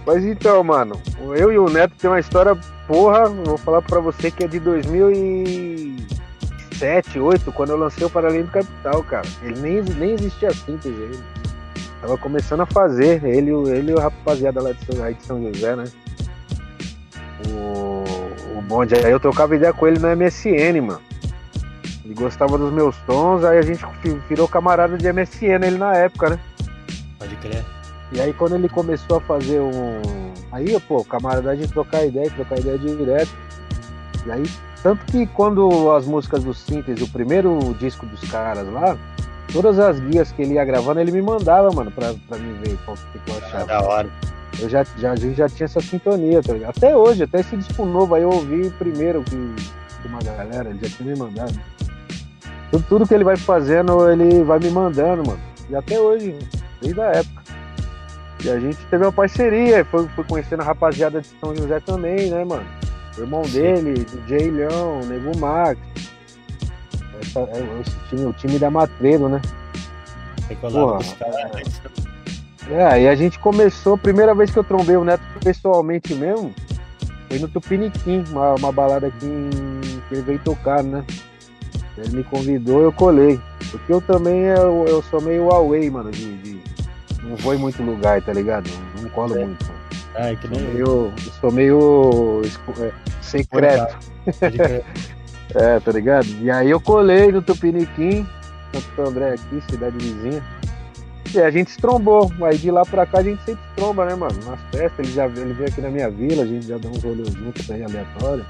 Mas 0.06 0.26
então, 0.26 0.64
mano, 0.64 1.00
eu 1.36 1.52
e 1.52 1.58
o 1.58 1.70
Neto 1.70 1.96
tem 1.96 2.10
uma 2.10 2.20
história, 2.20 2.58
porra, 2.88 3.30
vou 3.30 3.58
falar 3.58 3.82
pra 3.82 4.00
você 4.00 4.32
que 4.32 4.44
é 4.44 4.48
de 4.48 4.60
2007, 4.60 7.20
2008, 7.20 7.52
quando 7.52 7.70
eu 7.70 7.78
lancei 7.78 8.06
o 8.06 8.10
Paralelo 8.10 8.46
do 8.46 8.52
Capital, 8.52 9.04
cara. 9.04 9.28
Ele 9.44 9.60
nem, 9.60 9.82
nem 9.82 10.14
existia 10.14 10.52
síntese 10.52 10.90
ele. 10.90 11.20
Tava 12.02 12.18
começando 12.18 12.62
a 12.62 12.66
fazer, 12.66 13.24
ele, 13.24 13.52
ele 13.70 13.92
e 13.92 13.94
o 13.94 14.00
rapaziada 14.00 14.62
lá 14.62 14.72
de 14.72 14.84
São, 14.86 15.14
de 15.14 15.24
São 15.24 15.44
José, 15.44 15.76
né? 15.76 15.84
O, 17.48 18.04
o 18.58 18.62
bonde, 18.64 18.96
aí 18.96 19.12
eu 19.12 19.20
trocava 19.20 19.56
ideia 19.56 19.72
com 19.72 19.88
ele 19.88 20.00
no 20.00 20.08
MSN, 20.16 20.82
mano. 20.82 21.02
Ele 22.04 22.16
gostava 22.16 22.58
dos 22.58 22.74
meus 22.74 22.98
tons, 23.06 23.44
aí 23.44 23.60
a 23.60 23.62
gente 23.62 23.86
virou 24.28 24.48
camarada 24.48 24.98
de 24.98 25.14
MSN 25.14 25.64
ele 25.64 25.78
na 25.78 25.96
época, 25.96 26.32
né? 26.32 26.40
Pode 27.20 27.36
crer. 27.36 27.64
E 28.12 28.20
aí 28.20 28.34
quando 28.34 28.56
ele 28.56 28.68
começou 28.68 29.18
a 29.18 29.22
fazer 29.22 29.60
um. 29.60 30.02
Aí, 30.52 30.78
pô, 30.82 31.04
camaradagem 31.04 31.68
trocar 31.68 32.06
ideia, 32.06 32.30
trocar 32.32 32.60
ideia 32.60 32.78
direto. 32.78 33.32
E 34.26 34.32
aí, 34.32 34.44
tanto 34.84 35.06
que 35.06 35.26
quando 35.28 35.92
as 35.92 36.06
músicas 36.06 36.44
do 36.44 36.54
Síntese, 36.54 37.04
o 37.04 37.08
primeiro 37.08 37.58
disco 37.80 38.06
dos 38.06 38.20
caras 38.30 38.68
lá, 38.72 38.98
todas 39.54 39.80
as 39.80 40.00
guias 40.00 40.32
que 40.32 40.42
ele 40.42 40.56
ia 40.56 40.66
gravando, 40.66 41.00
ele 41.00 41.12
me 41.12 41.22
mandava, 41.22 41.72
mano, 41.72 41.92
pra, 41.92 42.14
pra 42.28 42.38
mim 42.38 42.54
ver 42.62 42.78
qual 42.86 42.98
que 42.98 43.32
eu 43.32 43.38
achava. 43.38 43.64
Ah, 43.64 43.66
da 43.66 43.82
hora. 43.82 44.10
Eu 44.60 44.70
já, 44.70 44.86
já, 44.98 45.12
a 45.12 45.16
gente 45.16 45.38
já 45.38 45.48
tinha 45.48 45.66
essa 45.66 45.80
sintonia, 45.80 46.44
tá 46.44 46.54
ligado? 46.54 46.78
Até 46.78 46.96
hoje, 46.96 47.24
até 47.24 47.40
esse 47.40 47.56
disco 47.56 47.86
novo 47.86 48.14
aí 48.14 48.24
eu 48.24 48.30
ouvi 48.30 48.70
primeiro 48.72 49.24
que, 49.24 49.56
que 50.02 50.08
uma 50.08 50.20
galera, 50.20 50.70
ele 50.70 50.80
já 50.82 50.98
tinha 50.98 51.14
me 51.14 51.18
mandado. 51.18 51.58
Tudo, 52.70 52.86
tudo 52.88 53.08
que 53.08 53.14
ele 53.14 53.24
vai 53.24 53.38
fazendo, 53.38 54.10
ele 54.10 54.44
vai 54.44 54.60
me 54.60 54.70
mandando, 54.70 55.26
mano. 55.26 55.42
E 55.70 55.76
até 55.76 56.00
hoje, 56.00 56.38
desde 56.82 57.00
a 57.00 57.06
época. 57.06 57.41
E 58.44 58.50
a 58.50 58.60
gente 58.60 58.78
teve 58.90 59.04
uma 59.06 59.12
parceria, 59.12 59.86
foi, 59.86 60.08
foi 60.10 60.24
conhecendo 60.24 60.62
a 60.62 60.66
rapaziada 60.66 61.22
de 61.22 61.28
São 61.40 61.56
José 61.56 61.80
também, 61.80 62.30
né, 62.30 62.44
mano? 62.44 62.66
O 63.18 63.22
irmão 63.22 63.44
Sim. 63.44 63.52
dele, 63.62 64.06
DJ 64.06 64.50
Leão, 64.52 65.02
Nego 65.06 65.38
Max. 65.38 65.80
Essa, 67.22 67.42
é, 67.42 67.82
esse 67.82 67.96
time, 68.10 68.26
o 68.26 68.34
time 68.34 68.58
da 68.58 68.72
Matreiro, 68.72 69.30
né? 69.30 69.42
Porra. 70.60 71.00
É, 72.70 72.86
aí 72.86 73.08
a 73.08 73.16
gente 73.16 73.38
começou, 73.40 73.98
primeira 73.98 74.34
vez 74.34 74.50
que 74.50 74.58
eu 74.58 74.64
trombei 74.64 74.96
o 74.96 75.04
Neto 75.04 75.22
pessoalmente 75.44 76.14
mesmo, 76.16 76.54
foi 77.28 77.40
no 77.40 77.48
Tupiniquim, 77.48 78.24
uma, 78.30 78.56
uma 78.56 78.72
balada 78.72 79.08
aqui 79.08 79.26
em- 79.26 80.02
que 80.08 80.16
ele 80.16 80.22
veio 80.22 80.40
tocar, 80.40 80.82
né? 80.84 81.04
Ele 81.98 82.18
me 82.18 82.24
convidou, 82.24 82.82
eu 82.82 82.92
colei. 82.92 83.40
Porque 83.70 83.92
eu 83.94 84.02
também 84.02 84.42
eu, 84.42 84.86
eu 84.88 85.02
sou 85.04 85.22
meio 85.22 85.50
away, 85.52 85.90
mano, 85.90 86.12
de, 86.12 86.38
de- 86.38 86.62
Não 87.32 87.38
vou 87.38 87.54
em 87.54 87.58
muito 87.58 87.82
lugar, 87.82 88.22
tá 88.22 88.34
ligado? 88.34 88.70
Não, 89.02 89.10
colo 89.12 89.38
É. 89.38 89.46
muito. 89.46 89.66
mano. 89.66 89.80
Ai, 90.16 90.36
que 90.36 90.48
nem 90.50 90.60
eu. 90.62 90.68
meio, 90.74 90.86
eu 90.86 91.32
sou 91.40 91.52
meio 91.52 92.42
é, 92.80 92.92
secreto. 93.22 93.98
É, 95.54 95.82
tá 95.82 95.92
ligado? 95.92 96.28
E 96.40 96.50
aí 96.50 96.70
eu 96.70 96.80
colei 96.80 97.30
no 97.30 97.42
Tupiniquim, 97.42 98.26
Santo 98.74 99.10
André 99.10 99.34
aqui, 99.34 99.62
cidade 99.70 99.98
vizinha. 99.98 100.42
E 101.34 101.42
a 101.42 101.52
gente 101.52 101.72
se 101.72 101.78
trombou. 101.78 102.32
Aí 102.44 102.58
de 102.58 102.72
lá 102.72 102.86
pra 102.86 103.06
cá 103.06 103.20
a 103.20 103.24
gente 103.24 103.44
sempre 103.44 103.62
se 103.62 103.76
tromba, 103.76 104.06
né, 104.06 104.16
mano? 104.16 104.34
Nas 104.46 104.60
festas, 104.72 105.00
ele 105.00 105.12
já 105.12 105.26
ele 105.26 105.54
veio 105.54 105.68
aqui 105.68 105.82
na 105.82 105.90
minha 105.90 106.10
vila, 106.10 106.44
a 106.44 106.46
gente 106.46 106.66
já 106.68 106.78
dá 106.78 106.88
uns 106.88 107.04
rolês 107.04 107.34
juntos 107.34 107.70
aí, 107.70 107.84
aleatório. 107.84 108.46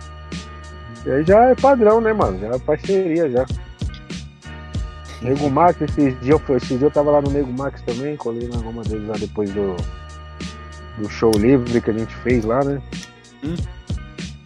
E 1.04 1.12
aí 1.12 1.24
já 1.24 1.50
é 1.50 1.56
padrão, 1.56 2.00
né, 2.02 2.14
mano? 2.14 2.40
Já 2.40 2.48
é 2.50 2.60
parceria 2.60 3.28
já. 3.32 3.46
Nego 5.22 5.50
Max, 5.50 5.80
esses 5.82 6.20
dias, 6.22 6.42
esses 6.50 6.68
dias 6.70 6.82
eu 6.82 6.92
tava 6.92 7.12
lá 7.12 7.22
no 7.22 7.30
Nego 7.30 7.52
Max 7.52 7.82
também, 7.84 8.16
colei 8.18 8.48
na 8.48 8.56
alguma 8.58 8.84
deles 8.84 9.08
lá 9.08 9.16
depois 9.18 9.52
do, 9.52 9.76
do 10.98 11.10
show 11.10 11.32
livre 11.38 11.80
que 11.80 11.90
a 11.90 11.94
gente 11.94 12.16
fez 12.18 12.44
lá, 12.44 12.64
né? 12.64 12.82
Hum. 13.44 13.56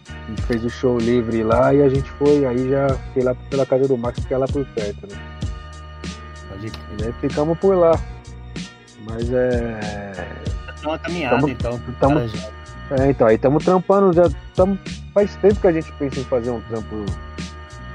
A 0.08 0.30
gente 0.30 0.42
fez 0.42 0.64
o 0.64 0.70
show 0.70 0.98
livre 0.98 1.42
lá 1.42 1.72
e 1.72 1.82
a 1.82 1.88
gente 1.88 2.10
foi, 2.12 2.44
aí 2.44 2.68
já 2.68 2.88
fiquei 2.88 3.22
lá 3.22 3.34
pela 3.48 3.64
casa 3.64 3.88
do 3.88 3.96
Max, 3.96 4.24
que 4.24 4.34
é 4.34 4.38
lá 4.38 4.46
por 4.46 4.66
perto, 4.66 5.06
né? 5.06 5.16
E 6.98 7.04
aí 7.04 7.12
ficamos 7.20 7.58
por 7.58 7.76
lá. 7.76 7.98
Mas 9.04 9.30
é. 9.32 10.16
É 10.82 10.86
uma 10.86 10.98
caminhada, 10.98 11.36
Tamo- 11.36 11.48
então. 11.48 11.80
tamo-. 12.00 12.20
É, 12.90 13.10
então, 13.10 13.26
aí 13.26 13.34
estamos 13.36 13.64
trampando, 13.64 14.12
já 14.12 14.28
tamo, 14.54 14.78
faz 15.12 15.34
tempo 15.36 15.60
que 15.60 15.66
a 15.66 15.72
gente 15.72 15.90
pensa 15.92 16.20
em 16.20 16.24
fazer 16.24 16.50
um 16.50 16.60
trampo, 16.62 16.94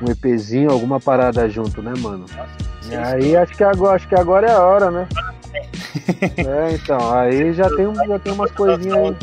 um 0.01 0.11
EPzinho, 0.11 0.69
alguma 0.69 0.99
parada 0.99 1.47
junto, 1.49 1.81
né, 1.81 1.93
mano? 1.99 2.25
E 2.89 2.95
aí 2.95 3.35
acho 3.35 3.53
que 3.55 3.63
agora, 3.63 3.95
acho 3.95 4.07
que 4.07 4.15
agora 4.15 4.47
é 4.47 4.51
a 4.51 4.59
hora, 4.59 4.91
né? 4.91 5.07
é, 6.37 6.73
então, 6.73 7.13
aí 7.13 7.53
já 7.53 7.69
tem, 7.75 7.93
já 8.07 8.19
tem 8.19 8.33
umas 8.33 8.51
coisinhas 8.51 8.97
aí. 8.97 9.15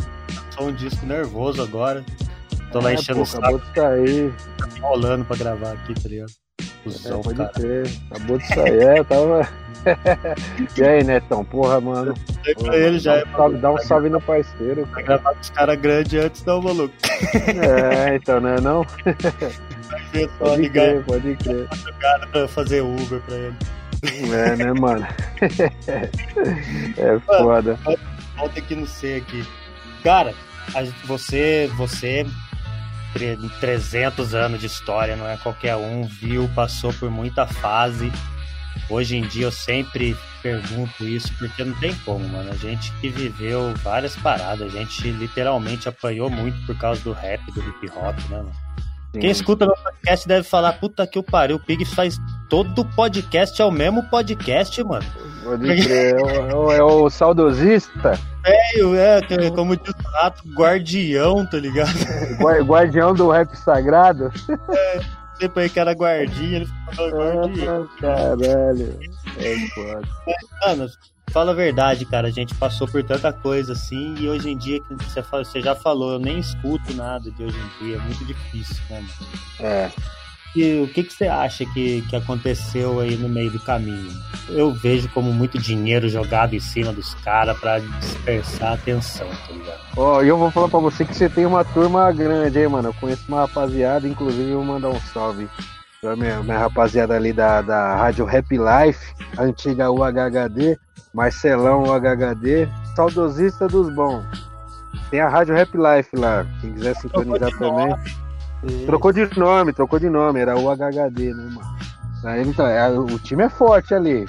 Sou 0.50 0.68
um 0.68 0.72
disco 0.72 1.06
nervoso 1.06 1.62
agora. 1.62 2.04
Tô 2.72 2.80
lá 2.80 2.90
É, 2.90 2.94
enchendo 2.94 3.18
pô, 3.18 3.22
o 3.22 3.26
saco, 3.26 3.44
acabou 3.46 3.60
de 3.60 3.74
sair. 3.74 4.34
enrolando 4.76 5.24
pra 5.24 5.36
gravar 5.36 5.72
aqui, 5.72 5.94
tá 5.94 6.08
ligado? 6.08 6.30
É, 6.60 6.64
Cusão, 6.84 7.20
pode 7.22 7.36
cara. 7.38 7.50
crer. 7.50 7.90
Acabou 8.10 8.38
de 8.38 8.46
sair, 8.48 8.82
é, 8.82 9.04
tava. 9.04 9.48
e 10.76 10.82
aí, 10.82 11.04
Netão, 11.04 11.44
porra, 11.44 11.80
mano. 11.80 12.14
Chega 12.44 12.60
pra 12.62 12.76
ele 12.76 12.98
já 12.98 13.14
dá, 13.14 13.20
é 13.20 13.24
um 13.24 13.36
salve, 13.36 13.56
dá 13.58 13.72
um 13.72 13.78
salve 13.78 14.08
no 14.10 14.20
parceiro. 14.20 14.86
Pra 14.88 15.02
gravar 15.02 15.34
com 15.34 15.40
os 15.40 15.50
caras 15.50 15.80
grandes 15.80 16.22
antes, 16.24 16.44
não, 16.44 16.60
maluco. 16.60 16.94
É, 17.32 18.16
então, 18.16 18.40
né? 18.40 18.56
Não? 18.60 18.84
É 19.06 19.50
só 20.38 20.44
Pode 20.44 20.62
ligar 20.62 20.84
crer, 20.86 21.04
pode 21.04 21.36
crer. 21.36 21.68
o 21.88 21.98
cara 22.00 22.26
pra 22.28 22.48
fazer 22.48 22.80
Uber 22.82 23.20
pra 23.20 23.34
ele. 23.36 23.56
É, 24.32 24.56
né, 24.56 24.72
mano? 24.74 25.06
é 26.96 27.18
foda. 27.20 27.78
Volta 28.36 28.58
aqui 28.58 28.74
no 28.74 28.86
C 28.86 29.16
aqui. 29.26 29.44
Cara, 30.04 30.32
você, 31.04 31.68
você, 31.76 32.24
tre- 33.12 33.36
300 33.60 34.34
anos 34.34 34.60
de 34.60 34.66
história, 34.66 35.16
não 35.16 35.28
é 35.28 35.36
qualquer 35.36 35.76
um, 35.76 36.04
viu, 36.04 36.48
passou 36.54 36.92
por 36.92 37.10
muita 37.10 37.46
fase. 37.46 38.12
Hoje 38.88 39.16
em 39.16 39.22
dia 39.22 39.46
eu 39.46 39.50
sempre 39.52 40.16
pergunto 40.40 41.04
isso 41.04 41.32
porque 41.36 41.64
não 41.64 41.74
tem 41.80 41.92
como, 42.04 42.26
mano. 42.28 42.50
A 42.52 42.54
gente 42.56 42.92
que 43.00 43.08
viveu 43.08 43.74
várias 43.82 44.14
paradas, 44.16 44.72
a 44.72 44.78
gente 44.78 45.10
literalmente 45.10 45.88
apanhou 45.88 46.30
muito 46.30 46.64
por 46.64 46.78
causa 46.78 47.02
do 47.02 47.12
rap, 47.12 47.40
do 47.52 47.60
hip 47.60 47.90
hop, 47.96 48.16
né, 48.30 48.36
mano? 48.38 48.52
Quem 49.12 49.30
escuta 49.30 49.66
meu 49.66 49.74
podcast 49.76 50.28
deve 50.28 50.42
falar, 50.46 50.74
puta 50.74 51.06
que 51.06 51.18
o 51.18 51.22
pariu, 51.22 51.56
o 51.56 51.60
Pig 51.60 51.84
faz 51.84 52.18
todo 52.48 52.84
podcast, 52.84 53.60
é 53.60 53.64
o 53.64 53.70
mesmo 53.70 54.02
podcast, 54.10 54.82
mano. 54.84 55.04
Pode 55.42 55.82
crer. 55.82 56.14
É 56.14 56.54
o, 56.54 56.70
é 56.72 56.82
o- 56.84 57.06
é 57.06 57.10
saudosista, 57.10 58.18
É, 58.44 58.80
é, 58.80 59.50
como 59.50 59.76
diz 59.76 59.94
o 59.94 60.08
rato, 60.10 60.42
guardião, 60.54 61.44
tá 61.46 61.56
ligado? 61.58 61.90
gua- 62.38 62.60
guardião 62.62 63.14
do 63.14 63.30
rap 63.30 63.54
sagrado. 63.56 64.30
Sempre 65.40 65.62
aí 65.64 65.70
que 65.70 65.80
era 65.80 65.92
guardinha, 65.92 66.56
ele 66.58 66.68
falou 66.94 67.10
guardião. 67.12 67.88
Ah, 67.88 68.00
caralho. 68.00 68.98
É. 69.38 70.68
Mano, 70.68 70.88
fala 71.30 71.52
a 71.52 71.54
verdade, 71.54 72.04
cara, 72.04 72.28
a 72.28 72.30
gente 72.30 72.54
passou 72.54 72.86
por 72.86 73.02
tanta 73.02 73.32
coisa 73.32 73.72
assim, 73.72 74.14
e 74.18 74.28
hoje 74.28 74.50
em 74.50 74.56
dia, 74.56 74.80
que 74.80 74.94
você, 74.94 75.60
já 75.60 75.74
falou, 75.74 76.12
eu 76.12 76.18
nem 76.18 76.38
escuto 76.38 76.94
nada 76.94 77.30
de 77.30 77.44
hoje 77.44 77.56
em 77.56 77.84
dia, 77.84 77.96
é 77.96 78.00
muito 78.00 78.24
difícil, 78.24 78.82
né, 78.90 79.00
mano? 79.00 79.30
É. 79.60 79.90
E 80.56 80.80
o 80.80 80.88
que, 80.88 81.04
que 81.04 81.12
você 81.12 81.26
acha 81.26 81.64
que, 81.66 82.02
que 82.02 82.16
aconteceu 82.16 83.00
aí 83.00 83.16
no 83.16 83.28
meio 83.28 83.50
do 83.50 83.60
caminho? 83.60 84.10
Eu 84.48 84.72
vejo 84.72 85.08
como 85.10 85.32
muito 85.32 85.58
dinheiro 85.58 86.08
jogado 86.08 86.54
em 86.54 86.60
cima 86.60 86.92
dos 86.92 87.14
caras 87.14 87.58
pra 87.58 87.78
dispersar 87.78 88.70
a 88.70 88.74
atenção, 88.74 89.28
tá 89.28 89.52
ligado? 89.52 89.80
Ó, 89.96 90.22
e 90.22 90.28
eu 90.28 90.38
vou 90.38 90.50
falar 90.50 90.68
pra 90.68 90.80
você 90.80 91.04
que 91.04 91.14
você 91.14 91.28
tem 91.28 91.44
uma 91.44 91.64
turma 91.64 92.10
grande 92.12 92.58
aí, 92.58 92.66
mano. 92.66 92.88
Eu 92.88 92.94
conheço 92.94 93.24
uma 93.28 93.42
rapaziada, 93.42 94.08
inclusive 94.08 94.50
eu 94.50 94.56
vou 94.56 94.64
mandar 94.64 94.88
um 94.88 95.00
salve 95.12 95.48
pra 96.00 96.16
minha, 96.16 96.42
minha 96.42 96.58
rapaziada 96.58 97.14
ali 97.14 97.32
da, 97.32 97.60
da 97.60 97.96
Rádio 97.96 98.24
Rap 98.24 98.46
Life, 98.50 99.14
antiga 99.38 99.90
UHHD, 99.90 100.78
Marcelão 101.12 101.84
UHHD, 101.84 102.68
saudosista 102.94 103.66
dos 103.66 103.92
bons. 103.94 104.24
Tem 105.10 105.20
a 105.20 105.28
Rádio 105.28 105.54
Rap 105.54 105.70
Life 105.74 106.16
lá, 106.16 106.46
quem 106.60 106.72
quiser 106.74 106.94
sintonizar 106.96 107.50
também. 107.58 107.94
Trocou 108.86 109.12
de 109.12 109.38
nome, 109.38 109.72
trocou 109.72 109.98
de 109.98 110.10
nome, 110.10 110.40
era 110.40 110.56
o 110.56 110.68
HHD, 110.68 111.32
né, 111.32 111.44
mano? 111.54 111.78
Aí, 112.24 112.42
então, 112.46 112.66
é, 112.66 112.90
o 112.90 113.18
time 113.18 113.44
é 113.44 113.48
forte 113.48 113.94
ali. 113.94 114.26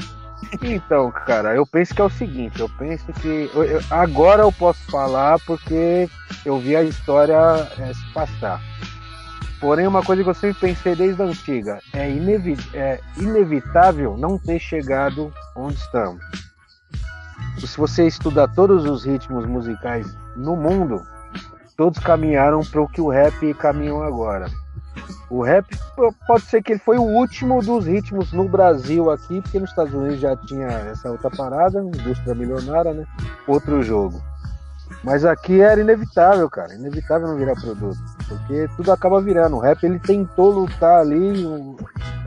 Então, 0.62 1.12
cara, 1.12 1.56
eu 1.56 1.66
penso 1.66 1.94
que 1.94 2.02
é 2.02 2.06
o 2.06 2.10
seguinte, 2.10 2.60
eu 2.60 2.70
penso 2.78 3.06
que. 3.14 3.50
Eu, 3.54 3.64
eu, 3.64 3.82
agora 3.90 4.44
eu 4.44 4.52
posso 4.52 4.80
falar 4.90 5.38
porque 5.46 6.10
eu 6.46 6.58
vi 6.60 6.76
a 6.76 6.84
história 6.84 7.38
é, 7.78 7.94
se 7.94 8.14
passar. 8.14 8.62
Porém, 9.60 9.86
uma 9.86 10.02
coisa 10.02 10.24
que 10.24 10.30
eu 10.30 10.34
sempre 10.34 10.60
pensei 10.60 10.96
desde 10.96 11.22
a 11.22 11.26
antiga, 11.26 11.80
é, 11.94 12.10
inevi 12.10 12.58
é 12.74 13.00
inevitável 13.18 14.16
não 14.18 14.38
ter 14.38 14.60
chegado 14.60 15.34
onde 15.56 15.76
estamos. 15.76 16.24
Se 17.68 17.78
você 17.78 18.08
estudar 18.08 18.48
todos 18.50 18.86
os 18.86 19.04
ritmos 19.04 19.46
musicais 19.46 20.08
no 20.36 20.56
mundo, 20.56 21.02
todos 21.76 22.00
caminharam 22.00 22.62
para 22.62 22.82
o 22.82 22.88
que 22.88 23.02
o 23.02 23.10
rap 23.10 23.54
caminham 23.56 24.02
agora. 24.02 24.48
O 25.30 25.44
rap 25.44 25.66
pode 26.28 26.44
ser 26.46 26.64
que 26.64 26.74
ele 26.74 26.80
foi 26.80 26.98
o 26.98 27.04
último 27.04 27.62
dos 27.62 27.86
ritmos 27.86 28.34
no 28.34 28.50
Brasil 28.50 29.12
aqui, 29.12 29.42
porque 29.42 29.60
nos 29.60 29.70
Estados 29.70 29.94
Unidos 29.94 30.20
já 30.20 30.36
tinha 30.36 30.68
essa 30.68 31.12
outra 31.12 31.30
parada, 31.30 31.84
indústria 31.84 32.34
milionária, 32.34 32.94
né? 32.94 33.06
Outro 33.48 33.84
jogo. 33.84 34.22
Mas 35.04 35.24
aqui 35.24 35.62
era 35.62 35.80
inevitável, 35.80 36.50
cara. 36.50 36.74
Inevitável 36.74 37.28
não 37.28 37.38
virar 37.38 37.56
produto. 37.56 37.98
Porque 38.28 38.68
tudo 38.76 38.92
acaba 38.92 39.22
virando. 39.22 39.56
O 39.56 39.60
rap 39.60 39.84
ele 39.84 40.00
tentou 40.00 40.52
lutar 40.52 41.02
ali 41.02 41.46
um, 41.46 41.78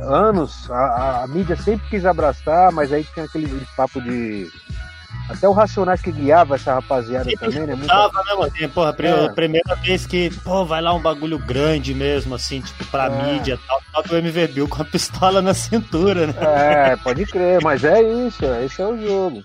anos. 0.01 0.70
A, 0.70 0.76
a, 0.76 1.24
a, 1.24 1.26
mídia 1.26 1.57
sempre 1.57 1.89
quis 1.89 2.07
abraçar, 2.07 2.72
mas 2.72 2.93
aí 2.93 3.05
tinha 3.12 3.26
aquele 3.26 3.66
papo 3.76 4.01
de 4.01 4.49
até 5.28 5.48
o 5.48 5.52
Racionais 5.52 6.00
que 6.00 6.12
guiava 6.12 6.56
essa 6.56 6.74
rapaziada 6.74 7.30
também, 7.38 7.66
né? 7.66 7.74
Muita... 7.74 7.92
Tava, 7.92 8.22
né, 8.24 8.34
mano? 8.34 8.68
Porra, 8.70 8.90
a 8.98 9.06
é. 9.06 9.28
primeira 9.30 9.74
vez 9.76 10.06
que, 10.06 10.30
pô, 10.40 10.64
vai 10.64 10.82
lá 10.82 10.92
um 10.92 11.00
bagulho 11.00 11.38
grande 11.38 11.94
mesmo, 11.94 12.34
assim, 12.34 12.60
tipo, 12.60 12.84
pra 12.86 13.06
é. 13.06 13.32
mídia 13.32 13.58
tal, 13.66 13.80
tal 13.92 14.02
do 14.02 14.16
MV 14.16 14.48
Bill 14.48 14.68
com 14.68 14.82
a 14.82 14.84
pistola 14.84 15.40
na 15.40 15.54
cintura, 15.54 16.26
né? 16.26 16.34
É, 16.40 16.96
pode 16.96 17.24
crer, 17.26 17.62
mas 17.62 17.84
é 17.84 18.02
isso, 18.02 18.44
esse 18.44 18.82
é 18.82 18.86
o 18.86 18.98
jogo. 19.00 19.42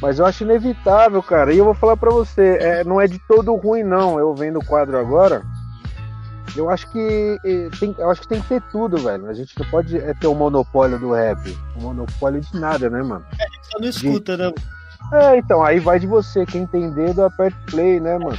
Mas 0.00 0.18
eu 0.18 0.26
acho 0.26 0.44
inevitável, 0.44 1.22
cara. 1.22 1.52
E 1.52 1.58
eu 1.58 1.64
vou 1.64 1.74
falar 1.74 1.96
pra 1.96 2.10
você, 2.10 2.58
é, 2.60 2.84
não 2.84 3.00
é 3.00 3.06
de 3.06 3.18
todo 3.26 3.54
ruim, 3.54 3.82
não. 3.82 4.18
Eu 4.18 4.34
vendo 4.34 4.58
o 4.58 4.64
quadro 4.64 4.98
agora. 4.98 5.42
Eu 6.54 6.68
acho 6.68 6.90
que 6.92 7.38
tem, 7.80 7.94
eu 7.98 8.10
acho 8.10 8.20
que 8.20 8.28
tem 8.28 8.40
que 8.40 8.48
ter 8.48 8.62
tudo, 8.70 8.98
velho. 8.98 9.26
A 9.26 9.32
gente 9.32 9.58
não 9.58 9.66
pode 9.70 9.96
é, 9.96 10.12
ter 10.14 10.26
o 10.26 10.32
um 10.32 10.34
monopólio 10.34 10.98
do 10.98 11.12
rap. 11.12 11.56
O 11.76 11.78
um 11.78 11.82
monopólio 11.84 12.40
de 12.40 12.54
nada, 12.60 12.90
né, 12.90 13.02
mano? 13.02 13.24
É, 13.38 13.44
a 13.44 13.48
gente 13.48 13.66
só 13.66 13.78
não 13.78 13.88
escuta, 13.88 14.36
de... 14.36 14.42
né? 14.42 14.52
É, 15.14 15.38
então, 15.38 15.62
aí 15.62 15.78
vai 15.78 15.98
de 16.00 16.06
você. 16.06 16.44
Quem 16.44 16.66
tem 16.66 16.90
dedo, 16.90 17.24
aperta 17.24 17.56
play, 17.70 18.00
né, 18.00 18.18
mano? 18.18 18.38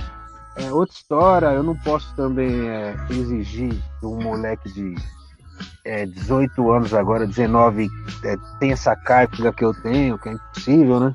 É 0.58 0.72
outra 0.72 0.96
história, 0.96 1.48
eu 1.48 1.64
não 1.64 1.76
posso 1.76 2.14
também 2.16 2.70
é, 2.70 2.96
exigir 3.10 3.74
de 3.74 4.06
um 4.06 4.22
moleque 4.22 4.72
de 4.72 4.96
é, 5.84 6.06
18 6.06 6.72
anos 6.72 6.94
agora, 6.94 7.28
19, 7.28 7.90
é, 8.24 8.36
tem 8.60 8.72
essa 8.72 8.96
carga 8.96 9.52
que 9.52 9.64
eu 9.64 9.74
tenho, 9.74 10.18
que 10.18 10.30
é 10.30 10.34
impossível, 10.34 11.00
né? 11.00 11.14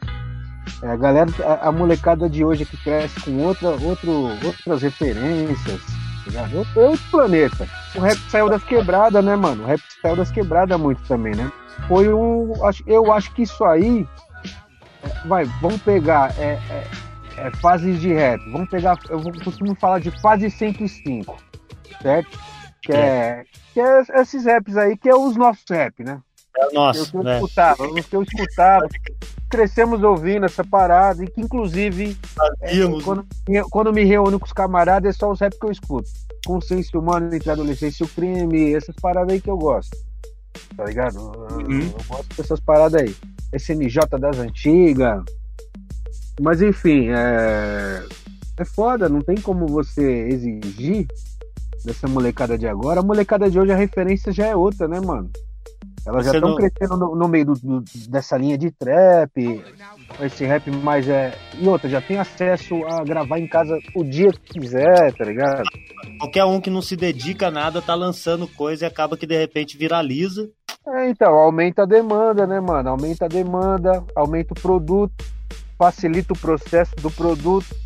É, 0.82 0.90
a 0.90 0.96
galera, 0.96 1.30
a, 1.44 1.68
a, 1.68 1.72
molecada 1.72 2.28
de 2.28 2.44
hoje 2.44 2.66
que 2.66 2.76
cresce 2.76 3.18
com 3.20 3.42
outra, 3.42 3.70
outro, 3.70 4.11
outras 4.44 4.82
referências, 4.82 5.80
outro, 6.54 6.80
outro 6.80 7.11
planeta. 7.11 7.66
O 7.94 8.00
rap 8.00 8.18
saiu 8.28 8.48
das 8.48 8.62
quebradas, 8.62 9.24
né, 9.24 9.36
mano? 9.36 9.64
O 9.64 9.66
rap 9.66 9.80
saiu 10.00 10.16
das 10.16 10.30
quebradas 10.30 10.78
muito 10.78 11.02
também, 11.08 11.34
né? 11.34 11.50
Foi 11.88 12.12
um. 12.12 12.52
Eu 12.86 13.11
acho 13.12 13.32
que 13.32 13.42
isso 13.42 13.64
aí 13.64 14.06
vai, 15.26 15.44
vamos 15.61 15.82
pegar 15.82 16.34
é, 16.38 16.59
é, 16.70 16.86
é, 17.36 17.51
fases 17.57 18.01
de 18.01 18.12
rap. 18.12 18.40
Vamos 18.51 18.68
pegar, 18.68 18.98
eu 19.09 19.20
costumo 19.44 19.74
falar 19.76 20.01
de 20.01 20.11
fase 20.20 20.51
105, 20.51 21.36
certo? 22.03 22.38
Que 22.82 22.92
é, 22.92 23.44
que 23.74 23.80
é 23.80 24.03
esses 24.20 24.44
raps 24.44 24.76
aí, 24.76 24.96
que 24.96 25.09
é 25.09 25.14
os 25.14 25.36
nossos 25.36 25.64
rap, 25.68 26.03
né? 26.03 26.20
É 26.59 26.66
o 26.66 26.72
nosso, 26.72 27.16
eu, 27.16 27.22
né? 27.22 27.36
escutava, 27.36 27.86
os 27.86 28.07
que 28.07 28.16
eu 28.16 28.22
escutava, 28.22 28.88
crescemos 29.48 30.03
ouvindo 30.03 30.46
essa 30.46 30.64
parada, 30.64 31.22
e 31.22 31.26
que 31.28 31.40
inclusive 31.40 32.16
é, 32.61 32.72
quando, 33.05 33.26
quando 33.70 33.92
me 33.92 34.05
reúno 34.05 34.38
com 34.38 34.46
os 34.46 34.53
camaradas 34.53 35.14
é 35.14 35.18
só 35.18 35.30
os 35.30 35.40
rap 35.40 35.59
que 35.59 35.66
eu 35.66 35.70
escuto. 35.70 36.09
Consciência 36.46 36.98
humana 36.98 37.34
entre 37.34 37.51
adolescência 37.51 38.05
e 38.05 38.07
o 38.07 38.09
crime, 38.09 38.74
essas 38.74 38.96
paradas 38.96 39.32
aí 39.32 39.40
que 39.40 39.51
eu 39.51 39.59
gosto. 39.59 39.96
Tá 40.76 40.84
ligado? 40.84 41.18
Uhum. 41.18 41.80
Eu, 41.80 41.86
eu 41.86 42.05
gosto 42.09 42.36
dessas 42.36 42.61
paradas 42.61 43.03
aí. 43.03 43.14
SNJ 43.53 44.01
das 44.18 44.38
antigas. 44.38 45.22
Mas 46.40 46.62
enfim, 46.62 47.09
é... 47.09 48.03
é 48.59 48.64
foda, 48.64 49.09
não 49.09 49.20
tem 49.20 49.36
como 49.36 49.66
você 49.66 50.28
exigir 50.28 51.07
dessa 51.84 52.09
molecada 52.09 52.57
de 52.57 52.66
agora. 52.66 53.01
A 53.01 53.03
molecada 53.05 53.51
de 53.51 53.59
hoje, 53.59 53.72
a 53.72 53.76
referência 53.76 54.32
já 54.32 54.46
é 54.46 54.57
outra, 54.57 54.86
né, 54.88 55.01
mano? 55.01 55.30
Elas 56.07 56.24
já 56.24 56.32
estão 56.32 56.51
não... 56.51 56.57
crescendo 56.57 56.96
no, 56.96 57.14
no 57.14 57.28
meio 57.28 57.46
do, 57.46 57.53
do, 57.55 57.84
dessa 58.09 58.36
linha 58.36 58.57
de 58.57 58.70
trap, 58.70 59.62
esse 60.20 60.44
rap 60.46 60.70
mais 60.70 61.07
é. 61.07 61.36
E 61.59 61.68
outra, 61.68 61.90
já 61.90 62.01
tem 62.01 62.18
acesso 62.18 62.74
a 62.86 63.05
gravar 63.05 63.38
em 63.38 63.46
casa 63.46 63.78
o 63.94 64.03
dia 64.03 64.32
que 64.32 64.59
quiser, 64.59 65.12
tá 65.14 65.24
ligado? 65.24 65.62
Qualquer 66.18 66.44
um 66.44 66.61
que 66.61 66.70
não 66.70 66.80
se 66.80 66.96
dedica 66.96 67.48
a 67.48 67.51
nada 67.51 67.82
tá 67.82 67.94
lançando 67.94 68.48
coisa 68.48 68.84
e 68.84 68.88
acaba 68.88 69.16
que 69.16 69.26
de 69.26 69.36
repente 69.36 69.76
viraliza. 69.76 70.51
É, 70.87 71.11
então, 71.11 71.35
aumenta 71.35 71.83
a 71.83 71.87
demanda, 71.87 72.47
né, 72.47 72.59
mano? 72.59 72.91
Aumenta 72.91 73.26
a 73.26 73.28
demanda, 73.28 74.03
aumenta 74.14 74.55
o 74.55 74.61
produto, 74.61 75.24
facilita 75.76 76.33
o 76.33 76.39
processo 76.39 76.95
do 76.97 77.11
produto. 77.11 77.76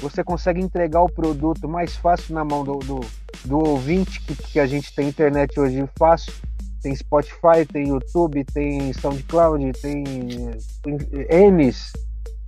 Você 0.00 0.22
consegue 0.22 0.60
entregar 0.60 1.02
o 1.02 1.10
produto 1.10 1.68
mais 1.68 1.96
fácil 1.96 2.34
na 2.34 2.44
mão 2.44 2.62
do, 2.62 2.78
do, 2.80 3.00
do 3.44 3.58
ouvinte, 3.58 4.20
que, 4.20 4.36
que 4.36 4.60
a 4.60 4.66
gente 4.66 4.94
tem 4.94 5.08
internet 5.08 5.58
hoje 5.58 5.88
fácil. 5.98 6.32
Tem 6.82 6.94
Spotify, 6.94 7.64
tem 7.72 7.88
YouTube, 7.88 8.44
tem 8.44 8.92
SoundCloud, 8.92 9.72
tem, 9.80 10.04
tem 10.82 10.98
N, 11.30 11.72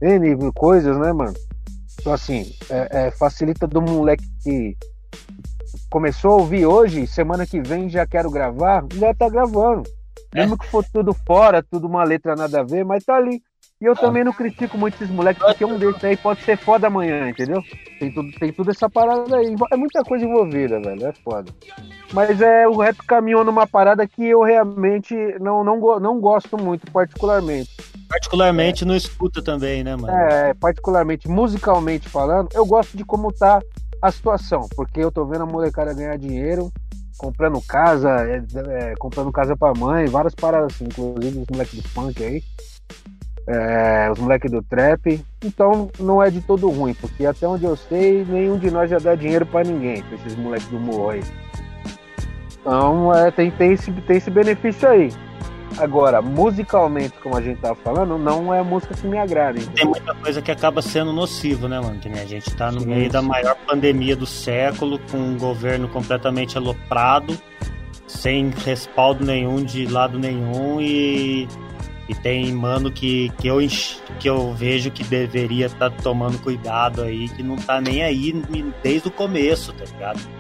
N 0.03 0.53
coisas, 0.53 0.99
né, 0.99 1.11
mano? 1.11 1.35
Então, 1.99 2.13
assim, 2.13 2.55
é, 2.69 3.07
é, 3.07 3.11
facilita 3.11 3.67
do 3.67 3.81
moleque 3.81 4.25
que 4.43 4.77
começou 5.97 6.33
a 6.33 6.35
ouvir 6.35 6.67
hoje, 6.67 7.07
semana 7.07 7.47
que 7.47 7.59
vem 7.59 7.89
já 7.89 8.07
quero 8.07 8.31
gravar, 8.31 8.85
já 8.97 9.15
tá 9.15 9.31
gravando. 9.31 9.89
É. 10.35 10.41
Mesmo 10.41 10.59
que 10.59 10.67
for 10.67 10.85
tudo 10.93 11.17
fora, 11.27 11.63
tudo 11.63 11.87
uma 11.87 12.05
letra 12.05 12.37
nada 12.37 12.61
a 12.61 12.63
ver, 12.63 12.85
mas 12.85 13.03
tá 13.03 13.17
ali. 13.17 13.41
E 13.81 13.87
eu 13.87 13.97
também 13.97 14.23
não 14.23 14.31
critico 14.31 14.77
muito 14.77 14.97
esses 14.97 15.09
moleques, 15.09 15.43
porque 15.43 15.65
um 15.65 15.79
desses 15.79 16.05
aí 16.05 16.15
pode 16.15 16.43
ser 16.43 16.59
foda 16.59 16.89
amanhã, 16.89 17.31
entendeu? 17.31 17.63
Tem 17.99 18.13
tudo, 18.13 18.31
tem 18.33 18.53
tudo 18.53 18.71
essa 18.73 18.91
parada 18.91 19.39
aí. 19.39 19.55
É 19.73 19.77
muita 19.77 20.05
coisa 20.05 20.23
envolvida, 20.23 20.79
velho. 20.83 21.07
É 21.07 21.13
foda. 21.25 21.51
Mas 22.13 22.43
é, 22.43 22.69
o 22.69 22.77
rap 22.77 22.99
caminhou 23.07 23.43
numa 23.43 23.67
parada 23.67 24.07
que 24.07 24.23
eu 24.23 24.43
realmente 24.43 25.15
não, 25.41 25.65
não, 25.65 25.99
não 25.99 26.21
gosto 26.21 26.59
muito, 26.59 26.91
particularmente. 26.93 27.71
Particularmente 28.07 28.85
é. 28.85 28.87
não 28.87 28.95
escuta 28.95 29.43
também, 29.43 29.83
né, 29.83 29.97
mano? 29.97 30.15
É, 30.15 30.53
particularmente, 30.53 31.27
musicalmente 31.27 32.07
falando, 32.07 32.51
eu 32.53 32.67
gosto 32.67 32.99
de 32.99 33.05
como 33.05 33.33
tá 33.33 33.63
a 34.07 34.13
situação, 34.13 34.69
porque 34.75 35.01
eu 35.01 35.11
tô 35.11 35.25
vendo 35.25 35.43
a 35.43 35.47
molecada 35.47 35.95
ganhar 35.95 36.17
dinheiro, 36.17 36.73
comprando 37.17 37.61
casa, 37.61 38.11
é, 38.11 38.43
é, 38.69 38.95
comprando 38.99 39.33
casa 39.33 39.57
pra 39.57 39.73
mãe, 39.75 40.07
várias 40.07 40.35
paradas 40.35 40.75
assim, 40.75 40.85
inclusive 40.85 41.41
os 41.41 41.47
moleques 41.51 41.83
do 41.83 41.89
funk 41.89 42.25
aí, 42.25 42.43
é, 43.49 44.11
os 44.11 44.19
moleques 44.19 44.51
do 44.51 44.63
trap. 44.63 45.25
Então 45.45 45.91
não 45.99 46.23
é 46.23 46.31
de 46.31 46.41
todo 46.41 46.71
ruim, 46.71 46.95
porque 46.95 47.27
até 47.27 47.47
onde 47.47 47.65
eu 47.65 47.77
sei, 47.77 48.25
nenhum 48.25 48.59
de 48.59 48.71
nós 48.71 48.91
já 48.91 48.99
dá 48.99 49.15
dinheiro 49.15 49.47
para 49.47 49.67
ninguém, 49.67 50.03
pra 50.03 50.15
esses 50.17 50.37
moleques 50.37 50.69
do 50.69 50.79
morro 50.79 51.11
aí. 51.11 51.23
Então 52.61 53.15
é, 53.15 53.31
tem, 53.31 53.51
tem, 53.51 53.73
esse, 53.73 53.93
tem 53.93 54.17
esse 54.17 54.31
benefício 54.31 54.89
aí. 54.89 55.11
Agora, 55.79 56.23
musicalmente, 56.23 57.15
como 57.23 57.37
a 57.37 57.43
gente 57.43 57.61
tava 57.61 57.75
falando, 57.75 58.17
não 58.17 58.53
é 58.53 58.63
música 58.63 58.95
que 58.95 59.07
me 59.07 59.19
agrada. 59.19 59.61
Tem 59.75 59.85
muita 59.85 60.15
coisa 60.15 60.41
que 60.41 60.51
acaba 60.51 60.81
sendo 60.81 61.13
nocivo, 61.13 61.69
né, 61.69 61.79
mano? 61.79 61.99
Que 61.99 62.09
a 62.09 62.25
gente 62.25 62.55
tá 62.57 62.73
no 62.73 62.81
sim, 62.81 62.87
meio 62.87 63.05
sim. 63.05 63.11
da 63.11 63.23
maior 63.23 63.55
pandemia 63.67 64.17
do 64.17 64.27
século, 64.27 64.99
com 65.11 65.19
um 65.19 65.37
governo 65.37 65.89
completamente 65.89 66.57
aloprado, 66.57 67.39
sem 68.07 68.51
respaldo 68.65 69.25
nenhum 69.25 69.63
de 69.63 69.87
lado 69.87 70.19
nenhum 70.19 70.81
e, 70.81 71.47
e 72.09 72.15
tem 72.15 72.53
mano 72.53 72.91
que, 72.91 73.31
que, 73.39 73.49
eu, 73.49 73.59
que 74.19 74.29
eu 74.29 74.55
vejo 74.55 74.91
que 74.91 75.05
deveria 75.05 75.67
estar 75.67 75.91
tá 75.91 75.97
tomando 76.03 76.39
cuidado 76.39 77.03
aí, 77.03 77.29
que 77.29 77.43
não 77.43 77.57
tá 77.57 77.81
nem 77.81 78.03
aí 78.03 78.33
desde 78.83 79.09
o 79.09 79.11
começo, 79.11 79.75
tá 79.75 79.85
ligado? 79.85 80.36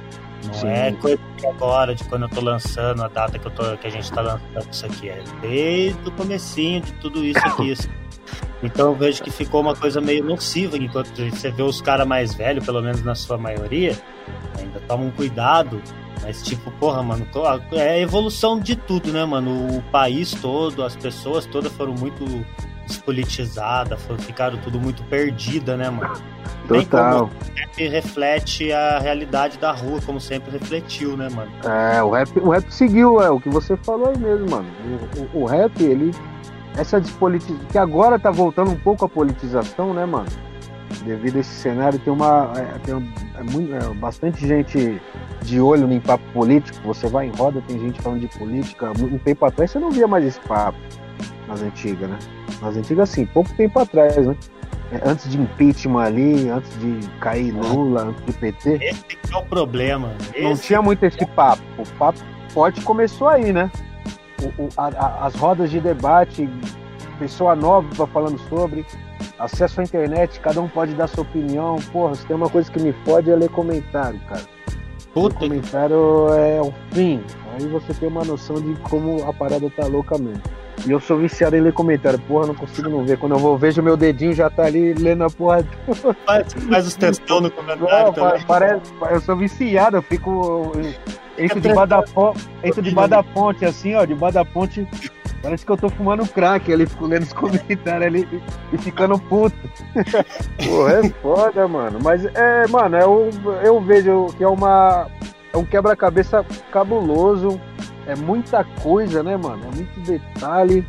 Não 0.47 0.55
Sim. 0.55 0.69
é 0.69 0.93
coisa 0.93 1.19
de 1.37 1.47
agora, 1.47 1.95
de 1.95 2.05
quando 2.05 2.23
eu 2.23 2.29
tô 2.29 2.41
lançando, 2.41 3.03
a 3.03 3.09
data 3.09 3.39
que, 3.39 3.47
eu 3.47 3.51
tô, 3.51 3.77
que 3.77 3.87
a 3.87 3.91
gente 3.91 4.11
tá 4.11 4.21
lançando 4.21 4.73
isso 4.73 4.87
aqui. 4.87 5.09
É 5.09 5.23
desde 5.41 6.09
o 6.09 6.13
comecinho 6.13 6.81
de 6.81 6.93
tudo 6.95 7.25
isso 7.25 7.39
aqui. 7.47 7.73
Assim. 7.73 7.89
Então 8.63 8.89
eu 8.89 8.95
vejo 8.95 9.23
que 9.23 9.31
ficou 9.31 9.61
uma 9.61 9.75
coisa 9.75 10.01
meio 10.01 10.25
nociva, 10.25 10.77
enquanto 10.77 11.09
você 11.09 11.51
vê 11.51 11.63
os 11.63 11.81
caras 11.81 12.07
mais 12.07 12.35
velhos, 12.35 12.65
pelo 12.65 12.83
menos 12.83 13.03
na 13.03 13.15
sua 13.15 13.37
maioria, 13.37 13.97
ainda 14.59 14.81
tomam 14.81 15.11
cuidado. 15.11 15.81
Mas, 16.23 16.43
tipo, 16.43 16.71
porra, 16.73 17.03
mano, 17.03 17.27
é 17.73 17.91
a 17.91 17.99
evolução 17.99 18.59
de 18.59 18.75
tudo, 18.75 19.13
né, 19.13 19.25
mano? 19.25 19.77
O 19.77 19.83
país 19.93 20.33
todo, 20.33 20.83
as 20.83 20.97
pessoas 20.97 21.45
todas 21.47 21.71
foram 21.73 21.95
muito 21.95 22.25
despolitizadas, 22.87 24.01
ficaram 24.21 24.59
tudo 24.59 24.81
muito 24.81 25.03
perdida, 25.05 25.77
né, 25.77 25.91
mano? 25.91 26.15
Total. 26.69 27.31
rap 27.55 27.89
reflete 27.89 28.73
a 28.73 28.99
realidade 28.99 29.59
da 29.59 29.73
rua, 29.73 30.01
como 30.05 30.21
sempre 30.21 30.51
refletiu, 30.51 31.17
né, 31.17 31.29
mano? 31.29 31.51
É, 31.65 32.03
o 32.03 32.11
rap, 32.11 32.39
o 32.39 32.51
rap 32.51 32.69
seguiu, 32.71 33.21
é 33.21 33.31
o 33.31 33.41
que 33.41 33.49
você 33.49 33.77
falou 33.77 34.09
aí 34.09 34.19
mesmo, 34.19 34.51
mano. 34.51 34.69
O, 35.35 35.39
o, 35.39 35.43
o 35.43 35.47
rap, 35.47 35.81
ele 35.83 36.13
essa 36.77 37.01
despolitização, 37.01 37.67
que 37.71 37.79
agora 37.79 38.19
tá 38.19 38.31
voltando 38.31 38.71
um 38.71 38.77
pouco 38.77 39.05
a 39.05 39.09
politização, 39.09 39.95
né, 39.95 40.05
mano? 40.05 40.29
Devido 41.05 41.37
a 41.37 41.41
esse 41.41 41.55
cenário, 41.55 41.99
tem 41.99 42.13
uma. 42.13 42.53
É, 42.57 42.79
tem 42.85 42.95
um, 42.95 43.13
é 43.35 43.43
muito, 43.43 43.75
é, 43.75 43.95
bastante 43.95 44.47
gente 44.47 45.01
de 45.43 45.61
olho 45.61 45.91
em 45.91 46.01
papo 46.01 46.25
político. 46.33 46.79
Você 46.85 47.09
vai 47.09 47.27
em 47.27 47.31
roda, 47.31 47.63
tem 47.67 47.79
gente 47.79 48.01
falando 48.01 48.21
de 48.21 48.39
política. 48.39 48.93
Um 49.01 49.19
tempo 49.19 49.45
atrás 49.45 49.71
você 49.71 49.79
não 49.79 49.91
via 49.91 50.07
mais 50.07 50.25
esse 50.25 50.41
papo 50.41 50.79
nas 51.49 51.63
antigas, 51.63 52.09
né? 52.09 52.19
Nas 52.61 52.77
antigas, 52.77 53.11
sim, 53.11 53.27
pouco 53.27 53.53
tempo 53.55 53.79
atrás, 53.79 54.17
né? 54.17 54.37
É, 54.93 55.09
antes 55.09 55.29
de 55.29 55.41
impeachment 55.41 56.01
ali, 56.01 56.49
antes 56.49 56.71
de 56.79 57.09
cair 57.19 57.53
Lula, 57.53 58.05
antes 58.05 58.25
de 58.25 58.33
PT. 58.35 58.79
Esse 58.81 59.05
é 59.33 59.37
o 59.37 59.45
problema. 59.45 60.15
Não 60.39 60.53
esse... 60.53 60.63
tinha 60.63 60.81
muito 60.81 61.05
esse 61.05 61.27
papo. 61.27 61.63
O 61.79 61.87
papo 61.99 62.21
forte 62.51 62.81
começou 62.83 63.29
aí, 63.29 63.53
né? 63.53 63.71
O, 64.41 64.63
o, 64.63 64.69
a, 64.77 64.87
a, 64.87 65.27
as 65.27 65.35
rodas 65.35 65.71
de 65.71 65.81
debate, 65.81 66.49
pessoa 67.19 67.57
nova 67.57 68.07
falando 68.07 68.39
sobre, 68.49 68.87
acesso 69.39 69.81
à 69.81 69.85
internet, 69.85 70.39
cada 70.41 70.61
um 70.61 70.69
pode 70.69 70.95
dar 70.95 71.09
sua 71.09 71.23
opinião. 71.23 71.77
Porra, 71.93 72.15
se 72.15 72.25
tem 72.25 72.37
uma 72.37 72.49
coisa 72.49 72.71
que 72.71 72.81
me 72.81 72.93
fode 73.05 73.31
é 73.31 73.35
ler 73.35 73.49
comentário, 73.51 74.21
cara. 74.29 74.43
Puta. 75.13 75.35
O 75.35 75.39
comentário 75.39 76.29
é 76.35 76.61
o 76.61 76.73
fim. 76.93 77.23
Aí 77.53 77.67
você 77.67 77.93
tem 77.95 78.09
uma 78.09 78.25
noção 78.25 78.57
de 78.57 78.79
como 78.83 79.25
a 79.29 79.33
parada 79.33 79.69
tá 79.71 79.87
louca 79.87 80.17
mesmo. 80.19 80.43
E 80.87 80.93
eu 80.93 81.01
sou 81.01 81.19
viciado 81.19 81.57
em 81.57 81.61
ler 81.61 81.73
comentário. 81.73 82.19
Porra, 82.21 82.47
não 82.47 82.55
consigo 82.55 82.89
não 82.89 83.05
ver. 83.05 83.19
Quando 83.19 83.33
eu 83.33 83.39
vou, 83.39 83.59
vejo 83.59 83.83
meu 83.83 83.97
dedinho 83.97 84.33
já 84.33 84.49
tá 84.49 84.65
ali 84.65 84.95
lendo 84.95 85.25
a 85.25 85.31
porra. 85.31 85.65
Faz, 86.25 86.53
faz 86.53 86.87
os 86.87 86.95
textão 86.95 87.41
no 87.41 87.51
comentário. 87.51 88.15
Não, 88.17 88.47
parece, 88.47 88.81
eu 89.11 89.21
sou 89.21 89.37
viciado, 89.37 89.97
eu 89.97 90.03
fico. 90.03 90.73
Entro 91.37 91.61
debaixo 91.61 91.89
da, 91.89 92.05
entro 92.63 92.81
debaixo 92.81 93.11
da 93.11 93.23
ponte, 93.23 93.65
assim, 93.65 93.95
ó, 93.95 94.05
debaixo 94.05 94.35
da 94.35 94.45
ponte. 94.45 94.87
Parece 95.43 95.67
que 95.67 95.71
eu 95.71 95.77
tô 95.77 95.89
fumando 95.89 96.27
crack 96.27 96.73
ali, 96.73 96.87
fico 96.87 97.07
lendo 97.07 97.25
os 97.25 97.33
comentários 97.35 98.07
ali 98.07 98.43
e 98.73 98.79
ficando 98.79 99.19
puto. 99.19 99.57
Pô, 100.65 100.89
é 100.89 101.09
foda, 101.21 101.69
mano. 101.69 101.99
Mas 102.03 102.25
é, 102.27 102.67
mano, 102.69 102.97
eu, 102.97 103.31
eu 103.63 103.81
vejo 103.81 104.27
que 104.37 104.45
é 104.45 104.49
uma. 104.49 105.09
É 105.53 105.57
um 105.57 105.65
quebra-cabeça 105.65 106.45
cabuloso 106.71 107.61
é 108.07 108.15
muita 108.15 108.65
coisa, 108.83 109.23
né, 109.23 109.37
mano? 109.37 109.65
É 109.65 109.77
muito 109.77 110.01
detalhe 110.01 110.87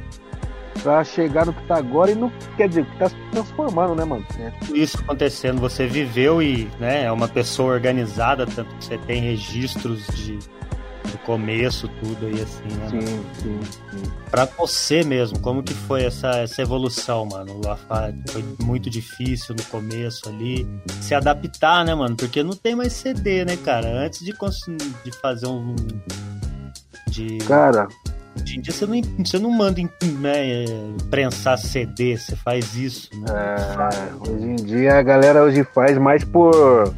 pra 0.84 1.04
chegar 1.04 1.46
no 1.46 1.54
que 1.54 1.64
tá 1.66 1.78
agora 1.78 2.12
e 2.12 2.16
não 2.16 2.32
quer 2.56 2.70
dizer 2.70 2.86
que 2.86 2.98
tá 2.98 3.10
se 3.10 3.16
transformando, 3.32 3.96
né, 3.96 4.06
mano? 4.06 4.26
É. 4.40 4.52
Isso 4.78 5.00
acontecendo, 5.00 5.60
você 5.60 5.88
viveu 5.88 6.42
e 6.42 6.70
né, 6.80 7.04
é 7.06 7.12
uma 7.12 7.28
pessoa 7.28 7.74
organizada, 7.74 8.46
tanto 8.46 8.74
que 8.76 8.86
você 8.86 8.98
tem 9.00 9.22
registros 9.22 10.06
de 10.16 10.40
do 11.08 11.18
começo, 11.20 11.88
tudo 12.02 12.26
aí 12.26 12.42
assim, 12.42 12.68
né? 12.76 12.90
Sim, 12.90 13.24
sim, 13.34 13.60
sim. 13.92 14.12
Pra 14.30 14.46
você 14.46 15.04
mesmo, 15.04 15.40
como 15.40 15.64
que 15.64 15.74
foi 15.74 16.04
essa, 16.04 16.30
essa 16.40 16.62
evolução, 16.62 17.26
mano? 17.26 17.62
Foi 18.28 18.44
muito 18.62 18.90
difícil 18.90 19.56
no 19.56 19.64
começo 19.64 20.28
ali, 20.28 20.68
se 21.02 21.16
adaptar, 21.16 21.86
né, 21.86 21.96
mano? 21.96 22.16
Porque 22.16 22.44
não 22.44 22.54
tem 22.54 22.76
mais 22.76 22.94
CD, 22.94 23.46
né, 23.46 23.56
cara? 23.56 23.88
Antes 23.88 24.20
de, 24.20 24.34
de 24.34 25.12
fazer 25.22 25.48
um 25.48 25.76
de. 27.10 27.38
Cara. 27.40 27.88
Hoje 28.40 28.58
em 28.58 28.62
dia 28.62 28.72
você 28.72 28.86
não, 28.86 29.02
você 29.26 29.40
não 29.40 29.50
manda 29.50 29.82
né, 29.82 30.66
prensar 31.10 31.58
CD, 31.58 32.16
você 32.16 32.36
faz 32.36 32.76
isso. 32.76 33.10
Né? 33.20 33.26
É, 33.30 34.30
hoje 34.30 34.46
em 34.46 34.56
dia 34.56 34.96
a 34.96 35.02
galera 35.02 35.44
hoje 35.44 35.64
faz 35.74 35.98
mais 35.98 36.24
por, 36.24 36.94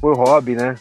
por 0.00 0.16
hobby, 0.16 0.56
né? 0.56 0.74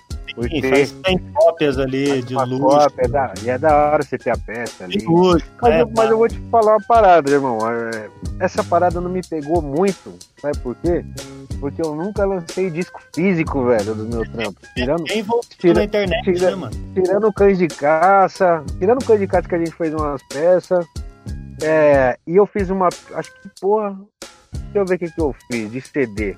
Sim, 0.48 0.62
faz, 0.70 0.92
tem 1.04 1.18
cópias 1.34 1.78
ali 1.78 2.22
de 2.22 2.36
luz. 2.36 2.60
Cópia, 2.60 3.06
é 3.06 3.08
da, 3.08 3.34
e 3.44 3.50
é 3.50 3.58
da 3.58 3.76
hora 3.76 4.04
você 4.04 4.18
ter 4.18 4.32
a 4.32 4.38
peça 4.38 4.84
ali. 4.84 4.98
Luz, 5.06 5.44
mas, 5.62 5.74
é, 5.74 5.82
eu, 5.82 5.92
mas 5.96 6.10
eu 6.10 6.18
vou 6.18 6.28
te 6.28 6.40
falar 6.52 6.78
uma 6.78 6.86
parada, 6.88 7.32
irmão. 7.32 7.60
É, 7.70 8.10
essa 8.40 8.64
parada 8.64 9.02
não 9.02 9.10
me 9.10 9.22
pegou 9.22 9.62
muito. 9.62 10.14
Sabe 10.42 10.58
por 10.60 10.76
quê? 10.76 11.04
Porque 11.60 11.82
eu 11.82 11.96
nunca 11.96 12.26
lancei 12.26 12.70
disco 12.70 13.02
físico, 13.14 13.66
velho, 13.66 13.94
do 13.94 14.06
meu 14.06 14.24
trampo. 14.32 14.60
Tirando, 14.76 15.04
Quem 15.04 15.26
tira, 15.58 15.74
na 15.74 15.84
internet, 15.84 16.24
tira, 16.24 16.52
né, 16.52 16.56
mano? 16.56 16.76
Tirando 16.94 17.34
cães 17.34 17.58
de 17.58 17.68
caça. 17.68 18.64
Tirando 18.80 19.04
cães 19.04 19.20
de 19.20 19.28
caça 19.28 19.48
que 19.48 19.56
a 19.56 19.60
gente 19.60 19.72
fez 19.72 19.94
umas 19.94 20.22
peças. 20.24 20.86
É, 21.62 22.18
e 22.26 22.36
eu 22.38 22.46
fiz 22.46 22.70
uma. 22.70 22.88
Acho 23.14 23.32
que, 23.42 23.50
porra. 23.60 23.98
Deixa 24.52 24.78
eu 24.78 24.86
ver 24.86 24.96
o 24.96 25.00
que, 25.00 25.12
que 25.12 25.22
eu 25.22 25.36
fiz 25.52 25.72
de 25.72 25.82
CD. 25.82 26.38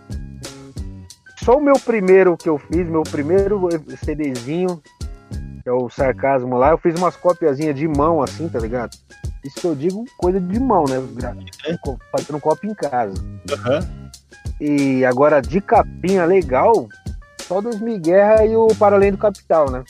Só 1.44 1.58
o 1.58 1.62
meu 1.62 1.74
primeiro 1.74 2.38
que 2.38 2.48
eu 2.48 2.60
fiz, 2.60 2.88
meu 2.88 3.02
primeiro 3.02 3.68
CDzinho, 3.98 4.82
que 5.64 5.70
é 5.70 5.72
o 5.72 5.90
sarcasmo 5.90 6.56
lá, 6.56 6.70
eu 6.70 6.78
fiz 6.78 6.96
umas 6.96 7.16
copiazinhas 7.16 7.76
de 7.76 7.88
mão, 7.88 8.22
assim, 8.22 8.48
tá 8.48 8.60
ligado? 8.60 8.96
Isso 9.44 9.60
que 9.60 9.66
eu 9.66 9.76
digo 9.76 10.06
coisa 10.18 10.40
de 10.40 10.60
mão, 10.60 10.86
né? 10.88 10.98
Fazendo 12.12 12.40
copo 12.40 12.68
em 12.68 12.76
casa. 12.76 13.14
Uhum. 13.20 14.12
E 14.60 15.04
agora 15.04 15.42
de 15.42 15.60
capinha 15.60 16.26
legal, 16.26 16.88
só 17.42 17.60
dos 17.60 17.78
Guerra 18.00 18.46
e 18.46 18.56
o 18.56 18.68
Para 18.76 18.96
Além 18.96 19.12
do 19.12 19.18
Capital, 19.18 19.72
né? 19.72 19.84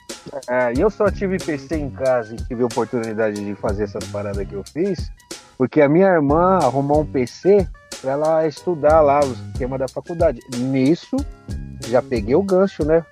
É, 0.48 0.74
e 0.74 0.80
eu 0.80 0.90
só 0.90 1.12
tive 1.12 1.38
PC 1.38 1.76
em 1.76 1.90
casa 1.90 2.34
e 2.34 2.38
tive 2.38 2.64
a 2.64 2.68
oportunidade 2.68 3.44
de 3.44 3.56
fazer 3.56 3.84
essas 3.84 4.06
paradas 4.06 4.48
que 4.48 4.54
eu 4.54 4.64
fiz, 4.64 5.12
porque 5.62 5.80
a 5.80 5.88
minha 5.88 6.08
irmã 6.08 6.58
arrumou 6.58 7.02
um 7.02 7.06
PC 7.06 7.68
para 8.02 8.14
ela 8.14 8.48
estudar 8.48 9.00
lá 9.00 9.20
o 9.24 9.32
esquema 9.32 9.78
da 9.78 9.88
faculdade. 9.88 10.40
Nisso, 10.58 11.16
já 11.88 12.02
peguei 12.02 12.34
o 12.34 12.42
gancho, 12.42 12.84
né? 12.84 13.06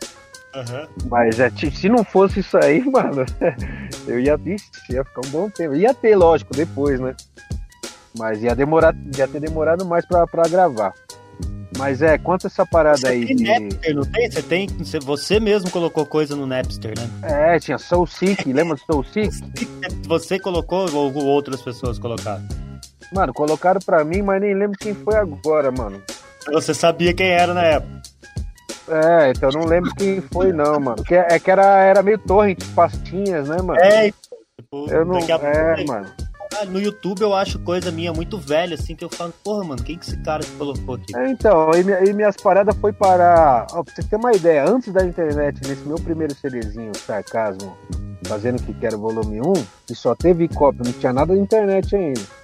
Uhum. 0.55 0.87
Mas 1.11 1.39
é, 1.39 1.51
se 1.51 1.87
não 1.87 2.03
fosse 2.03 2.39
isso 2.39 2.57
aí, 2.57 2.81
mano, 2.89 3.23
eu 4.07 4.19
ia, 4.19 4.35
ia 4.89 5.03
ficar 5.05 5.21
um 5.27 5.29
bom 5.29 5.47
tempo. 5.51 5.75
Ia 5.75 5.93
ter, 5.93 6.15
lógico, 6.15 6.51
depois, 6.55 6.99
né? 6.99 7.15
Mas 8.17 8.41
ia 8.41 8.55
demorar, 8.55 8.95
ia 9.15 9.27
ter 9.27 9.39
demorado 9.39 9.85
mais 9.85 10.03
pra 10.07 10.25
gravar. 10.49 10.95
Mas 11.79 12.01
é, 12.01 12.17
quanto 12.17 12.45
essa 12.45 12.65
parada 12.65 12.97
você 12.97 13.07
aí 13.07 13.25
tem 13.25 13.35
de. 13.37 13.43
Napster, 13.45 13.95
não 13.95 14.03
tem? 14.03 14.29
Você 14.29 14.41
tem. 14.41 14.67
Você 15.05 15.39
mesmo 15.39 15.71
colocou 15.71 16.05
coisa 16.05 16.35
no 16.35 16.45
Napster, 16.45 16.93
né? 16.99 17.09
É, 17.23 17.57
tinha 17.57 17.77
Soul 17.77 18.05
Seek, 18.05 18.43
lembra 18.51 18.75
do 18.75 18.81
Soul 18.81 19.05
Seek? 19.05 19.31
Você 20.05 20.37
colocou 20.37 20.93
ou 20.93 21.15
outras 21.25 21.61
pessoas 21.61 21.97
colocaram? 21.97 22.43
Mano, 23.13 23.33
colocaram 23.33 23.79
pra 23.79 24.03
mim, 24.03 24.21
mas 24.21 24.41
nem 24.41 24.53
lembro 24.53 24.77
quem 24.77 24.93
foi 24.93 25.15
agora, 25.15 25.71
mano. 25.71 26.03
Você 26.51 26.73
sabia 26.73 27.13
quem 27.13 27.29
era 27.29 27.53
na 27.53 27.63
época? 27.63 28.01
É, 28.89 29.31
então 29.31 29.49
não 29.49 29.65
lembro 29.65 29.89
quem 29.95 30.19
foi, 30.19 30.51
não, 30.51 30.81
mano. 30.81 31.01
Que, 31.01 31.15
é 31.15 31.39
que 31.39 31.49
era, 31.49 31.81
era 31.81 32.03
meio 32.03 32.19
torrent, 32.19 32.61
pastinhas, 32.75 33.47
né, 33.47 33.61
mano? 33.61 33.79
É, 33.79 34.11
tipo, 34.11 34.91
eu 34.91 35.05
não. 35.05 35.17
É, 35.17 35.85
mano 35.85 36.18
no 36.65 36.79
YouTube 36.79 37.21
eu 37.21 37.33
acho 37.33 37.59
coisa 37.59 37.91
minha 37.91 38.13
muito 38.13 38.37
velha, 38.37 38.75
assim, 38.75 38.95
que 38.95 39.03
eu 39.03 39.09
falo, 39.09 39.33
porra, 39.43 39.63
mano, 39.63 39.83
quem 39.83 39.97
que 39.97 40.05
esse 40.05 40.17
cara 40.23 40.43
que 40.43 40.51
colocou 40.51 40.95
aqui? 40.95 41.15
É, 41.15 41.29
então, 41.29 41.71
e, 41.71 42.09
e, 42.09 42.13
minhas 42.13 42.35
paradas 42.37 42.75
foi 42.77 42.93
para. 42.93 43.67
Ó, 43.71 43.83
pra 43.83 43.93
você 43.93 44.03
ter 44.03 44.15
uma 44.15 44.33
ideia, 44.33 44.69
antes 44.69 44.91
da 44.91 45.05
internet, 45.05 45.59
nesse 45.67 45.87
meu 45.87 45.97
primeiro 45.97 46.33
CDzinho, 46.35 46.91
Sarcasmo, 46.95 47.77
fazendo 48.25 48.61
que 48.61 48.73
quero 48.73 48.97
volume 48.97 49.41
1, 49.41 49.53
que 49.87 49.95
só 49.95 50.15
teve 50.15 50.47
cópia, 50.47 50.83
não 50.85 50.93
tinha 50.93 51.13
nada 51.13 51.33
de 51.33 51.39
internet 51.39 51.95
ainda. 51.95 52.39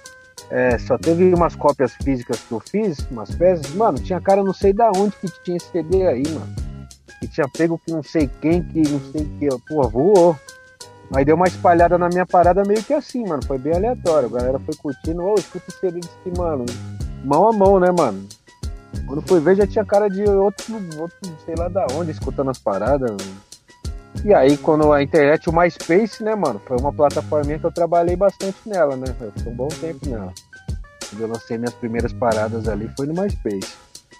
É, 0.48 0.78
só 0.78 0.96
teve 0.96 1.34
umas 1.34 1.56
cópias 1.56 1.92
físicas 1.94 2.38
que 2.40 2.52
eu 2.52 2.60
fiz, 2.60 2.98
umas 3.10 3.34
peças. 3.34 3.74
Mano, 3.74 3.98
tinha 3.98 4.20
cara 4.20 4.44
não 4.44 4.54
sei 4.54 4.72
da 4.72 4.90
onde 4.96 5.16
que 5.16 5.28
tinha 5.42 5.56
esse 5.56 5.70
CD 5.70 6.06
aí, 6.06 6.22
mano. 6.28 6.54
Que 7.20 7.26
tinha 7.26 7.48
pego 7.48 7.78
que 7.78 7.90
não 7.90 8.02
sei 8.02 8.30
quem, 8.40 8.62
que 8.62 8.80
não 8.88 9.00
sei 9.10 9.22
o 9.22 9.38
que. 9.38 9.48
Pô, 9.66 9.88
voou. 9.88 10.36
Aí 11.14 11.24
deu 11.24 11.36
uma 11.36 11.46
espalhada 11.46 11.96
na 11.96 12.08
minha 12.08 12.26
parada 12.26 12.62
meio 12.64 12.82
que 12.82 12.92
assim, 12.92 13.26
mano. 13.26 13.44
Foi 13.44 13.58
bem 13.58 13.74
aleatório. 13.74 14.28
A 14.28 14.38
galera 14.38 14.58
foi 14.58 14.74
curtindo, 14.76 15.22
ô, 15.22 15.32
oh, 15.32 15.38
escuta 15.38 15.64
esse 15.68 15.78
CD 15.78 16.00
desse, 16.00 16.38
mano. 16.38 16.64
Mão 17.24 17.48
a 17.48 17.52
mão, 17.52 17.78
né, 17.78 17.90
mano? 17.96 18.26
Quando 19.06 19.22
foi 19.22 19.40
ver, 19.40 19.56
já 19.56 19.66
tinha 19.66 19.84
cara 19.84 20.08
de 20.08 20.24
outro, 20.24 20.74
outro 20.98 21.16
sei 21.44 21.54
lá 21.56 21.68
da 21.68 21.86
onde, 21.92 22.10
escutando 22.10 22.50
as 22.50 22.58
paradas. 22.58 23.10
Mano. 23.10 23.36
E 24.24 24.34
aí, 24.34 24.56
quando 24.56 24.92
a 24.92 25.02
internet, 25.02 25.48
o 25.48 25.52
MySpace, 25.52 26.22
né, 26.22 26.34
mano? 26.34 26.60
Foi 26.66 26.76
uma 26.78 26.92
plataforma 26.92 27.56
que 27.56 27.64
eu 27.64 27.72
trabalhei 27.72 28.16
bastante 28.16 28.56
nela, 28.66 28.96
né? 28.96 29.06
Eu 29.20 29.32
fiquei 29.32 29.52
um 29.52 29.56
bom 29.56 29.68
tempo 29.68 30.08
nela. 30.08 30.32
Quando 31.08 31.20
eu 31.20 31.28
lancei 31.28 31.58
minhas 31.58 31.74
primeiras 31.74 32.12
paradas 32.12 32.66
ali, 32.68 32.90
foi 32.96 33.06
no 33.06 33.14
MySpace. 33.14 33.74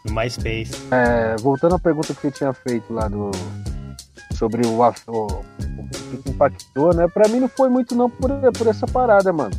No 0.04 0.14
MySpace. 0.14 0.72
É, 0.92 1.36
voltando 1.40 1.74
à 1.74 1.78
pergunta 1.78 2.14
que 2.14 2.20
você 2.20 2.30
tinha 2.30 2.52
feito 2.52 2.92
lá 2.92 3.08
do, 3.08 3.30
sobre 4.36 4.66
o, 4.66 4.80
o, 4.80 5.26
o 5.26 5.42
que 6.22 6.30
impactou, 6.30 6.94
né? 6.94 7.08
Pra 7.08 7.28
mim 7.28 7.40
não 7.40 7.48
foi 7.48 7.68
muito 7.68 7.94
não 7.94 8.08
por, 8.08 8.30
por 8.56 8.66
essa 8.66 8.86
parada, 8.86 9.32
mano. 9.32 9.54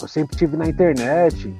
Eu 0.00 0.06
sempre 0.06 0.36
tive 0.36 0.56
na 0.56 0.68
internet, 0.68 1.52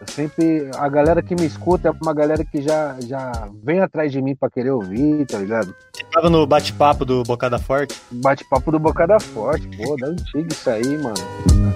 eu 0.00 0.06
sempre. 0.08 0.70
A 0.76 0.88
galera 0.88 1.22
que 1.22 1.34
me 1.34 1.46
escuta 1.46 1.88
é 1.88 1.90
uma 1.90 2.14
galera 2.14 2.44
que 2.44 2.60
já, 2.62 2.96
já 3.00 3.48
vem 3.62 3.80
atrás 3.80 4.10
de 4.10 4.20
mim 4.20 4.34
pra 4.34 4.50
querer 4.50 4.70
ouvir, 4.70 5.26
tá 5.26 5.38
ligado? 5.38 5.74
Você 5.92 6.04
tava 6.12 6.30
no 6.30 6.46
bate-papo 6.46 7.04
do 7.04 7.22
Bocada 7.22 7.58
Forte? 7.58 8.00
Bate-papo 8.10 8.72
do 8.72 8.78
Bocada 8.78 9.20
Forte, 9.20 9.68
pô, 9.76 9.96
da 9.96 10.08
antiga 10.08 10.48
isso 10.50 10.70
aí, 10.70 10.98
mano. 10.98 11.14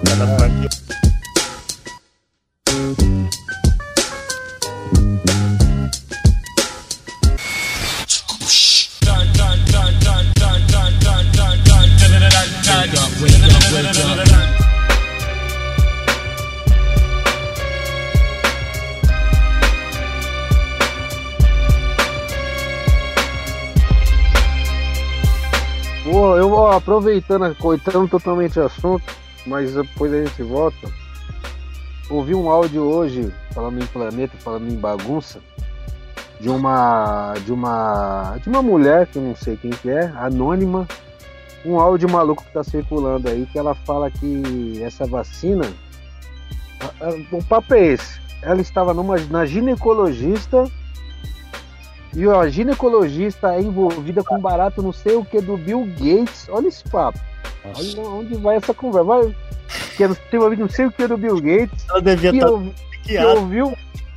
Bocada 0.03 0.27
Forte. 0.37 0.83
wake 13.73 13.99
up. 13.99 14.43
Eu 26.43 26.49
vou 26.49 26.67
aproveitando, 26.67 27.55
coitando 27.55 28.07
totalmente 28.07 28.59
o 28.59 28.65
assunto, 28.65 29.03
mas 29.45 29.73
depois 29.73 30.13
a 30.13 30.25
gente 30.25 30.43
volta. 30.43 30.91
Ouvi 32.09 32.35
um 32.35 32.49
áudio 32.49 32.83
hoje, 32.83 33.33
falando 33.53 33.81
em 33.81 33.87
planeta, 33.87 34.37
falando 34.39 34.69
em 34.69 34.75
bagunça, 34.75 35.39
de 36.39 36.49
uma. 36.49 37.33
de 37.45 37.53
uma. 37.53 38.37
de 38.43 38.49
uma 38.49 38.61
mulher, 38.61 39.07
que 39.07 39.17
eu 39.17 39.21
não 39.21 39.35
sei 39.35 39.55
quem 39.55 39.71
que 39.71 39.89
é, 39.89 40.11
anônima, 40.17 40.85
um 41.65 41.79
áudio 41.79 42.09
maluco 42.09 42.43
que 42.43 42.51
tá 42.51 42.63
circulando 42.63 43.29
aí, 43.29 43.47
que 43.51 43.57
ela 43.57 43.73
fala 43.73 44.11
que 44.11 44.81
essa 44.83 45.05
vacina. 45.05 45.65
O 47.31 47.43
papo 47.43 47.73
é 47.73 47.85
esse. 47.87 48.19
Ela 48.41 48.61
estava 48.61 48.93
numa, 48.93 49.17
na 49.29 49.45
ginecologista 49.45 50.69
e 52.15 52.27
a 52.27 52.47
ginecologista 52.47 53.55
é 53.55 53.61
envolvida 53.61 54.23
com 54.23 54.39
barato 54.39 54.83
não 54.83 54.91
sei 54.91 55.15
o 55.15 55.25
que 55.25 55.41
do 55.41 55.57
Bill 55.57 55.85
Gates. 55.97 56.47
Olha 56.49 56.67
esse 56.67 56.83
papo. 56.83 57.19
Nossa. 57.65 57.81
Olha 57.81 58.09
onde 58.09 58.35
vai 58.35 58.57
essa 58.57 58.73
conversa. 58.73 59.05
Vai, 59.05 59.35
que 59.95 60.03
ela 60.03 60.15
tem 60.15 60.39
não 60.57 60.69
sei 60.69 60.85
o 60.85 60.91
que 60.91 61.07
do 61.07 61.17
Bill 61.17 61.41
Gates. 61.41 61.85
Ela 61.89 62.01
devia 62.01 62.31
estar 62.31 62.47
eu, 62.47 62.73
que 63.03 63.17
ouviu. 63.17 63.73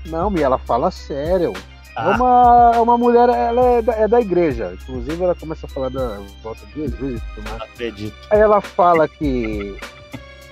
Não, 0.07 0.32
e 0.36 0.42
ela 0.42 0.59
fala 0.59 0.90
sério. 0.90 1.53
Ah. 1.97 2.11
É 2.11 2.16
uma, 2.16 2.72
é 2.74 2.80
uma 2.80 2.99
mulher, 2.99 3.28
ela 3.30 3.62
é 3.62 3.82
da, 3.82 3.92
é 3.94 4.07
da 4.07 4.20
igreja. 4.20 4.76
Inclusive, 4.80 5.24
ela 5.24 5.34
começa 5.34 5.66
a 5.66 5.68
falar 5.68 5.88
da 5.88 6.20
volta 6.42 6.61
duas 6.74 6.92
vezes. 6.92 7.22
Mas... 7.42 7.62
Acredito. 7.62 8.14
Aí 8.30 8.38
ela 8.38 8.61
fala 8.61 9.09
que 9.09 9.74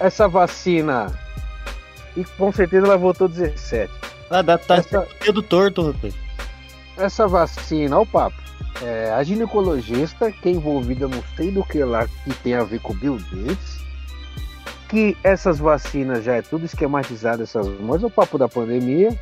essa 0.01 0.27
vacina. 0.27 1.13
E 2.17 2.25
com 2.25 2.51
certeza 2.51 2.87
ela 2.87 2.97
votou 2.97 3.29
17. 3.29 3.93
Ah, 4.31 4.41
dá, 4.41 4.57
tá 4.57 4.77
essa... 4.77 5.07
dedo 5.21 5.43
torto, 5.43 5.91
rapaz. 5.91 6.15
Essa 6.97 7.29
vacina, 7.29 7.99
o 7.99 8.07
papo. 8.07 8.43
É, 8.83 9.13
a 9.13 9.23
ginecologista, 9.23 10.33
que 10.33 10.49
é 10.49 10.53
envolvida 10.53 11.07
não 11.07 11.23
sei 11.37 11.51
do 11.51 11.63
que 11.63 11.83
lá, 11.85 12.07
que 12.07 12.35
tem 12.43 12.55
a 12.55 12.65
ver 12.65 12.81
com 12.81 12.93
o 12.93 12.97
Bill 12.97 13.19
Gates, 13.31 13.85
que 14.89 15.17
essas 15.23 15.59
vacinas 15.59 16.25
já 16.25 16.37
é 16.37 16.43
tudo 16.43 16.65
esquematizado, 16.65 17.43
essas 17.43 17.67
mas 17.81 18.03
é 18.03 18.07
o 18.07 18.11
papo 18.11 18.39
da 18.39 18.49
pandemia, 18.49 19.17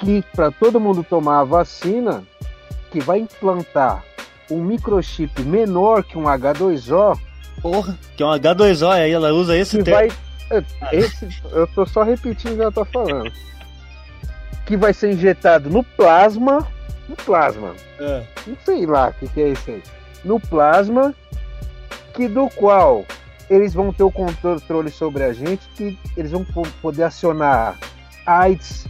que 0.00 0.22
para 0.34 0.50
todo 0.50 0.80
mundo 0.80 1.04
tomar 1.04 1.40
a 1.40 1.44
vacina, 1.44 2.24
que 2.90 3.00
vai 3.00 3.20
implantar 3.20 4.02
um 4.50 4.62
microchip 4.62 5.42
menor 5.42 6.02
que 6.02 6.18
um 6.18 6.24
H2O. 6.24 7.18
Porra, 7.62 7.96
que 8.16 8.22
é 8.22 8.26
um 8.26 8.30
H2O, 8.30 8.90
aí 8.90 9.12
ela 9.12 9.32
usa 9.32 9.56
esse 9.56 9.78
que 9.78 9.84
termo. 9.84 10.12
Vai, 10.50 10.66
esse, 10.92 11.28
eu 11.52 11.66
tô 11.68 11.86
só 11.86 12.02
repetindo 12.02 12.52
o 12.52 12.56
que 12.56 12.62
ela 12.62 12.72
tá 12.72 12.84
falando. 12.84 13.30
Que 14.66 14.76
vai 14.76 14.92
ser 14.92 15.12
injetado 15.12 15.68
no 15.70 15.84
plasma. 15.84 16.66
No 17.08 17.16
plasma. 17.16 17.74
É. 17.98 18.24
Não 18.46 18.56
sei 18.64 18.86
lá 18.86 19.08
o 19.08 19.12
que, 19.12 19.28
que 19.28 19.40
é 19.40 19.48
isso 19.50 19.70
aí. 19.70 19.82
No 20.24 20.40
plasma, 20.40 21.14
que 22.14 22.26
do 22.26 22.48
qual 22.50 23.04
eles 23.48 23.74
vão 23.74 23.92
ter 23.92 24.02
o 24.04 24.10
controle 24.10 24.90
sobre 24.90 25.24
a 25.24 25.32
gente, 25.32 25.68
que 25.76 25.98
eles 26.16 26.30
vão 26.30 26.44
poder 26.80 27.04
acionar 27.04 27.76
AIDS, 28.24 28.86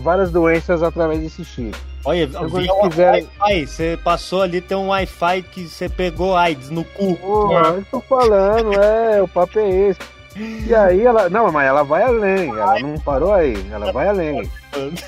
várias 0.00 0.30
doenças 0.30 0.82
através 0.82 1.20
desse 1.20 1.44
chip. 1.44 1.76
Olha, 2.04 2.24
então, 2.24 2.48
via 2.48 2.72
quiserem... 2.88 3.28
Wi-Fi, 3.40 3.66
você 3.66 3.98
passou 4.02 4.42
ali, 4.42 4.60
tem 4.60 4.76
um 4.76 4.88
Wi-Fi 4.88 5.42
que 5.42 5.68
você 5.68 5.88
pegou 5.88 6.36
AIDS 6.36 6.70
no 6.70 6.84
cu. 6.84 7.16
Porra, 7.16 7.68
eu 7.68 7.84
tô 7.90 8.00
falando, 8.00 8.72
é, 8.74 9.20
o 9.22 9.28
papo 9.28 9.58
é 9.58 9.68
esse. 9.68 10.00
E 10.36 10.74
aí 10.74 11.02
ela. 11.02 11.30
Não, 11.30 11.50
mas 11.50 11.66
ela 11.66 11.82
vai 11.82 12.02
além, 12.02 12.50
ela 12.50 12.78
não 12.78 12.98
parou 13.00 13.32
aí, 13.32 13.56
ela 13.70 13.90
vai 13.90 14.08
além. 14.08 14.50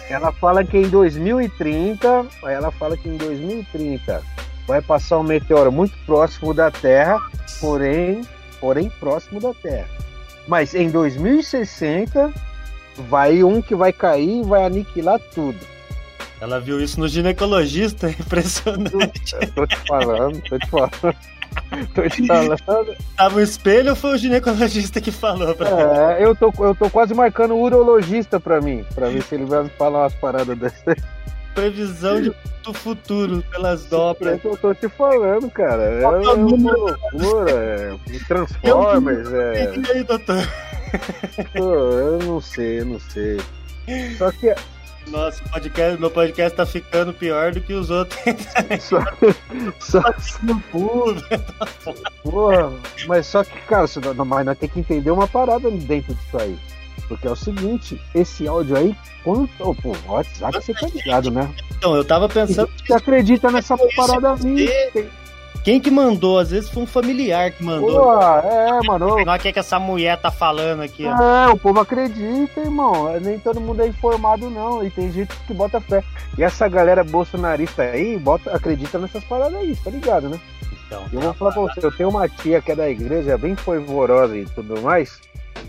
Ela 0.09 0.33
fala 0.33 0.65
que 0.65 0.79
em 0.79 0.89
2030, 0.89 2.27
aí 2.43 2.55
ela 2.55 2.71
fala 2.71 2.97
que 2.97 3.09
em 3.09 3.17
2030 3.19 4.23
vai 4.67 4.81
passar 4.81 5.19
um 5.19 5.23
meteoro 5.23 5.71
muito 5.71 5.95
próximo 6.07 6.55
da 6.55 6.71
Terra, 6.71 7.21
porém, 7.61 8.23
porém 8.59 8.91
próximo 8.99 9.39
da 9.39 9.53
Terra. 9.53 9.87
Mas 10.47 10.75
em 10.75 10.89
2060 10.89 12.33
vai 13.03 13.43
um 13.43 13.61
que 13.61 13.75
vai 13.75 13.93
cair 13.93 14.41
e 14.41 14.43
vai 14.43 14.65
aniquilar 14.65 15.21
tudo. 15.35 15.59
Ela 16.41 16.61
viu 16.61 16.81
isso 16.81 17.01
no 17.01 17.09
ginecologista, 17.09 18.09
impressionante. 18.11 19.35
Eu 19.41 19.53
tô 19.53 19.67
te 19.67 19.77
falando, 19.87 20.41
tô 20.49 20.59
te 20.59 20.71
falando. 20.71 21.17
Tô 21.95 22.09
te 22.09 22.27
falando. 22.27 22.97
Tava 23.17 23.37
o 23.37 23.41
espelho 23.41 23.91
ou 23.91 23.97
foi 23.97 24.15
o 24.15 24.19
ginecologista 24.19 25.01
que 25.01 25.11
falou 25.11 25.55
pra 25.55 26.17
É, 26.19 26.25
eu 26.25 26.35
tô, 26.37 26.53
eu 26.61 26.75
tô 26.75 26.89
quase 26.91 27.15
marcando 27.15 27.55
o 27.55 27.61
urologista 27.61 28.39
pra 28.39 28.61
mim, 28.61 28.85
pra 28.95 29.09
ver 29.09 29.23
se 29.23 29.35
ele 29.35 29.45
vai 29.45 29.65
me 29.65 29.71
falar 29.71 30.03
umas 30.03 30.15
paradas 30.15 30.57
dessas. 30.57 30.97
Previsão 31.55 32.23
de, 32.23 32.33
do 32.63 32.73
futuro 32.73 33.43
pelas 33.51 33.87
dobras. 33.87 34.39
Eu 34.45 34.57
tô 34.57 34.73
te 34.75 34.89
falando, 34.89 35.51
cara. 35.51 35.83
É, 35.83 36.03
é 36.03 36.07
uma 36.07 36.33
loucura. 36.33 37.51
É, 37.51 37.97
Transformers. 38.29 39.33
É... 39.33 39.75
E 39.75 39.91
aí, 39.91 40.05
doutor? 40.05 40.47
Pô, 41.57 41.75
eu 41.75 42.19
não 42.19 42.41
sei, 42.41 42.81
eu 42.81 42.87
não 42.87 43.01
sei. 43.01 43.39
Só 44.17 44.31
que. 44.33 44.55
Nossa, 45.09 45.43
podcast, 45.49 45.99
meu 45.99 46.11
podcast 46.11 46.55
tá 46.55 46.67
ficando 46.67 47.15
pior 47.15 47.53
do 47.53 47.61
que 47.63 47.73
os 47.73 47.89
outros. 47.89 48.21
só, 48.79 49.01
só 49.81 50.03
no 50.43 50.61
pulo. 50.61 51.17
Porra, 52.23 52.73
mas 53.07 53.27
só 53.27 53.43
que, 53.43 53.59
cara, 53.63 53.87
mas 54.27 54.47
nós 54.47 54.59
temos 54.59 54.75
que 54.75 54.81
entender 54.81 55.11
uma 55.11 55.27
parada 55.27 55.71
dentro 55.71 56.15
disso 56.15 56.39
aí. 56.39 56.59
Porque 57.09 57.27
é 57.27 57.31
o 57.31 57.37
seguinte, 57.37 57.99
esse 58.15 58.47
áudio 58.47 58.77
aí, 58.77 58.95
quando. 59.25 59.49
Oh, 59.59 59.75
pô, 59.75 59.97
WhatsApp 60.07 60.63
você 60.63 60.75
tá 60.75 60.87
ligado, 60.89 61.31
né? 61.31 61.51
Então, 61.79 61.97
eu 61.97 62.05
tava 62.05 62.29
pensando. 62.29 62.71
Você 62.87 62.93
acredita 62.93 63.51
nessa 63.51 63.77
parada 63.97 64.35
aí? 64.35 64.69
Quem 65.65 65.81
que 65.81 65.91
mandou? 65.91 66.39
Às 66.39 66.51
vezes 66.51 66.71
foi 66.71 66.83
um 66.83 66.87
familiar 66.87 67.51
que 67.53 67.63
mandou. 67.63 68.03
Pô, 68.03 68.23
é, 68.23 68.81
mano. 68.87 69.25
Não 69.25 69.33
é 69.33 69.39
que, 69.39 69.53
que 69.53 69.59
essa 69.59 69.79
mulher 69.79 70.19
tá 70.21 70.31
falando 70.31 70.83
aqui, 70.83 71.05
ó. 71.05 71.15
É, 71.15 71.49
o 71.49 71.59
povo 71.59 71.81
acredita, 71.81 72.61
irmão. 72.61 73.19
Nem 73.21 73.39
todo 73.39 73.61
mundo 73.61 73.83
é 73.83 73.89
informado, 73.89 74.49
não. 74.49 74.85
E 74.85 74.91
tem 74.91 75.13
gente 75.13 75.35
que 75.47 75.53
bota 75.53 75.81
fé. 75.81 76.03
E 76.37 76.43
essa 76.43 76.69
galera 76.69 77.05
bolsonarista 77.05 77.83
aí, 77.83 78.19
bota, 78.19 78.55
acredita 78.55 78.99
nessas 78.99 79.25
paradas 79.25 79.59
aí, 79.59 79.77
tá 79.77 79.91
ligado, 79.91 80.29
né? 80.29 80.41
Então, 80.87 81.05
eu 81.13 81.21
vou 81.21 81.35
falar 81.35 81.53
pra 81.53 81.63
você, 81.63 81.85
eu 81.85 81.93
tenho 81.93 82.09
uma 82.09 82.29
tia 82.29 82.63
que 82.63 82.73
é 82.73 82.77
da 82.77 82.89
igreja, 82.89 83.37
bem 83.37 83.55
fervorosa 83.55 84.37
e 84.37 84.47
tudo 84.47 84.81
mais. 84.81 85.21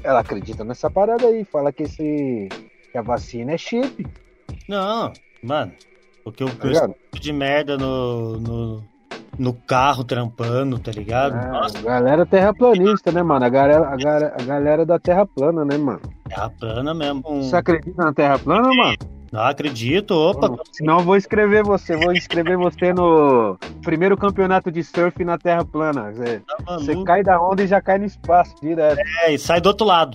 Ela 0.02 0.22
acredita 0.22 0.64
nessa 0.64 0.90
parada 0.90 1.28
aí, 1.28 1.44
fala 1.44 1.74
que 1.74 1.84
esse. 1.84 2.48
que 2.92 2.98
a 2.98 3.02
vacina 3.02 3.52
é 3.52 3.58
chip. 3.58 4.08
Não, 4.68 5.12
mano. 5.44 5.74
Porque 6.24 6.44
o 6.44 6.50
tá 6.56 6.90
de 7.20 7.34
merda 7.34 7.78
no, 7.78 8.40
no 8.40 8.84
no 9.40 9.54
carro 9.54 10.04
trampando, 10.04 10.78
tá 10.78 10.92
ligado? 10.92 11.36
É, 11.36 11.48
Nossa. 11.48 11.82
galera 11.82 12.26
terraplanista, 12.26 13.12
né, 13.12 13.24
mano? 13.24 13.46
A 13.46 13.50
galera, 13.50 13.88
a, 13.88 13.96
galera, 13.96 14.36
a 14.38 14.44
galera 14.44 14.86
da 14.86 15.00
terra 15.00 15.26
plana, 15.26 15.64
né, 15.64 15.78
mano? 15.78 16.02
Terra 16.28 16.50
plana 16.60 16.94
mesmo. 16.94 17.24
Você 17.24 17.56
acredita 17.56 18.04
na 18.04 18.14
terra 18.14 18.38
plana, 18.38 18.68
mano? 18.68 18.98
Não 19.32 19.42
acredito, 19.42 20.12
opa. 20.12 20.58
Senão 20.72 21.00
eu 21.00 21.06
vou 21.06 21.16
escrever 21.16 21.64
você, 21.64 21.96
vou 21.96 22.12
inscrever 22.12 22.58
você 22.58 22.92
no 22.92 23.58
primeiro 23.84 24.18
campeonato 24.18 24.72
de 24.72 24.84
surf 24.84 25.24
na 25.24 25.38
Terra 25.38 25.64
plana. 25.64 26.12
Você, 26.12 26.40
tá 26.40 26.78
você 26.78 27.04
cai 27.04 27.22
da 27.22 27.40
onda 27.40 27.64
e 27.64 27.68
já 27.68 27.80
cai 27.80 28.00
no 28.00 28.06
espaço 28.06 28.56
direto. 28.60 29.00
É, 29.24 29.32
e 29.32 29.38
sai 29.38 29.62
do 29.62 29.68
outro 29.68 29.86
lado. 29.86 30.14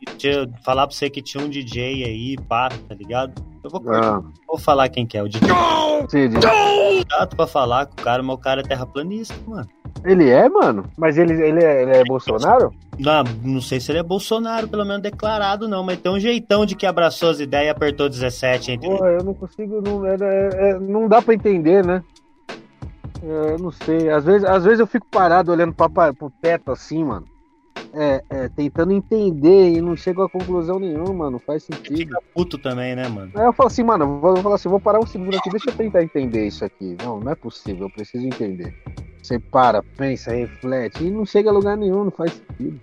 Falar 0.64 0.88
pra 0.88 0.96
você 0.96 1.08
que 1.08 1.22
tinha 1.22 1.44
um 1.44 1.48
DJ 1.48 2.04
aí, 2.04 2.36
pá, 2.48 2.70
tá 2.70 2.94
ligado? 2.96 3.40
Eu 3.64 3.70
vou, 3.70 3.82
ah. 3.90 4.22
vou 4.46 4.58
falar 4.58 4.90
quem 4.90 5.06
que 5.06 5.16
é 5.16 5.22
o 5.22 5.28
DJ. 5.28 5.48
Sim, 6.10 6.30
Chato 7.10 7.34
pra 7.34 7.46
falar 7.46 7.86
com 7.86 7.94
o 7.98 8.04
cara, 8.04 8.22
mas 8.22 8.36
o 8.36 8.38
cara 8.38 8.60
é 8.60 8.64
terraplanista, 8.64 9.34
mano. 9.46 9.66
Ele 10.04 10.28
é, 10.28 10.46
mano? 10.50 10.84
Mas 10.98 11.16
ele, 11.16 11.32
ele, 11.32 11.64
é, 11.64 11.82
ele 11.82 11.92
é 11.92 12.04
Bolsonaro? 12.04 12.74
Não, 12.98 13.24
não 13.42 13.60
sei 13.62 13.80
se 13.80 13.90
ele 13.90 14.00
é 14.00 14.02
Bolsonaro, 14.02 14.68
pelo 14.68 14.84
menos 14.84 15.00
declarado, 15.00 15.66
não, 15.66 15.82
mas 15.82 15.98
tem 15.98 16.12
um 16.12 16.20
jeitão 16.20 16.66
de 16.66 16.76
que 16.76 16.84
abraçou 16.84 17.30
as 17.30 17.40
ideias 17.40 17.68
e 17.68 17.70
apertou 17.70 18.06
17 18.06 18.72
entre. 18.72 18.86
Pô, 18.86 19.06
eu 19.06 19.24
não 19.24 19.32
consigo. 19.32 19.80
Não, 19.80 20.04
é, 20.06 20.14
é, 20.14 20.78
não 20.78 21.08
dá 21.08 21.22
pra 21.22 21.32
entender, 21.32 21.82
né? 21.82 22.04
É, 23.22 23.52
eu 23.54 23.58
não 23.58 23.70
sei. 23.70 24.10
Às 24.10 24.24
vezes, 24.24 24.44
às 24.44 24.62
vezes 24.62 24.80
eu 24.80 24.86
fico 24.86 25.06
parado 25.10 25.50
olhando 25.50 25.72
pra, 25.72 25.88
pro 26.12 26.30
teto 26.42 26.70
assim, 26.70 27.02
mano 27.02 27.33
é, 27.94 28.24
é, 28.28 28.48
tentando 28.48 28.92
entender 28.92 29.72
e 29.72 29.80
não 29.80 29.96
chego 29.96 30.22
a 30.22 30.28
conclusão 30.28 30.78
nenhuma, 30.78 31.30
não 31.30 31.38
faz 31.38 31.62
sentido. 31.62 31.96
Fica 31.96 32.18
puto 32.34 32.58
também, 32.58 32.94
né, 32.96 33.08
mano? 33.08 33.30
Aí 33.34 33.44
eu 33.44 33.52
falo 33.52 33.68
assim, 33.68 33.82
mano, 33.82 34.04
eu 34.04 34.20
vou, 34.20 34.36
eu 34.36 34.42
falar 34.42 34.56
assim, 34.56 34.68
vou 34.68 34.80
parar 34.80 35.00
um 35.00 35.06
segundo 35.06 35.36
aqui, 35.36 35.50
deixa 35.50 35.70
eu 35.70 35.74
tentar 35.74 36.02
entender 36.02 36.46
isso 36.46 36.64
aqui. 36.64 36.96
Não, 37.02 37.20
não 37.20 37.32
é 37.32 37.34
possível, 37.34 37.86
eu 37.86 37.90
preciso 37.90 38.26
entender. 38.26 38.74
Você 39.22 39.38
para, 39.38 39.82
pensa, 39.96 40.32
reflete, 40.32 41.04
e 41.04 41.10
não 41.10 41.24
chega 41.24 41.50
a 41.50 41.52
lugar 41.52 41.76
nenhum, 41.76 42.04
não 42.04 42.10
faz 42.10 42.32
sentido. 42.32 42.80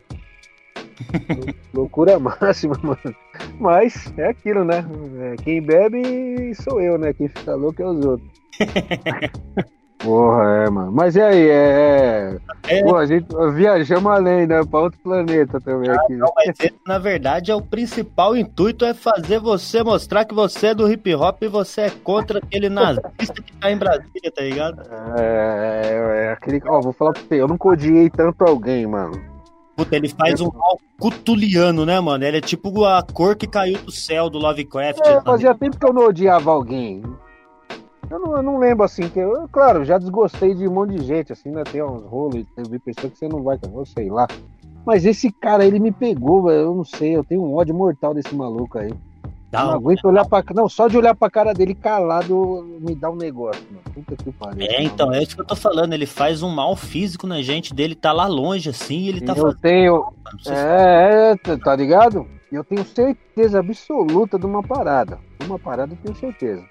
Loucura 1.73 2.19
máxima, 2.19 2.75
mano. 2.81 3.15
Mas 3.59 4.13
é 4.17 4.29
aquilo, 4.29 4.63
né? 4.63 4.85
É, 5.19 5.35
quem 5.43 5.61
bebe 5.61 6.53
sou 6.55 6.79
eu, 6.81 6.97
né? 6.97 7.13
Quem 7.13 7.27
fica 7.27 7.55
louco 7.55 7.81
é 7.81 7.85
os 7.85 8.05
outros. 8.05 8.29
Porra, 10.03 10.65
é, 10.65 10.69
mano. 10.69 10.91
Mas 10.91 11.15
e 11.15 11.21
aí, 11.21 11.49
é. 11.49 12.37
é... 12.67 12.83
Pô, 12.83 12.95
a 12.95 13.05
gente 13.05 13.27
viajamos 13.53 14.11
além, 14.11 14.47
né? 14.47 14.63
Pra 14.65 14.79
outro 14.79 14.99
planeta 15.03 15.59
também 15.61 15.89
ah, 15.89 15.95
aqui. 15.95 16.15
Não, 16.15 16.31
mas 16.35 16.49
esse, 16.59 16.73
na 16.87 16.97
verdade, 16.97 17.51
é 17.51 17.55
o 17.55 17.61
principal 17.61 18.35
intuito 18.35 18.83
é 18.83 18.93
fazer 18.93 19.39
você 19.39 19.83
mostrar 19.83 20.25
que 20.25 20.33
você 20.33 20.67
é 20.67 20.75
do 20.75 20.91
hip 20.91 21.13
hop 21.13 21.43
e 21.43 21.47
você 21.47 21.81
é 21.81 21.89
contra 21.89 22.39
aquele 22.39 22.69
nazista 22.69 23.41
que 23.43 23.53
tá 23.57 23.71
em 23.71 23.77
Brasília, 23.77 24.31
tá 24.35 24.41
ligado? 24.41 24.81
É, 25.17 25.83
é, 25.85 26.25
é 26.25 26.31
aquele. 26.31 26.61
Ó, 26.65 26.81
vou 26.81 26.93
falar 26.93 27.13
pra 27.13 27.21
você, 27.21 27.35
eu 27.35 27.47
nunca 27.47 27.69
odiei 27.69 28.09
tanto 28.09 28.43
alguém, 28.43 28.87
mano. 28.87 29.21
Puta, 29.75 29.95
ele 29.95 30.09
faz 30.09 30.41
um 30.41 30.51
mal 30.51 30.79
cutuliano, 30.99 31.85
né, 31.85 31.99
mano? 31.99 32.23
Ele 32.23 32.37
é 32.37 32.41
tipo 32.41 32.85
a 32.85 33.01
cor 33.01 33.35
que 33.35 33.47
caiu 33.47 33.77
do 33.79 33.91
céu 33.91 34.29
do 34.29 34.37
Lovecraft. 34.37 34.99
É, 35.05 35.21
fazia 35.21 35.55
tempo 35.55 35.79
que 35.79 35.85
eu 35.85 35.93
não 35.93 36.05
odiava 36.07 36.51
alguém. 36.51 37.01
Eu 38.11 38.19
não, 38.19 38.35
eu 38.35 38.43
não 38.43 38.57
lembro 38.59 38.83
assim, 38.83 39.07
que 39.07 39.19
eu, 39.19 39.47
claro, 39.49 39.85
já 39.85 39.97
desgostei 39.97 40.53
de 40.53 40.67
um 40.67 40.73
monte 40.73 40.95
de 40.95 41.05
gente, 41.05 41.31
assim, 41.31 41.49
né? 41.49 41.63
Tem 41.63 41.81
uns 41.81 42.03
rolos, 42.03 42.45
tem 42.53 42.79
pessoas 42.79 43.13
que 43.13 43.19
você 43.19 43.29
não 43.29 43.41
vai, 43.41 43.57
eu 43.73 43.85
sei 43.85 44.09
lá. 44.09 44.27
Mas 44.85 45.05
esse 45.05 45.31
cara, 45.31 45.65
ele 45.65 45.79
me 45.79 45.93
pegou, 45.93 46.43
velho. 46.43 46.59
Eu 46.59 46.75
não 46.75 46.83
sei, 46.83 47.15
eu 47.15 47.23
tenho 47.23 47.41
um 47.41 47.55
ódio 47.55 47.73
mortal 47.73 48.13
desse 48.13 48.35
maluco 48.35 48.77
aí. 48.77 48.93
Não, 49.49 49.65
não 49.65 49.71
aguento 49.71 50.05
olhar 50.05 50.25
pra. 50.25 50.43
Não, 50.53 50.67
só 50.67 50.89
de 50.89 50.97
olhar 50.97 51.15
pra 51.15 51.29
cara 51.29 51.53
dele 51.53 51.73
calado 51.73 52.79
me 52.81 52.95
dá 52.95 53.09
um 53.09 53.15
negócio, 53.15 53.63
mano. 53.69 53.83
Puta 53.93 54.15
que 54.21 54.31
pariu. 54.31 54.65
É, 54.65 54.83
então, 54.83 55.13
é 55.13 55.23
isso 55.23 55.35
que 55.35 55.41
eu 55.41 55.47
tô 55.47 55.55
falando. 55.55 55.93
Ele 55.93 56.05
faz 56.05 56.43
um 56.43 56.49
mal 56.49 56.75
físico 56.75 57.25
na 57.25 57.41
gente 57.41 57.73
dele, 57.73 57.95
tá 57.95 58.11
lá 58.11 58.27
longe 58.27 58.69
assim, 58.69 59.07
ele 59.07 59.21
tá 59.21 59.33
Eu 59.37 59.55
tenho. 59.55 60.05
É, 60.47 61.31
é, 61.31 61.57
tá 61.57 61.75
ligado? 61.75 62.27
Eu 62.51 62.63
tenho 62.63 62.83
certeza 62.83 63.59
absoluta 63.59 64.37
de 64.37 64.45
uma 64.45 64.61
parada. 64.63 65.17
Uma 65.45 65.59
parada 65.59 65.93
eu 65.93 65.97
tenho 65.97 66.15
certeza. 66.15 66.65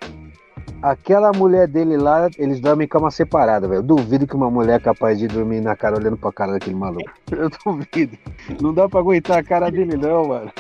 Aquela 0.83 1.31
mulher 1.33 1.69
dele 1.69 1.97
lá, 1.99 2.31
eles 2.39 2.59
dormem 2.59 2.87
em 2.87 2.89
cama 2.89 3.11
separada, 3.11 3.69
velho. 3.69 3.81
Eu 3.81 3.83
duvido 3.83 4.27
que 4.27 4.35
uma 4.35 4.51
mulher 4.51 4.77
é 4.77 4.83
capaz 4.83 5.19
de 5.19 5.29
dormir 5.29 5.61
na 5.61 5.77
cara 5.77 5.97
olhando 5.97 6.17
pra 6.17 6.33
cara 6.33 6.53
daquele 6.53 6.77
maluco. 6.77 7.11
Eu 7.31 7.51
duvido. 7.65 8.17
Não 8.61 8.73
dá 8.73 8.89
pra 8.89 9.01
aguentar 9.01 9.39
a 9.39 9.43
cara 9.43 9.71
dele, 9.71 9.97
não, 9.97 10.29
mano. 10.29 10.51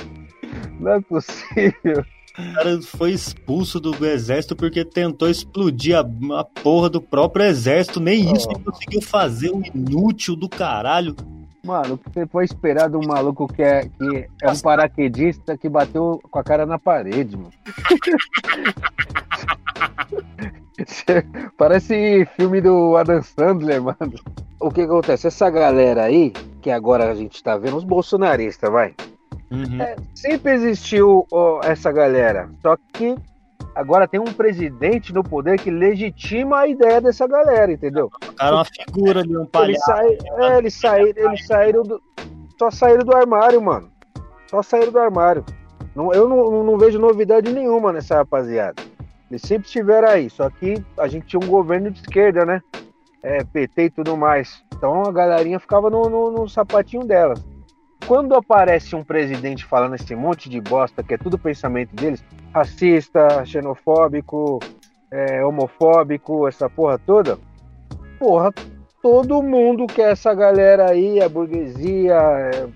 Não 0.78 0.92
é 0.92 1.00
possível. 1.00 2.04
O 2.38 2.54
cara 2.54 2.82
foi 2.82 3.12
expulso 3.12 3.80
do 3.80 4.06
exército 4.06 4.54
porque 4.54 4.84
tentou 4.84 5.28
explodir 5.28 5.96
a, 5.96 6.00
a 6.38 6.44
porra 6.44 6.90
do 6.90 7.00
próprio 7.00 7.46
exército. 7.46 7.98
Nem 7.98 8.30
oh. 8.30 8.36
isso 8.36 8.48
ele 8.50 8.62
conseguiu 8.62 9.02
fazer, 9.02 9.50
um 9.50 9.62
inútil 9.74 10.36
do 10.36 10.48
caralho. 10.48 11.16
Mano, 11.64 11.94
o 11.94 11.98
que 11.98 12.10
você 12.10 12.26
pode 12.26 12.50
esperar 12.50 12.88
de 12.88 12.96
um 12.96 13.06
maluco 13.06 13.46
que 13.46 13.62
é, 13.62 13.82
que 13.82 14.28
é 14.42 14.50
um 14.50 14.58
paraquedista 14.58 15.58
que 15.58 15.68
bateu 15.68 16.18
com 16.30 16.38
a 16.38 16.42
cara 16.42 16.64
na 16.64 16.78
parede, 16.78 17.36
mano? 17.36 17.50
Parece 21.56 22.26
filme 22.36 22.60
do 22.60 22.96
Adam 22.96 23.22
Sandler, 23.22 23.82
mano. 23.82 24.14
O 24.58 24.70
que 24.70 24.82
acontece? 24.82 25.26
Essa 25.26 25.48
galera 25.50 26.04
aí, 26.04 26.32
que 26.60 26.70
agora 26.70 27.10
a 27.10 27.14
gente 27.14 27.42
tá 27.42 27.56
vendo, 27.56 27.76
os 27.76 27.84
bolsonaristas, 27.84 28.70
vai. 28.70 28.94
Uhum. 29.50 29.80
É, 29.80 29.96
sempre 30.14 30.52
existiu 30.52 31.26
ó, 31.32 31.60
essa 31.64 31.90
galera. 31.90 32.48
Só 32.62 32.76
que 32.92 33.16
agora 33.74 34.06
tem 34.06 34.20
um 34.20 34.32
presidente 34.32 35.12
no 35.12 35.24
poder 35.24 35.58
que 35.58 35.70
legitima 35.70 36.60
a 36.60 36.68
ideia 36.68 37.00
dessa 37.00 37.26
galera, 37.26 37.72
entendeu? 37.72 38.10
Cara 38.36 38.50
é 38.50 38.54
uma 38.54 38.64
figura 38.64 39.22
de 39.22 39.36
um 39.36 39.46
palhaço. 39.46 39.92
Eles, 39.92 40.24
é, 40.38 40.58
eles, 40.58 40.74
saíram, 40.74 41.30
eles 41.30 41.46
saíram 41.46 41.82
do. 41.82 42.00
Só 42.58 42.70
saíram 42.70 43.04
do 43.04 43.16
armário, 43.16 43.60
mano. 43.60 43.90
Só 44.46 44.62
saíram 44.62 44.92
do 44.92 44.98
armário. 44.98 45.44
Não, 45.94 46.12
eu 46.12 46.28
não, 46.28 46.62
não 46.62 46.78
vejo 46.78 46.98
novidade 46.98 47.52
nenhuma 47.52 47.92
nessa 47.92 48.16
rapaziada. 48.16 48.89
Eles 49.30 49.42
sempre 49.42 49.66
estiveram 49.66 50.08
aí, 50.08 50.28
só 50.28 50.50
que 50.50 50.82
a 50.98 51.06
gente 51.06 51.26
tinha 51.26 51.40
um 51.40 51.48
governo 51.48 51.90
de 51.90 52.00
esquerda, 52.00 52.44
né? 52.44 52.60
É, 53.22 53.44
PT 53.44 53.84
e 53.84 53.90
tudo 53.90 54.16
mais. 54.16 54.62
Então 54.74 55.02
a 55.02 55.12
galerinha 55.12 55.60
ficava 55.60 55.88
no, 55.88 56.08
no, 56.08 56.32
no 56.32 56.48
sapatinho 56.48 57.04
dela. 57.04 57.34
Quando 58.06 58.34
aparece 58.34 58.96
um 58.96 59.04
presidente 59.04 59.64
falando 59.64 59.94
esse 59.94 60.16
monte 60.16 60.48
de 60.48 60.60
bosta, 60.60 61.02
que 61.02 61.14
é 61.14 61.18
tudo 61.18 61.38
pensamento 61.38 61.94
deles, 61.94 62.24
racista, 62.52 63.44
xenofóbico, 63.44 64.58
é, 65.12 65.44
homofóbico, 65.44 66.48
essa 66.48 66.68
porra 66.68 66.98
toda, 66.98 67.38
porra, 68.18 68.52
todo 69.02 69.42
mundo 69.42 69.86
que 69.86 70.02
é 70.02 70.10
essa 70.10 70.34
galera 70.34 70.90
aí, 70.90 71.22
a 71.22 71.28
burguesia, 71.28 72.14
é, 72.14 72.68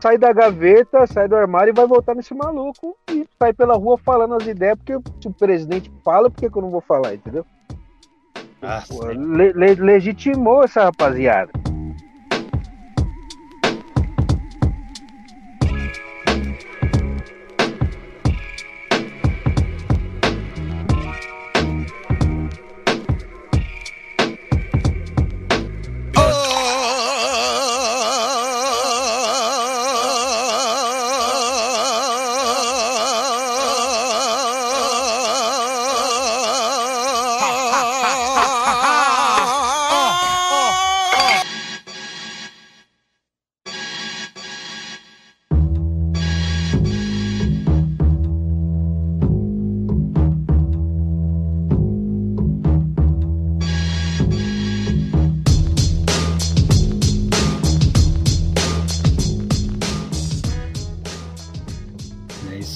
sai 0.00 0.18
da 0.18 0.32
gaveta, 0.32 1.06
sai 1.06 1.28
do 1.28 1.36
armário 1.36 1.70
e 1.70 1.74
vai 1.74 1.86
voltar 1.86 2.14
nesse 2.14 2.34
maluco 2.34 2.96
e 3.10 3.26
sai 3.38 3.52
pela 3.52 3.74
rua 3.74 3.98
falando 3.98 4.34
as 4.34 4.46
ideias, 4.46 4.78
porque 4.78 5.10
se 5.20 5.28
o 5.28 5.32
presidente 5.32 5.92
fala, 6.04 6.30
por 6.30 6.40
que, 6.40 6.50
que 6.50 6.56
eu 6.56 6.62
não 6.62 6.70
vou 6.70 6.80
falar, 6.80 7.14
entendeu? 7.14 7.44
Ah, 8.62 8.82
le, 9.14 9.52
le, 9.52 9.74
legitimou 9.74 10.64
essa 10.64 10.84
rapaziada. 10.84 11.50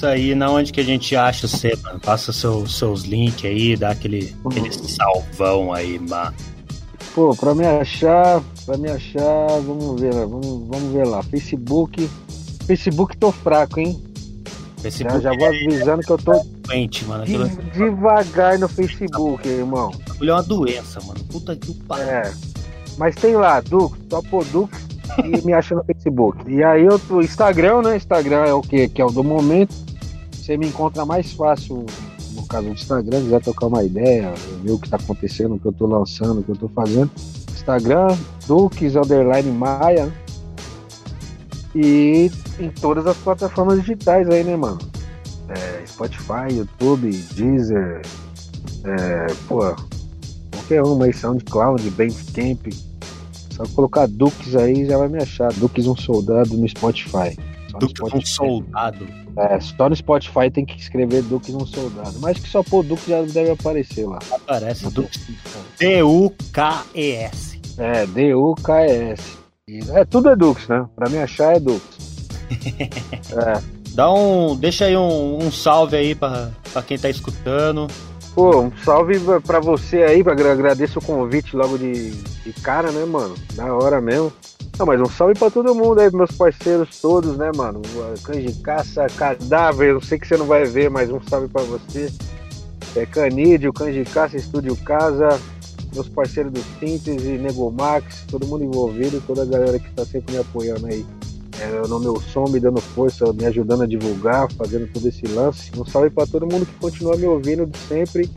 Aí, 0.05 0.35
na 0.35 0.51
onde 0.51 0.73
que 0.73 0.81
a 0.81 0.85
gente 0.85 1.17
acha 1.17 1.49
você, 1.49 1.77
mano? 1.83 2.01
Passa 2.01 2.33
seu, 2.33 2.67
seus 2.67 3.03
links 3.03 3.45
aí, 3.45 3.77
dá 3.77 3.91
aquele, 3.91 4.35
aquele 4.45 4.73
salvão 4.73 5.73
aí, 5.73 5.99
mano. 5.99 6.35
Pô, 7.15 7.35
pra 7.35 7.55
me 7.55 7.65
achar, 7.65 8.43
pra 8.67 8.77
me 8.77 8.91
achar, 8.91 9.47
vamos 9.65 10.01
ver, 10.01 10.13
vamos, 10.13 10.69
vamos 10.69 10.93
ver 10.93 11.07
lá. 11.07 11.23
Facebook. 11.23 12.11
Facebook 12.67 13.17
tô 13.17 13.31
fraco, 13.31 13.79
hein? 13.79 14.03
Facebook 14.79 15.23
já, 15.23 15.33
já 15.33 15.39
vou 15.39 15.47
é 15.47 15.49
avisando 15.49 16.03
é, 16.03 16.05
que 16.05 16.13
eu 16.13 16.19
tô 16.19 16.45
doente, 16.67 17.05
mano. 17.05 17.25
devagar 17.73 18.59
no 18.59 18.69
Facebook, 18.69 19.49
irmão. 19.49 19.93
Ele 20.21 20.31
é 20.31 20.33
uma 20.33 20.43
doença, 20.43 21.01
mano. 21.03 21.21
Puta 21.31 21.57
que 21.57 21.73
pariu. 21.75 22.05
É. 22.05 22.33
Mas 22.99 23.15
tem 23.15 23.35
lá, 23.37 23.61
Dux, 23.61 23.97
Topo 24.09 24.45
Dux 24.45 24.71
e 25.25 25.47
me 25.47 25.53
acha 25.53 25.75
no 25.75 25.85
Facebook. 25.85 26.51
E 26.51 26.63
aí 26.63 26.85
eu 26.85 26.99
tô 26.99 27.21
Instagram, 27.21 27.83
né? 27.83 27.97
Instagram 27.97 28.45
é 28.45 28.53
o 28.53 28.61
que? 28.61 28.89
Que 28.89 29.01
é 29.01 29.05
o 29.05 29.11
do 29.11 29.25
momento. 29.25 29.75
Você 30.45 30.59
me 30.59 30.67
encontra 30.67 31.07
mais 31.07 31.33
fácil 31.33 31.87
no 32.33 32.47
caso 32.47 32.67
do 32.67 32.75
Instagram, 32.75 33.23
quiser 33.23 33.41
trocar 33.41 33.67
uma 33.67 33.83
ideia, 33.83 34.31
ver 34.63 34.73
o 34.73 34.79
que 34.79 34.87
está 34.87 34.99
acontecendo, 34.99 35.55
o 35.55 35.59
que 35.59 35.65
eu 35.65 35.71
estou 35.71 35.89
lançando, 35.89 36.41
o 36.41 36.43
que 36.43 36.51
eu 36.51 36.55
estou 36.55 36.69
fazendo. 36.69 37.11
Instagram, 37.51 38.15
Dukes 38.47 38.95
Underline 38.95 39.51
Maia. 39.51 40.13
E 41.75 42.31
em 42.61 42.69
todas 42.69 43.07
as 43.07 43.17
plataformas 43.17 43.81
digitais 43.81 44.29
aí, 44.29 44.45
né, 44.45 44.55
mano? 44.55 44.79
É, 45.49 45.87
Spotify, 45.87 46.53
YouTube, 46.53 47.11
Deezer, 47.35 48.03
é, 48.85 49.27
pô, 49.49 49.75
qualquer 50.51 50.83
uma 50.83 51.07
aí, 51.07 51.15
SoundCloud, 51.15 51.89
Bandcamp. 51.93 52.71
Só 53.51 53.65
colocar 53.69 54.07
Dukes 54.07 54.55
aí 54.55 54.85
já 54.85 54.99
vai 54.99 55.09
me 55.09 55.23
achar. 55.23 55.51
Dukes 55.55 55.87
um 55.87 55.97
soldado 55.97 56.55
no 56.55 56.69
Spotify. 56.69 57.35
Dukes 57.79 58.13
um 58.13 58.21
soldado. 58.21 59.07
É, 59.37 59.61
só 59.61 59.89
no 59.89 59.97
Spotify 59.97 60.51
tem 60.51 60.65
que 60.65 60.79
escrever 60.79 61.23
Duke 61.23 61.53
um 61.53 61.67
soldado. 61.67 62.19
Mas 62.21 62.39
que 62.39 62.49
só 62.49 62.63
pôr 62.63 62.85
Duke 62.85 63.11
já 63.11 63.23
deve 63.23 63.51
aparecer 63.51 64.07
lá. 64.07 64.19
Aparece, 64.31 64.91
Duke. 64.91 65.19
D-U-K-E-S. 65.79 67.61
É, 67.79 68.07
D-U-K-E-S. 68.07 69.39
É, 69.93 70.05
tudo 70.05 70.29
é 70.29 70.37
Dux, 70.37 70.69
né? 70.69 70.87
Pra 70.95 71.09
me 71.09 71.19
achar 71.19 71.57
é 71.57 71.61
Dux. 71.61 71.83
é. 72.53 73.85
Dá 73.95 74.13
um. 74.13 74.57
Deixa 74.57 74.87
aí 74.87 74.97
um, 74.97 75.39
um 75.39 75.51
salve 75.51 75.97
aí 75.97 76.15
pra, 76.15 76.51
pra 76.73 76.83
quem 76.83 76.99
tá 76.99 77.09
escutando. 77.09 77.87
Pô, 78.35 78.63
um 78.63 78.73
salve 78.85 79.21
pra 79.47 79.61
você 79.61 80.03
aí, 80.03 80.25
pra, 80.25 80.33
agradeço 80.33 80.99
o 80.99 81.05
convite 81.05 81.57
logo 81.57 81.79
de, 81.79 82.11
de 82.11 82.53
cara, 82.61 82.91
né, 82.91 83.05
mano? 83.05 83.35
Da 83.55 83.73
hora 83.73 84.01
mesmo. 84.01 84.33
Não, 84.79 84.87
mas 84.87 85.01
um 85.01 85.07
salve 85.07 85.39
pra 85.39 85.51
todo 85.51 85.75
mundo 85.75 86.01
aí, 86.01 86.11
meus 86.11 86.33
parceiros 86.33 87.01
todos, 87.01 87.37
né, 87.37 87.51
mano? 87.55 87.81
Cães 88.25 88.45
de 88.45 88.61
caça, 88.61 89.07
cadáver, 89.07 89.91
eu 89.91 90.01
sei 90.01 90.19
que 90.19 90.27
você 90.27 90.37
não 90.37 90.47
vai 90.47 90.65
ver, 90.65 90.91
mas 90.91 91.11
um 91.11 91.21
salve 91.23 91.49
pra 91.49 91.63
você. 91.63 92.13
É 92.97 93.07
Canídeo, 93.07 93.73
Cães 93.73 93.95
de 93.95 94.05
Caça, 94.05 94.37
Estúdio 94.37 94.77
Casa, 94.77 95.41
meus 95.95 96.09
parceiros 96.09 96.53
do 96.53 96.61
Síntese, 96.79 97.39
Negomax, 97.39 98.25
todo 98.31 98.47
mundo 98.47 98.65
envolvido, 98.65 99.23
toda 99.27 99.43
a 99.43 99.47
galera 99.47 99.79
que 99.79 99.89
está 99.89 100.05
sempre 100.05 100.35
me 100.35 100.41
apoiando 100.41 100.87
aí 100.87 101.05
é, 101.61 101.87
no 101.87 102.01
meu 102.01 102.21
som, 102.21 102.45
me 102.49 102.59
dando 102.59 102.81
força, 102.81 103.33
me 103.33 103.47
ajudando 103.47 103.83
a 103.83 103.87
divulgar, 103.87 104.51
fazendo 104.53 104.91
todo 104.93 105.07
esse 105.07 105.27
lance. 105.29 105.71
Um 105.77 105.85
salve 105.85 106.11
para 106.11 106.27
todo 106.27 106.47
mundo 106.47 106.67
que 106.67 106.75
continua 106.75 107.17
me 107.17 107.27
ouvindo 107.27 107.71
sempre 107.89 108.29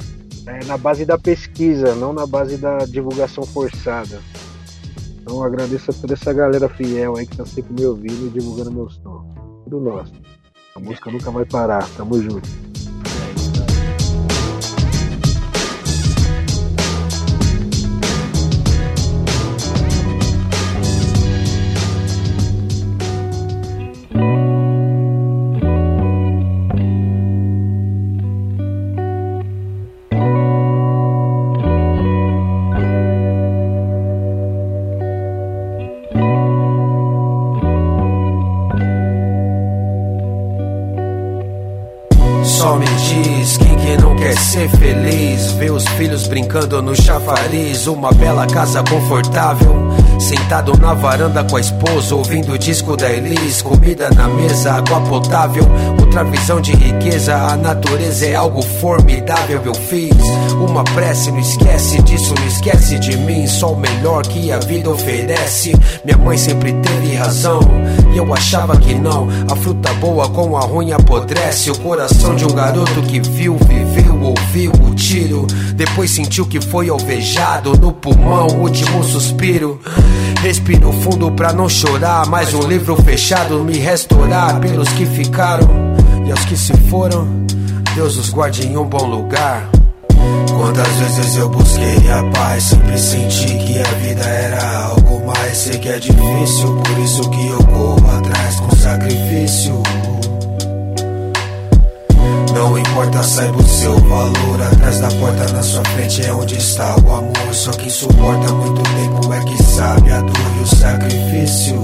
é, 0.45 0.63
na 0.65 0.77
base 0.77 1.05
da 1.05 1.17
pesquisa, 1.17 1.95
não 1.95 2.13
na 2.13 2.25
base 2.25 2.57
da 2.57 2.79
divulgação 2.79 3.43
forçada. 3.43 4.19
Então 5.27 5.43
agradeço 5.43 5.91
a 5.91 5.93
toda 5.93 6.13
essa 6.13 6.31
galera 6.31 6.69
fiel 6.69 7.17
aí 7.17 7.27
que 7.27 7.35
tá 7.35 7.45
sempre 7.45 7.73
me 7.73 7.85
ouvindo 7.85 8.27
e 8.27 8.29
divulgando 8.29 8.71
meus 8.71 8.95
sons. 8.95 9.25
Tudo 9.65 9.81
nosso. 9.81 10.13
A 10.73 10.79
música 10.79 11.11
nunca 11.11 11.29
vai 11.29 11.43
parar. 11.43 11.85
Tamo 11.97 12.17
junto. 12.21 12.47
Brincando 46.57 46.81
no 46.81 46.95
chafariz, 46.95 47.85
uma 47.87 48.11
bela 48.11 48.47
casa 48.47 48.83
confortável. 48.83 49.75
Sentado 50.19 50.75
na 50.79 50.93
varanda 50.95 51.43
com 51.43 51.55
a 51.55 51.59
esposa, 51.59 52.15
ouvindo 52.15 52.53
o 52.53 52.57
disco 52.57 52.97
da 52.97 53.11
Elis, 53.11 53.61
comida 53.61 54.09
na 54.09 54.27
mesa, 54.27 54.73
água 54.73 54.99
potável, 55.01 55.63
outra 55.99 56.23
visão 56.23 56.59
de 56.59 56.71
riqueza. 56.71 57.35
A 57.35 57.55
natureza 57.55 58.25
é 58.25 58.35
algo 58.35 58.61
formidável. 58.61 59.61
Eu 59.63 59.75
fiz 59.75 60.15
uma 60.59 60.83
prece, 60.83 61.31
não 61.31 61.39
esquece 61.39 62.01
disso, 62.01 62.33
não 62.39 62.47
esquece 62.47 62.97
de 62.97 63.15
mim. 63.17 63.45
Só 63.45 63.73
o 63.73 63.79
melhor 63.79 64.23
que 64.23 64.51
a 64.51 64.57
vida 64.57 64.89
oferece. 64.89 65.73
Minha 66.03 66.17
mãe 66.17 66.37
sempre 66.37 66.73
teve 66.73 67.15
razão, 67.15 67.59
eu 68.17 68.33
achava 68.33 68.75
que 68.77 68.93
não. 68.93 69.27
A 69.49 69.55
fruta 69.55 69.93
boa 69.95 70.27
com 70.29 70.57
a 70.57 70.61
ruim 70.61 70.91
apodrece. 70.91 71.71
O 71.71 71.77
coração 71.79 72.35
de 72.35 72.45
um 72.45 72.53
garoto 72.53 73.01
que 73.03 73.19
viu, 73.19 73.57
viveu, 73.57 74.19
ouviu 74.21 74.71
o 74.71 74.93
tiro. 74.95 75.45
Depois 75.75 76.11
sentiu 76.11 76.45
que 76.45 76.59
foi 76.59 76.89
alvejado 76.89 77.77
no 77.77 77.91
pulmão, 77.91 78.47
último 78.59 79.03
suspiro. 79.03 79.79
Respiro 80.41 80.91
fundo 80.91 81.31
pra 81.31 81.53
não 81.53 81.69
chorar. 81.69 82.25
Mais 82.27 82.53
um 82.53 82.67
livro 82.67 82.95
fechado 83.03 83.63
me 83.63 83.77
restaurar 83.77 84.59
pelos 84.59 84.89
que 84.89 85.05
ficaram 85.05 85.67
e 86.25 86.31
aos 86.31 86.43
que 86.45 86.57
se 86.57 86.75
foram. 86.89 87.27
Deus 87.95 88.17
os 88.17 88.29
guarde 88.29 88.67
em 88.67 88.77
um 88.77 88.85
bom 88.85 89.05
lugar. 89.05 89.69
Quantas 90.57 90.87
vezes 90.87 91.37
eu 91.37 91.49
busquei 91.49 92.11
a 92.11 92.23
paz, 92.31 92.63
sempre 92.63 92.97
senti 92.97 93.57
que 93.57 93.79
a 93.79 93.83
vida 93.83 94.23
era 94.23 94.76
mais. 95.47 95.57
Sei 95.57 95.77
que 95.79 95.89
é 95.89 95.99
difícil, 95.99 96.75
por 96.75 96.99
isso 96.99 97.29
que 97.29 97.47
eu 97.47 97.63
corro 97.65 98.17
atrás 98.17 98.59
com 98.59 98.75
sacrifício. 98.75 99.83
Não 102.53 102.77
importa, 102.77 103.23
saiba 103.23 103.57
o 103.57 103.67
seu 103.67 103.97
valor. 103.99 104.61
Atrás 104.61 104.99
da 104.99 105.09
porta 105.09 105.51
na 105.53 105.63
sua 105.63 105.83
frente 105.85 106.25
é 106.25 106.33
onde 106.33 106.57
está 106.57 106.95
o 106.97 107.13
amor. 107.13 107.53
Só 107.53 107.71
quem 107.71 107.89
suporta 107.89 108.51
muito 108.53 108.81
tempo 108.83 109.33
é 109.33 109.43
que 109.43 109.63
sabe 109.63 110.11
a 110.11 110.21
dor 110.21 110.35
e 110.59 110.63
o 110.63 110.67
sacrifício. 110.67 111.83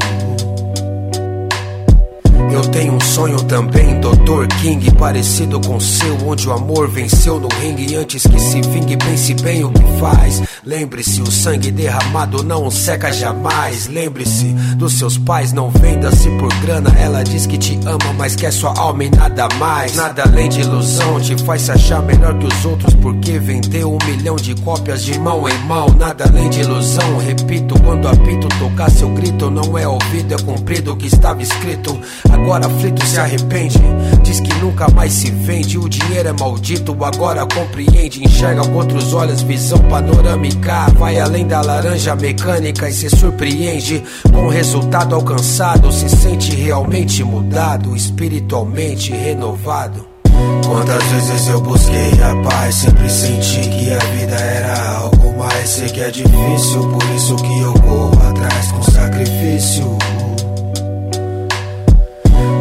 Eu 2.52 2.62
tenho 2.70 2.94
um 2.94 3.02
sonho 3.02 3.42
também, 3.44 4.00
Dr. 4.00 4.46
King, 4.62 4.92
parecido 4.92 5.60
com 5.60 5.78
o 5.78 5.82
seu, 5.82 6.16
onde 6.28 6.48
o 6.48 6.52
amor 6.52 6.88
venceu 6.88 7.40
no 7.40 7.48
ringue. 7.48 7.96
Antes 7.96 8.28
que 8.28 8.40
se 8.40 8.62
vingue, 8.62 8.98
pense 8.98 9.34
bem 9.36 9.64
o 9.64 9.72
que 9.72 10.00
faz. 10.00 10.42
Lembre-se, 10.66 11.22
o 11.22 11.30
sangue 11.30 11.72
derramado 11.72 12.42
não 12.42 12.72
seca 12.72 13.12
jamais. 13.12 13.88
Lembre-se 13.88 14.46
dos 14.78 14.94
seus 14.94 15.18
pais, 15.18 15.52
não 15.52 15.70
venda-se 15.70 16.30
por 16.38 16.54
grana. 16.62 16.90
Ela 16.98 17.22
diz 17.22 17.46
que 17.46 17.58
te 17.58 17.78
ama, 17.86 18.14
mas 18.18 18.34
quer 18.34 18.52
sua 18.54 18.74
alma 18.78 19.04
e 19.04 19.10
nada 19.10 19.50
mais. 19.60 19.94
Nada 19.96 20.24
além 20.24 20.48
de 20.48 20.62
ilusão, 20.62 21.20
te 21.20 21.38
faz 21.44 21.64
se 21.64 21.72
achar 21.72 22.02
melhor 22.02 22.38
que 22.40 22.46
os 22.46 22.66
outros, 22.66 22.94
porque 22.96 23.38
vendeu 23.40 23.92
um 23.94 23.98
milhão 24.06 24.38
de 24.38 24.56
cópias 24.56 25.04
de 25.04 25.20
mão 25.20 25.50
em 25.50 25.58
mão. 25.66 25.88
Nada 26.00 26.24
além 26.30 26.50
de 26.50 26.62
ilusão, 26.62 27.18
repito, 27.18 27.78
quando 27.82 28.08
apito 28.08 28.48
tocar 28.58 28.90
seu 28.90 29.10
grito, 29.10 29.52
não 29.52 29.78
é 29.78 29.86
ouvido, 29.86 30.34
é 30.34 30.38
cumprido 30.38 30.94
o 30.94 30.96
que 30.96 31.08
estava 31.08 31.42
escrito. 31.42 32.00
Agora 32.32 32.68
aflito 32.68 33.06
se 33.06 33.20
arrepende. 33.20 33.82
Diz 34.24 34.40
que 34.40 34.54
nunca 34.56 34.88
mais 34.90 35.12
se 35.12 35.30
vende. 35.30 35.78
O 35.78 35.90
dinheiro 35.90 36.30
é 36.30 36.34
maldito, 36.34 36.96
agora 37.04 37.46
compreende. 37.46 38.24
Enxerga 38.24 38.62
com 38.62 38.76
outros 38.76 39.14
olhos, 39.14 39.42
visão 39.42 39.80
panorâmica. 39.90 40.53
Vai 40.98 41.20
além 41.20 41.48
da 41.48 41.62
laranja 41.62 42.16
mecânica 42.16 42.90
e 42.90 42.94
se 42.94 43.10
surpreende. 43.10 44.04
Com 44.32 44.46
o 44.46 44.50
resultado 44.50 45.16
alcançado, 45.16 45.92
se 45.92 46.10
sente 46.10 46.56
realmente 46.56 47.24
mudado, 47.24 47.96
espiritualmente 47.96 49.12
renovado. 49.12 50.08
Quantas 50.66 51.04
vezes 51.04 51.48
eu 51.48 51.62
busquei 51.62 52.12
a 52.22 52.50
paz, 52.50 52.76
sempre 52.76 53.10
senti 53.10 53.70
que 53.70 53.94
a 53.94 54.00
vida 54.00 54.36
era 54.36 54.98
algo 54.98 55.38
mais. 55.38 55.70
Sei 55.70 55.88
que 55.90 56.02
é 56.02 56.10
difícil, 56.10 56.90
por 56.90 57.04
isso 57.16 57.36
que 57.36 57.60
eu 57.60 57.74
corro 57.74 58.30
atrás 58.30 58.72
com 58.72 58.82
sacrifício. 58.84 59.98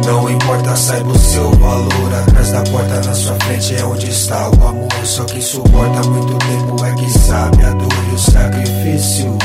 Não 0.05 0.29
importa, 0.29 0.75
saiba 0.75 1.11
o 1.11 1.17
seu 1.17 1.51
valor. 1.51 2.13
Atrás 2.27 2.51
da 2.51 2.61
porta 2.63 2.95
na 2.95 3.13
sua 3.13 3.35
frente 3.35 3.75
é 3.75 3.85
onde 3.85 4.09
está 4.09 4.49
o 4.49 4.67
amor. 4.67 4.89
Só 5.03 5.23
quem 5.25 5.41
suporta 5.41 6.07
muito 6.07 6.37
tempo 6.45 6.85
é 6.85 6.93
que 6.95 7.09
sabe 7.09 7.63
a 7.63 7.71
dor 7.71 7.93
e 8.11 8.15
o 8.15 8.19
sacrifício. 8.19 9.37